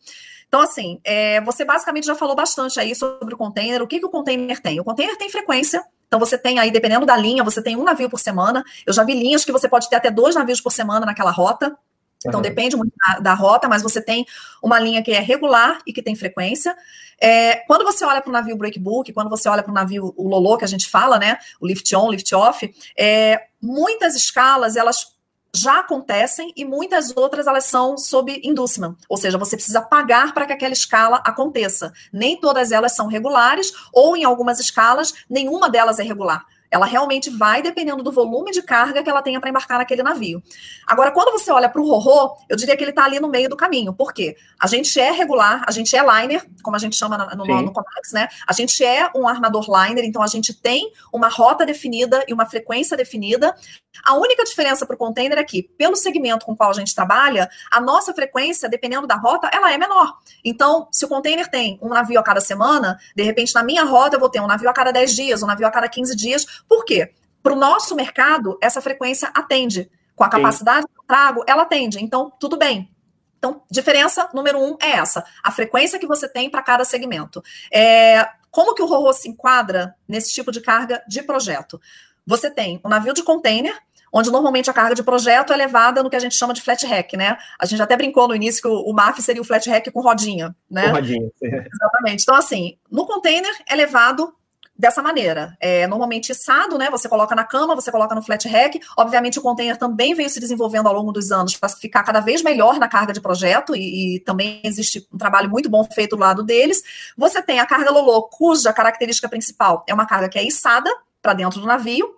Então, 0.53 0.61
assim, 0.61 0.99
é, 1.03 1.41
você 1.41 1.65
basicamente 1.65 2.05
já 2.05 2.13
falou 2.13 2.35
bastante 2.35 2.79
aí 2.79 2.93
sobre 2.93 3.33
o 3.33 3.37
container. 3.37 3.81
O 3.81 3.87
que, 3.87 3.97
que 3.97 4.05
o 4.05 4.09
container 4.09 4.61
tem? 4.61 4.79
O 4.79 4.83
container 4.83 5.17
tem 5.17 5.27
frequência. 5.27 5.83
Então, 6.07 6.19
você 6.19 6.37
tem 6.37 6.59
aí, 6.59 6.69
dependendo 6.69 7.07
da 7.07 7.17
linha, 7.17 7.43
você 7.43 7.59
tem 7.59 7.75
um 7.75 7.83
navio 7.83 8.07
por 8.07 8.19
semana. 8.19 8.63
Eu 8.85 8.93
já 8.93 9.03
vi 9.03 9.15
linhas 9.15 9.43
que 9.43 9.51
você 9.51 9.67
pode 9.67 9.89
ter 9.89 9.95
até 9.95 10.11
dois 10.11 10.35
navios 10.35 10.61
por 10.61 10.71
semana 10.71 11.07
naquela 11.07 11.31
rota. 11.31 11.75
Então, 12.23 12.37
uhum. 12.37 12.43
depende 12.43 12.75
muito 12.75 12.93
da, 12.95 13.19
da, 13.19 13.33
rota, 13.33 13.67
mas 13.67 13.81
você 13.81 13.99
tem 13.99 14.27
uma 14.61 14.79
linha 14.79 15.01
que 15.01 15.11
é 15.11 15.19
regular 15.19 15.79
e 15.87 15.91
que 15.91 16.03
tem 16.03 16.15
frequência. 16.15 16.77
É, 17.19 17.55
quando 17.65 17.83
você 17.83 18.05
olha 18.05 18.21
para 18.21 18.29
o 18.29 18.33
navio 18.33 18.55
breakbook, 18.55 19.11
quando 19.11 19.31
você 19.31 19.49
olha 19.49 19.63
para 19.63 19.71
o 19.71 19.73
navio 19.73 20.13
o 20.15 20.27
Lolo, 20.27 20.59
que 20.59 20.65
a 20.65 20.67
gente 20.67 20.87
fala, 20.87 21.17
né? 21.17 21.39
O 21.59 21.65
lift 21.65 21.95
on, 21.95 22.11
lift 22.11 22.31
off, 22.35 22.71
é, 22.95 23.47
muitas 23.59 24.15
escalas, 24.15 24.75
elas 24.75 25.12
já 25.55 25.79
acontecem 25.79 26.51
e 26.55 26.65
muitas 26.65 27.15
outras 27.15 27.45
elas 27.45 27.65
são 27.65 27.97
sob 27.97 28.41
inducement, 28.43 28.95
ou 29.07 29.17
seja, 29.17 29.37
você 29.37 29.55
precisa 29.55 29.81
pagar 29.81 30.33
para 30.33 30.45
que 30.45 30.53
aquela 30.53 30.73
escala 30.73 31.17
aconteça. 31.17 31.93
Nem 32.11 32.39
todas 32.39 32.71
elas 32.71 32.95
são 32.95 33.07
regulares 33.07 33.71
ou 33.91 34.17
em 34.17 34.23
algumas 34.23 34.59
escalas 34.59 35.13
nenhuma 35.29 35.69
delas 35.69 35.99
é 35.99 36.03
regular. 36.03 36.45
Ela 36.73 36.87
realmente 36.87 37.29
vai 37.29 37.61
dependendo 37.61 38.01
do 38.01 38.11
volume 38.11 38.49
de 38.51 38.63
carga 38.63 39.03
que 39.03 39.09
ela 39.09 39.21
tenha 39.21 39.39
para 39.39 39.47
embarcar 39.47 39.77
naquele 39.77 40.01
navio. 40.01 40.41
Agora, 40.87 41.11
quando 41.11 41.31
você 41.31 41.51
olha 41.51 41.69
para 41.69 41.79
o 41.79 41.85
Rorô, 41.87 42.35
eu 42.49 42.57
diria 42.57 42.75
que 42.75 42.83
ele 42.83 42.89
está 42.89 43.05
ali 43.05 43.19
no 43.19 43.29
meio 43.29 43.47
do 43.47 43.55
caminho. 43.55 43.93
Por 43.93 44.11
quê? 44.11 44.35
A 44.59 44.65
gente 44.65 44.99
é 44.99 45.11
regular, 45.11 45.63
a 45.67 45.71
gente 45.71 45.95
é 45.95 46.01
liner, 46.01 46.43
como 46.63 46.75
a 46.75 46.79
gente 46.79 46.95
chama 46.95 47.15
no, 47.15 47.45
no, 47.45 47.61
no 47.61 47.71
Comex, 47.71 48.11
né? 48.11 48.27
A 48.47 48.53
gente 48.53 48.83
é 48.83 49.07
um 49.15 49.27
armador 49.27 49.67
liner, 49.67 50.03
então 50.03 50.23
a 50.23 50.27
gente 50.27 50.51
tem 50.51 50.91
uma 51.11 51.27
rota 51.27 51.63
definida 51.65 52.25
e 52.27 52.33
uma 52.33 52.47
frequência 52.47 52.97
definida. 52.97 53.55
A 54.03 54.15
única 54.15 54.43
diferença 54.43 54.85
para 54.85 54.95
o 54.95 54.97
container 54.97 55.37
é 55.37 55.43
que, 55.43 55.61
pelo 55.61 55.95
segmento 55.95 56.45
com 56.45 56.53
o 56.53 56.55
qual 56.55 56.71
a 56.71 56.73
gente 56.73 56.95
trabalha, 56.95 57.47
a 57.71 57.79
nossa 57.79 58.13
frequência, 58.13 58.67
dependendo 58.67 59.05
da 59.05 59.15
rota, 59.15 59.49
ela 59.53 59.71
é 59.71 59.77
menor. 59.77 60.17
Então, 60.43 60.87
se 60.91 61.05
o 61.05 61.07
container 61.07 61.47
tem 61.49 61.77
um 61.81 61.89
navio 61.89 62.19
a 62.19 62.23
cada 62.23 62.41
semana, 62.41 62.97
de 63.15 63.23
repente, 63.23 63.53
na 63.53 63.63
minha 63.63 63.83
rota, 63.83 64.15
eu 64.15 64.19
vou 64.19 64.29
ter 64.29 64.39
um 64.39 64.47
navio 64.47 64.69
a 64.69 64.73
cada 64.73 64.91
10 64.91 65.15
dias, 65.15 65.43
um 65.43 65.47
navio 65.47 65.67
a 65.67 65.71
cada 65.71 65.87
15 65.87 66.15
dias, 66.15 66.45
por 66.67 66.85
quê? 66.85 67.13
Para 67.41 67.53
o 67.53 67.57
nosso 67.57 67.95
mercado, 67.95 68.57
essa 68.61 68.81
frequência 68.81 69.29
atende. 69.33 69.89
Com 70.15 70.23
a 70.23 70.29
capacidade 70.29 70.81
Sim. 70.81 70.87
que 70.93 70.99
eu 70.99 71.03
trago, 71.07 71.43
ela 71.47 71.63
atende. 71.63 72.01
Então, 72.01 72.31
tudo 72.39 72.55
bem. 72.55 72.89
Então, 73.37 73.61
diferença 73.69 74.29
número 74.33 74.57
um 74.57 74.77
é 74.81 74.91
essa: 74.91 75.25
a 75.43 75.51
frequência 75.51 75.99
que 75.99 76.07
você 76.07 76.29
tem 76.29 76.49
para 76.49 76.61
cada 76.61 76.85
segmento. 76.85 77.43
É, 77.73 78.25
como 78.49 78.73
que 78.73 78.81
o 78.81 78.85
RORO 78.85 79.11
se 79.11 79.27
enquadra 79.27 79.95
nesse 80.07 80.31
tipo 80.31 80.51
de 80.51 80.61
carga 80.61 81.03
de 81.07 81.21
projeto? 81.23 81.81
Você 82.25 82.49
tem 82.49 82.79
um 82.85 82.87
navio 82.87 83.13
de 83.13 83.21
container, 83.21 83.75
onde 84.13 84.31
normalmente 84.31 84.69
a 84.69 84.73
carga 84.73 84.95
de 84.95 85.03
projeto 85.03 85.51
é 85.51 85.57
levada 85.57 86.01
no 86.01 86.09
que 86.09 86.15
a 86.15 86.19
gente 86.19 86.35
chama 86.35 86.53
de 86.53 86.61
flat 86.61 86.85
rack, 86.85 87.17
né? 87.17 87.37
A 87.59 87.65
gente 87.65 87.81
até 87.81 87.97
brincou 87.97 88.27
no 88.27 88.35
início 88.35 88.61
que 88.61 88.67
o, 88.67 88.81
o 88.83 88.93
MAF 88.93 89.21
seria 89.21 89.41
o 89.41 89.45
flat 89.45 89.69
rack 89.69 89.91
com 89.91 89.99
rodinha, 89.99 90.55
né? 90.69 90.83
Com 90.87 90.91
rodinha, 90.91 91.29
sim. 91.35 91.47
Exatamente. 91.47 92.21
Então, 92.21 92.35
assim, 92.35 92.77
no 92.89 93.05
container 93.05 93.51
é 93.67 93.75
levado 93.75 94.33
dessa 94.77 95.01
maneira. 95.01 95.55
É 95.59 95.85
normalmente 95.87 96.31
içado, 96.31 96.77
né? 96.77 96.89
Você 96.89 97.07
coloca 97.07 97.35
na 97.35 97.43
cama, 97.43 97.75
você 97.75 97.91
coloca 97.91 98.15
no 98.15 98.21
flat 98.21 98.47
rack. 98.47 98.79
Obviamente, 98.97 99.39
o 99.39 99.41
container 99.41 99.77
também 99.77 100.13
veio 100.13 100.29
se 100.29 100.39
desenvolvendo 100.39 100.87
ao 100.87 100.93
longo 100.93 101.11
dos 101.11 101.31
anos 101.31 101.55
para 101.55 101.69
ficar 101.69 102.03
cada 102.03 102.19
vez 102.19 102.41
melhor 102.41 102.79
na 102.79 102.87
carga 102.87 103.13
de 103.13 103.21
projeto, 103.21 103.75
e, 103.75 104.15
e, 104.15 104.19
também 104.21 104.61
existe 104.63 105.07
um 105.13 105.17
trabalho 105.17 105.49
muito 105.49 105.69
bom 105.69 105.83
feito 105.83 106.15
do 106.15 106.21
lado 106.21 106.43
deles. 106.43 106.81
Você 107.17 107.41
tem 107.41 107.59
a 107.59 107.65
carga 107.65 107.91
Lolo, 107.91 108.23
cuja 108.23 108.73
característica 108.73 109.29
principal 109.29 109.83
é 109.87 109.93
uma 109.93 110.05
carga 110.05 110.29
que 110.29 110.39
é 110.39 110.43
içada 110.43 110.89
para 111.21 111.33
dentro 111.33 111.59
do 111.59 111.67
navio. 111.67 112.17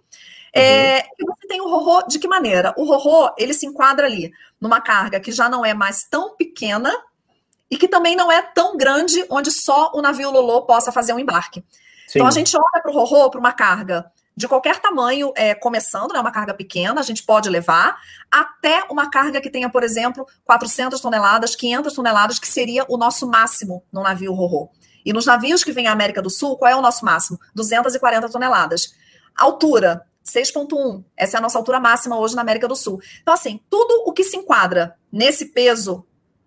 É, 0.58 1.00
uhum. 1.00 1.10
e 1.20 1.26
você 1.26 1.48
tem 1.50 1.62
o 1.62 1.68
Rorô 1.68 2.08
de 2.08 2.18
que 2.18 2.30
maneira? 2.30 2.74
O 2.78 2.86
Rorô, 2.86 3.34
ele 3.38 3.54
se 3.54 3.66
enquadra 3.66 4.06
ali 4.06 4.32
numa 4.60 4.80
carga 4.80 5.20
que 5.20 5.30
já 5.30 5.50
não 5.50 5.66
é 5.66 5.74
mais 5.74 6.06
tão 6.06 6.34
pequena 6.38 6.94
e 7.70 7.76
que 7.76 7.90
também 7.90 8.16
não 8.16 8.32
é 8.32 8.42
tão 8.42 8.78
grande 8.78 9.26
onde 9.30 9.52
só 9.52 9.92
o 9.94 10.02
navio 10.02 10.32
Lolo 10.32 10.66
possa 10.66 10.94
fazer 10.94 11.12
um 11.12 11.20
embarque. 11.20 11.62
Então 12.20 12.28
a 12.28 12.32
gente 12.32 12.56
olha 12.56 12.82
para 12.82 12.92
o 12.92 12.94
Rorô, 12.94 13.30
para 13.30 13.40
uma 13.40 13.52
carga 13.52 14.12
de 14.36 14.48
qualquer 14.48 14.80
tamanho, 14.80 15.32
é, 15.36 15.56
começando, 15.56 16.12
né, 16.12 16.20
uma 16.20 16.32
carga 16.32 16.54
pequena, 16.54 17.00
a 17.00 17.04
gente 17.04 17.24
pode 17.24 17.50
levar, 17.50 17.98
até 18.30 18.84
uma 18.90 19.10
carga 19.10 19.40
que 19.40 19.50
tenha, 19.50 19.70
por 19.70 19.82
exemplo, 19.82 20.28
400 20.44 21.00
toneladas, 21.00 21.56
500 21.56 21.94
toneladas, 21.94 22.38
que 22.38 22.48
seria 22.48 22.86
o 22.90 22.98
nosso 22.98 23.30
máximo 23.30 23.84
no 23.92 24.04
navio 24.04 24.34
Rorô. 24.34 24.70
E 25.06 25.14
nos 25.14 25.26
navios 25.26 25.64
que 25.64 25.72
vêm 25.72 25.88
à 25.88 25.94
América 25.94 26.22
do 26.22 26.30
Sul, 26.30 26.58
qual 26.58 26.70
é 26.70 26.76
o 26.76 26.82
nosso 26.82 27.06
máximo? 27.06 27.40
240 27.54 28.28
toneladas. 28.28 28.94
Altura, 29.38 30.02
6,1. 30.26 31.04
Essa 31.16 31.38
é 31.38 31.40
a 31.40 31.42
nossa 31.42 31.58
altura 31.58 31.80
máxima 31.80 32.18
hoje 32.18 32.36
na 32.36 32.42
América 32.42 32.68
do 32.68 32.76
Sul. 32.76 33.00
Então, 33.22 33.34
assim, 33.34 33.62
tudo 33.70 34.04
o 34.06 34.12
que 34.12 34.24
se 34.24 34.36
enquadra 34.36 34.96
nesse 35.12 35.54
peso 35.54 36.06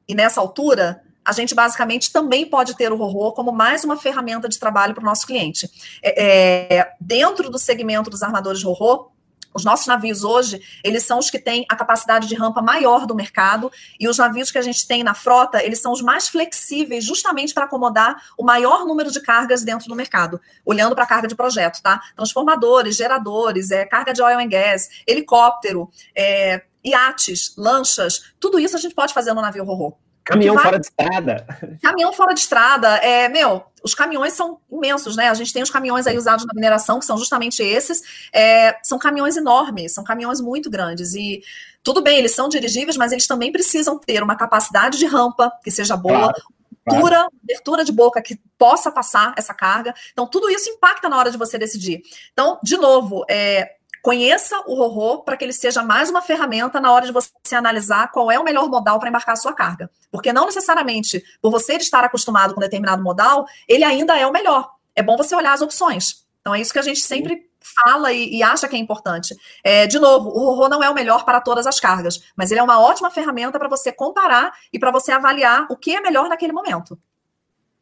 e 0.09 0.14
nessa 0.14 0.40
altura 0.40 1.00
a 1.29 1.33
gente 1.33 1.55
basicamente 1.55 2.11
também 2.11 2.47
pode 2.47 2.75
ter 2.75 2.91
o 2.91 2.97
RORO 2.97 3.33
como 3.33 3.53
mais 3.53 3.85
uma 3.85 3.99
ferramenta 3.99 4.49
de 4.49 4.59
trabalho 4.59 4.95
para 4.95 5.03
o 5.03 5.05
nosso 5.05 5.27
cliente. 5.27 5.69
É, 6.03 6.79
é, 6.79 6.93
dentro 6.99 7.51
do 7.51 7.59
segmento 7.59 8.09
dos 8.09 8.23
armadores 8.23 8.62
RORO, 8.62 9.12
os 9.53 9.62
nossos 9.62 9.87
navios 9.87 10.25
hoje, 10.25 10.59
eles 10.83 11.03
são 11.03 11.19
os 11.19 11.29
que 11.29 11.38
têm 11.38 11.67
a 11.69 11.77
capacidade 11.77 12.27
de 12.29 12.35
rampa 12.35 12.62
maior 12.62 13.07
do 13.07 13.14
mercado, 13.14 13.71
e 14.01 14.09
os 14.09 14.17
navios 14.17 14.51
que 14.51 14.57
a 14.57 14.62
gente 14.62 14.87
tem 14.88 15.05
na 15.05 15.12
frota, 15.12 15.62
eles 15.62 15.83
são 15.83 15.93
os 15.93 16.01
mais 16.01 16.29
flexíveis, 16.31 17.05
justamente 17.05 17.53
para 17.53 17.67
acomodar 17.67 18.17
o 18.38 18.43
maior 18.43 18.87
número 18.87 19.11
de 19.11 19.21
cargas 19.21 19.62
dentro 19.62 19.87
do 19.87 19.95
mercado, 19.95 20.41
olhando 20.64 20.95
para 20.95 21.05
a 21.05 21.09
carga 21.09 21.29
de 21.29 21.35
projeto, 21.35 21.83
tá? 21.83 22.01
Transformadores, 22.17 22.97
geradores, 22.97 23.71
é, 23.71 23.85
carga 23.85 24.14
de 24.14 24.23
oil 24.23 24.38
and 24.38 24.49
gas, 24.49 24.88
helicóptero, 25.07 25.91
é, 26.17 26.62
iates, 26.83 27.53
lanchas, 27.55 28.33
tudo 28.41 28.59
isso 28.59 28.77
a 28.77 28.81
gente 28.81 28.95
pode 28.95 29.12
fazer 29.12 29.35
no 29.35 29.43
navio 29.43 29.64
RORO. 29.64 30.08
Caminhão 30.29 30.55
vai... 30.55 30.64
fora 30.64 30.79
de 30.79 30.87
estrada. 30.87 31.47
Caminhão 31.83 32.12
fora 32.12 32.35
de 32.35 32.41
estrada. 32.41 32.97
É, 32.99 33.31
meu, 33.31 33.64
os 33.83 33.95
caminhões 33.95 34.35
são 34.35 34.61
imensos, 34.71 35.17
né? 35.17 35.31
A 35.31 35.35
gente 35.35 35.55
tem 35.55 35.62
os 35.62 35.71
caminhões 35.71 36.07
aí 36.07 36.19
usados 36.19 36.45
na 36.45 36.53
mineração, 36.55 36.99
que 36.99 37.07
são 37.07 37.17
justamente 37.17 37.62
esses. 37.62 38.29
É, 38.31 38.77
são 38.83 38.99
caminhões 38.99 39.38
enormes, 39.38 39.95
são 39.95 40.05
caminhões 40.05 40.38
muito 40.38 40.69
grandes. 40.69 41.14
E 41.14 41.43
tudo 41.83 42.03
bem, 42.03 42.19
eles 42.19 42.35
são 42.35 42.47
dirigíveis, 42.47 42.99
mas 42.99 43.11
eles 43.11 43.27
também 43.27 43.51
precisam 43.51 43.98
ter 43.98 44.23
uma 44.23 44.37
capacidade 44.37 44.98
de 44.98 45.07
rampa 45.07 45.50
que 45.65 45.71
seja 45.71 45.96
boa, 45.96 46.19
claro. 46.19 46.42
Abertura, 46.87 47.29
abertura 47.42 47.85
de 47.85 47.92
boca 47.92 48.21
que 48.21 48.38
possa 48.59 48.90
passar 48.90 49.35
essa 49.37 49.55
carga. 49.55 49.94
Então, 50.13 50.27
tudo 50.27 50.50
isso 50.50 50.69
impacta 50.69 51.09
na 51.09 51.17
hora 51.17 51.31
de 51.31 51.38
você 51.38 51.59
decidir. 51.59 52.02
Então, 52.33 52.59
de 52.63 52.77
novo, 52.77 53.25
é, 53.31 53.77
Conheça 54.03 54.57
o 54.67 54.75
Rorô 54.75 55.23
para 55.23 55.37
que 55.37 55.44
ele 55.44 55.53
seja 55.53 55.83
mais 55.83 56.11
uma 56.11 56.23
ferramenta 56.23 56.81
na 56.81 56.92
hora 56.92 57.07
de 57.07 57.13
você 57.13 57.55
analisar 57.55 58.11
qual 58.13 58.31
é 58.31 58.38
o 58.38 58.44
melhor 58.44 58.69
modal 58.69 58.99
para 58.99 59.09
embarcar 59.09 59.35
a 59.35 59.37
sua 59.37 59.53
carga. 59.53 59.90
Porque 60.11 60.33
não 60.33 60.46
necessariamente, 60.46 61.23
por 61.40 61.51
você 61.51 61.75
estar 61.75 62.05
acostumado 62.05 62.55
com 62.55 62.61
determinado 62.61 63.03
modal, 63.03 63.46
ele 63.67 63.85
ainda 63.85 64.19
é 64.19 64.27
o 64.27 64.33
melhor. 64.33 64.71
É 64.94 65.03
bom 65.03 65.17
você 65.17 65.35
olhar 65.35 65.53
as 65.53 65.63
opções. 65.63 66.27
Então 66.40 66.55
é 66.55 66.61
isso 66.61 66.73
que 66.73 66.79
a 66.79 66.83
gente 66.83 67.01
sempre 67.01 67.49
fala 67.83 68.13
e, 68.13 68.37
e 68.37 68.42
acha 68.42 68.69
que 68.69 68.77
é 68.77 68.79
importante. 68.79 69.37
É, 69.63 69.87
de 69.87 69.99
novo, 69.99 70.29
o 70.31 70.55
Rorô 70.55 70.69
não 70.69 70.83
é 70.83 70.88
o 70.88 70.94
melhor 70.94 71.25
para 71.25 71.40
todas 71.40 71.67
as 71.67 71.79
cargas, 71.79 72.21
mas 72.37 72.51
ele 72.51 72.61
é 72.61 72.63
uma 72.63 72.81
ótima 72.81 73.11
ferramenta 73.11 73.59
para 73.59 73.69
você 73.69 73.92
comparar 73.92 74.53
e 74.73 74.79
para 74.79 74.90
você 74.90 75.13
avaliar 75.13 75.67
o 75.71 75.77
que 75.77 75.94
é 75.94 76.01
melhor 76.01 76.29
naquele 76.29 76.53
momento. 76.53 76.99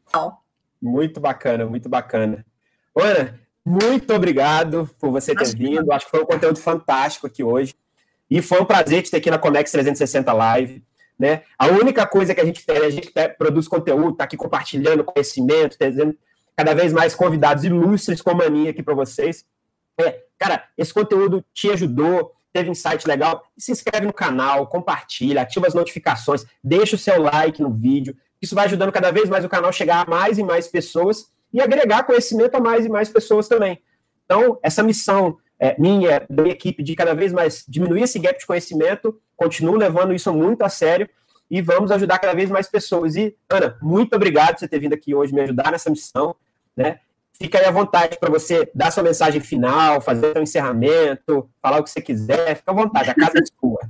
Então, 0.08 0.38
muito 0.80 1.20
bacana, 1.20 1.66
muito 1.66 1.88
bacana. 1.88 2.44
Ana, 2.96 3.40
muito 3.66 4.14
obrigado 4.14 4.88
por 4.96 5.10
você 5.10 5.34
ter 5.34 5.42
Acho 5.42 5.56
vindo. 5.56 5.86
Que... 5.86 5.92
Acho 5.92 6.04
que 6.04 6.10
foi 6.12 6.22
um 6.22 6.26
conteúdo 6.26 6.60
fantástico 6.60 7.26
aqui 7.26 7.42
hoje. 7.42 7.74
E 8.30 8.40
foi 8.40 8.60
um 8.60 8.64
prazer 8.64 9.02
te 9.02 9.10
ter 9.10 9.16
aqui 9.16 9.28
na 9.28 9.38
Comex 9.38 9.72
360 9.72 10.32
Live. 10.32 10.84
Né? 11.18 11.42
A 11.58 11.66
única 11.66 12.06
coisa 12.06 12.32
que 12.32 12.40
a 12.40 12.44
gente 12.44 12.64
tem, 12.64 12.76
a 12.76 12.90
gente 12.90 13.12
produz 13.36 13.66
conteúdo, 13.66 14.12
está 14.12 14.22
aqui 14.22 14.36
compartilhando 14.36 15.02
conhecimento, 15.02 15.76
trazendo 15.76 16.16
cada 16.54 16.74
vez 16.74 16.92
mais 16.92 17.14
convidados 17.14 17.64
ilustres 17.64 18.22
como 18.22 18.42
a 18.42 18.48
minha 18.48 18.70
aqui 18.70 18.84
para 18.84 18.94
vocês. 18.94 19.44
É, 19.98 20.22
cara, 20.38 20.62
esse 20.78 20.94
conteúdo 20.94 21.44
te 21.52 21.68
ajudou, 21.70 22.32
teve 22.52 22.70
insight 22.70 23.06
legal, 23.08 23.42
se 23.58 23.72
inscreve 23.72 24.06
no 24.06 24.12
canal, 24.12 24.66
compartilha, 24.68 25.42
ativa 25.42 25.66
as 25.66 25.74
notificações, 25.74 26.44
deixa 26.62 26.94
o 26.94 26.98
seu 26.98 27.20
like 27.20 27.60
no 27.60 27.72
vídeo. 27.72 28.16
Isso 28.40 28.54
vai 28.54 28.66
ajudando 28.66 28.92
cada 28.92 29.10
vez 29.10 29.28
mais 29.28 29.44
o 29.44 29.48
canal 29.48 29.70
a 29.70 29.72
chegar 29.72 30.06
a 30.06 30.10
mais 30.10 30.38
e 30.38 30.42
mais 30.44 30.68
pessoas 30.68 31.30
e 31.56 31.60
agregar 31.62 32.04
conhecimento 32.04 32.54
a 32.54 32.60
mais 32.60 32.84
e 32.84 32.88
mais 32.90 33.08
pessoas 33.08 33.48
também. 33.48 33.80
Então, 34.26 34.58
essa 34.62 34.82
missão 34.82 35.38
é, 35.58 35.74
minha, 35.78 36.20
da 36.28 36.42
minha 36.42 36.52
equipe, 36.52 36.82
de 36.82 36.94
cada 36.94 37.14
vez 37.14 37.32
mais 37.32 37.64
diminuir 37.66 38.02
esse 38.02 38.18
gap 38.18 38.38
de 38.38 38.44
conhecimento, 38.44 39.18
continuo 39.34 39.74
levando 39.74 40.12
isso 40.12 40.30
muito 40.34 40.60
a 40.62 40.68
sério 40.68 41.08
e 41.50 41.62
vamos 41.62 41.90
ajudar 41.90 42.18
cada 42.18 42.34
vez 42.34 42.50
mais 42.50 42.68
pessoas. 42.68 43.16
E, 43.16 43.34
Ana, 43.48 43.78
muito 43.80 44.14
obrigado 44.14 44.52
por 44.52 44.58
você 44.58 44.68
ter 44.68 44.78
vindo 44.78 44.92
aqui 44.92 45.14
hoje 45.14 45.32
me 45.32 45.40
ajudar 45.40 45.72
nessa 45.72 45.88
missão. 45.88 46.36
Né? 46.76 47.00
Fica 47.32 47.58
aí 47.58 47.64
à 47.64 47.70
vontade 47.70 48.18
para 48.18 48.28
você 48.28 48.70
dar 48.74 48.90
sua 48.90 49.02
mensagem 49.02 49.40
final, 49.40 50.02
fazer 50.02 50.34
seu 50.34 50.42
encerramento, 50.42 51.48
falar 51.62 51.80
o 51.80 51.84
que 51.84 51.90
você 51.90 52.02
quiser. 52.02 52.56
Fica 52.56 52.70
à 52.70 52.74
vontade, 52.74 53.08
a 53.08 53.14
casa 53.14 53.38
é 53.38 53.46
sua. 53.58 53.80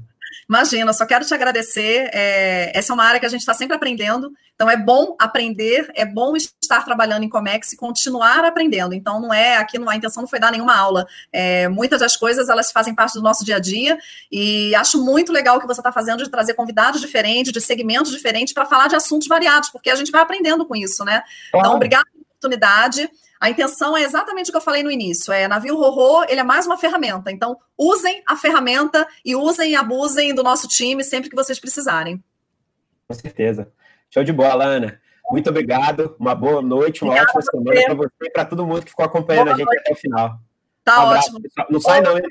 Imagina, 0.49 0.93
só 0.93 1.07
quero 1.07 1.25
te 1.25 1.35
agradecer. 1.35 2.11
É, 2.13 2.73
essa 2.77 2.93
é 2.93 2.95
uma 2.95 3.05
área 3.05 3.21
que 3.21 3.27
a 3.27 3.29
gente 3.29 3.41
está 3.41 3.55
sempre 3.55 3.77
aprendendo, 3.77 4.33
então 4.55 4.71
é 4.71 4.77
bom 4.77 5.15
aprender, 5.19 5.91
é 5.95 6.05
bom 6.05 6.35
estar 6.35 6.85
trabalhando 6.85 7.25
em 7.25 7.29
Comex 7.29 7.73
e 7.73 7.77
continuar 7.77 8.45
aprendendo. 8.45 8.95
Então 8.95 9.21
não 9.21 9.33
é 9.33 9.57
aqui, 9.57 9.79
não, 9.79 9.89
a 9.89 9.97
intenção 9.97 10.23
não 10.23 10.29
foi 10.29 10.41
dar 10.41 10.51
nenhuma 10.51 10.75
aula. 10.75 11.07
É, 11.33 11.69
muitas 11.69 12.01
das 12.01 12.17
coisas 12.17 12.49
elas 12.49 12.73
fazem 12.73 12.95
parte 12.95 13.15
do 13.15 13.23
nosso 13.23 13.45
dia 13.45 13.57
a 13.57 13.61
dia 13.61 13.99
e 14.33 14.75
acho 14.75 15.03
muito 15.05 15.33
legal 15.33 15.59
o 15.59 15.61
que 15.61 15.67
você 15.67 15.81
está 15.81 15.93
fazendo 15.93 16.25
de 16.25 16.31
trazer 16.31 16.55
convidados 16.55 17.01
diferentes, 17.01 17.53
de 17.53 17.61
segmentos 17.61 18.11
diferentes 18.11 18.55
para 18.55 18.65
falar 18.65 18.89
de 18.89 18.97
assuntos 18.97 19.29
variados, 19.29 19.69
porque 19.69 19.91
a 19.91 19.95
gente 19.95 20.11
vai 20.11 20.23
aprendendo 20.23 20.65
com 20.65 20.75
isso, 20.75 21.05
né? 21.05 21.23
Então, 21.55 21.75
obrigada 21.75 22.07
pela 22.11 22.25
oportunidade. 22.25 23.11
A 23.41 23.51
intenção 23.51 23.97
é 23.97 24.03
exatamente 24.03 24.49
o 24.49 24.53
que 24.53 24.57
eu 24.57 24.63
falei 24.63 24.83
no 24.83 24.91
início: 24.91 25.33
é 25.33 25.47
navio 25.49 25.77
Rorô, 25.77 26.25
ele 26.29 26.41
é 26.41 26.45
mais 26.45 26.67
uma 26.67 26.77
ferramenta. 26.77 27.31
Então, 27.31 27.57
usem 27.77 28.23
a 28.27 28.37
ferramenta 28.37 29.07
e 29.25 29.35
usem 29.37 29.73
e 29.73 29.77
abusem 29.77 30.35
do 30.35 30.43
nosso 30.43 30.69
time 30.69 31.03
sempre 31.05 31.31
que 31.31 31.37
vocês 31.37 31.59
precisarem. 31.59 32.23
Com 33.07 33.15
certeza. 33.15 33.73
Show 34.11 34.25
de 34.25 34.33
bola, 34.33 34.65
Ana. 34.65 35.01
Muito 35.31 35.51
obrigado. 35.51 36.15
Uma 36.19 36.35
boa 36.35 36.63
noite, 36.63 37.03
uma 37.03 37.13
Obrigada 37.13 37.39
ótima 37.39 37.43
semana 37.51 37.85
para 37.85 37.95
você 37.95 38.11
e 38.23 38.31
para 38.31 38.45
todo 38.45 38.67
mundo 38.67 38.83
que 38.83 38.91
ficou 38.91 39.05
acompanhando 39.05 39.47
boa 39.47 39.55
a 39.55 39.59
gente 39.59 39.67
noite. 39.67 39.81
até 39.81 39.93
o 39.93 39.97
final. 39.97 40.39
Tá 40.85 41.05
um 41.05 41.09
ótimo. 41.09 41.43
Pessoal. 41.43 41.67
Não 41.71 41.81
sai, 41.81 42.01
não, 42.01 42.17
hein? 42.17 42.23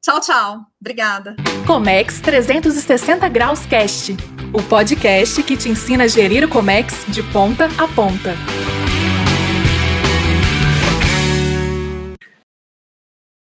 Tchau, 0.00 0.20
tchau. 0.20 0.60
Obrigada. 0.80 1.36
Comex 1.66 2.20
360 2.20 3.28
Graus 3.28 3.64
Cast 3.66 4.16
o 4.54 4.62
podcast 4.62 5.42
que 5.42 5.56
te 5.56 5.70
ensina 5.70 6.04
a 6.04 6.06
gerir 6.06 6.44
o 6.44 6.48
Comex 6.48 7.06
de 7.08 7.22
ponta 7.22 7.66
a 7.78 7.88
ponta. 7.88 8.34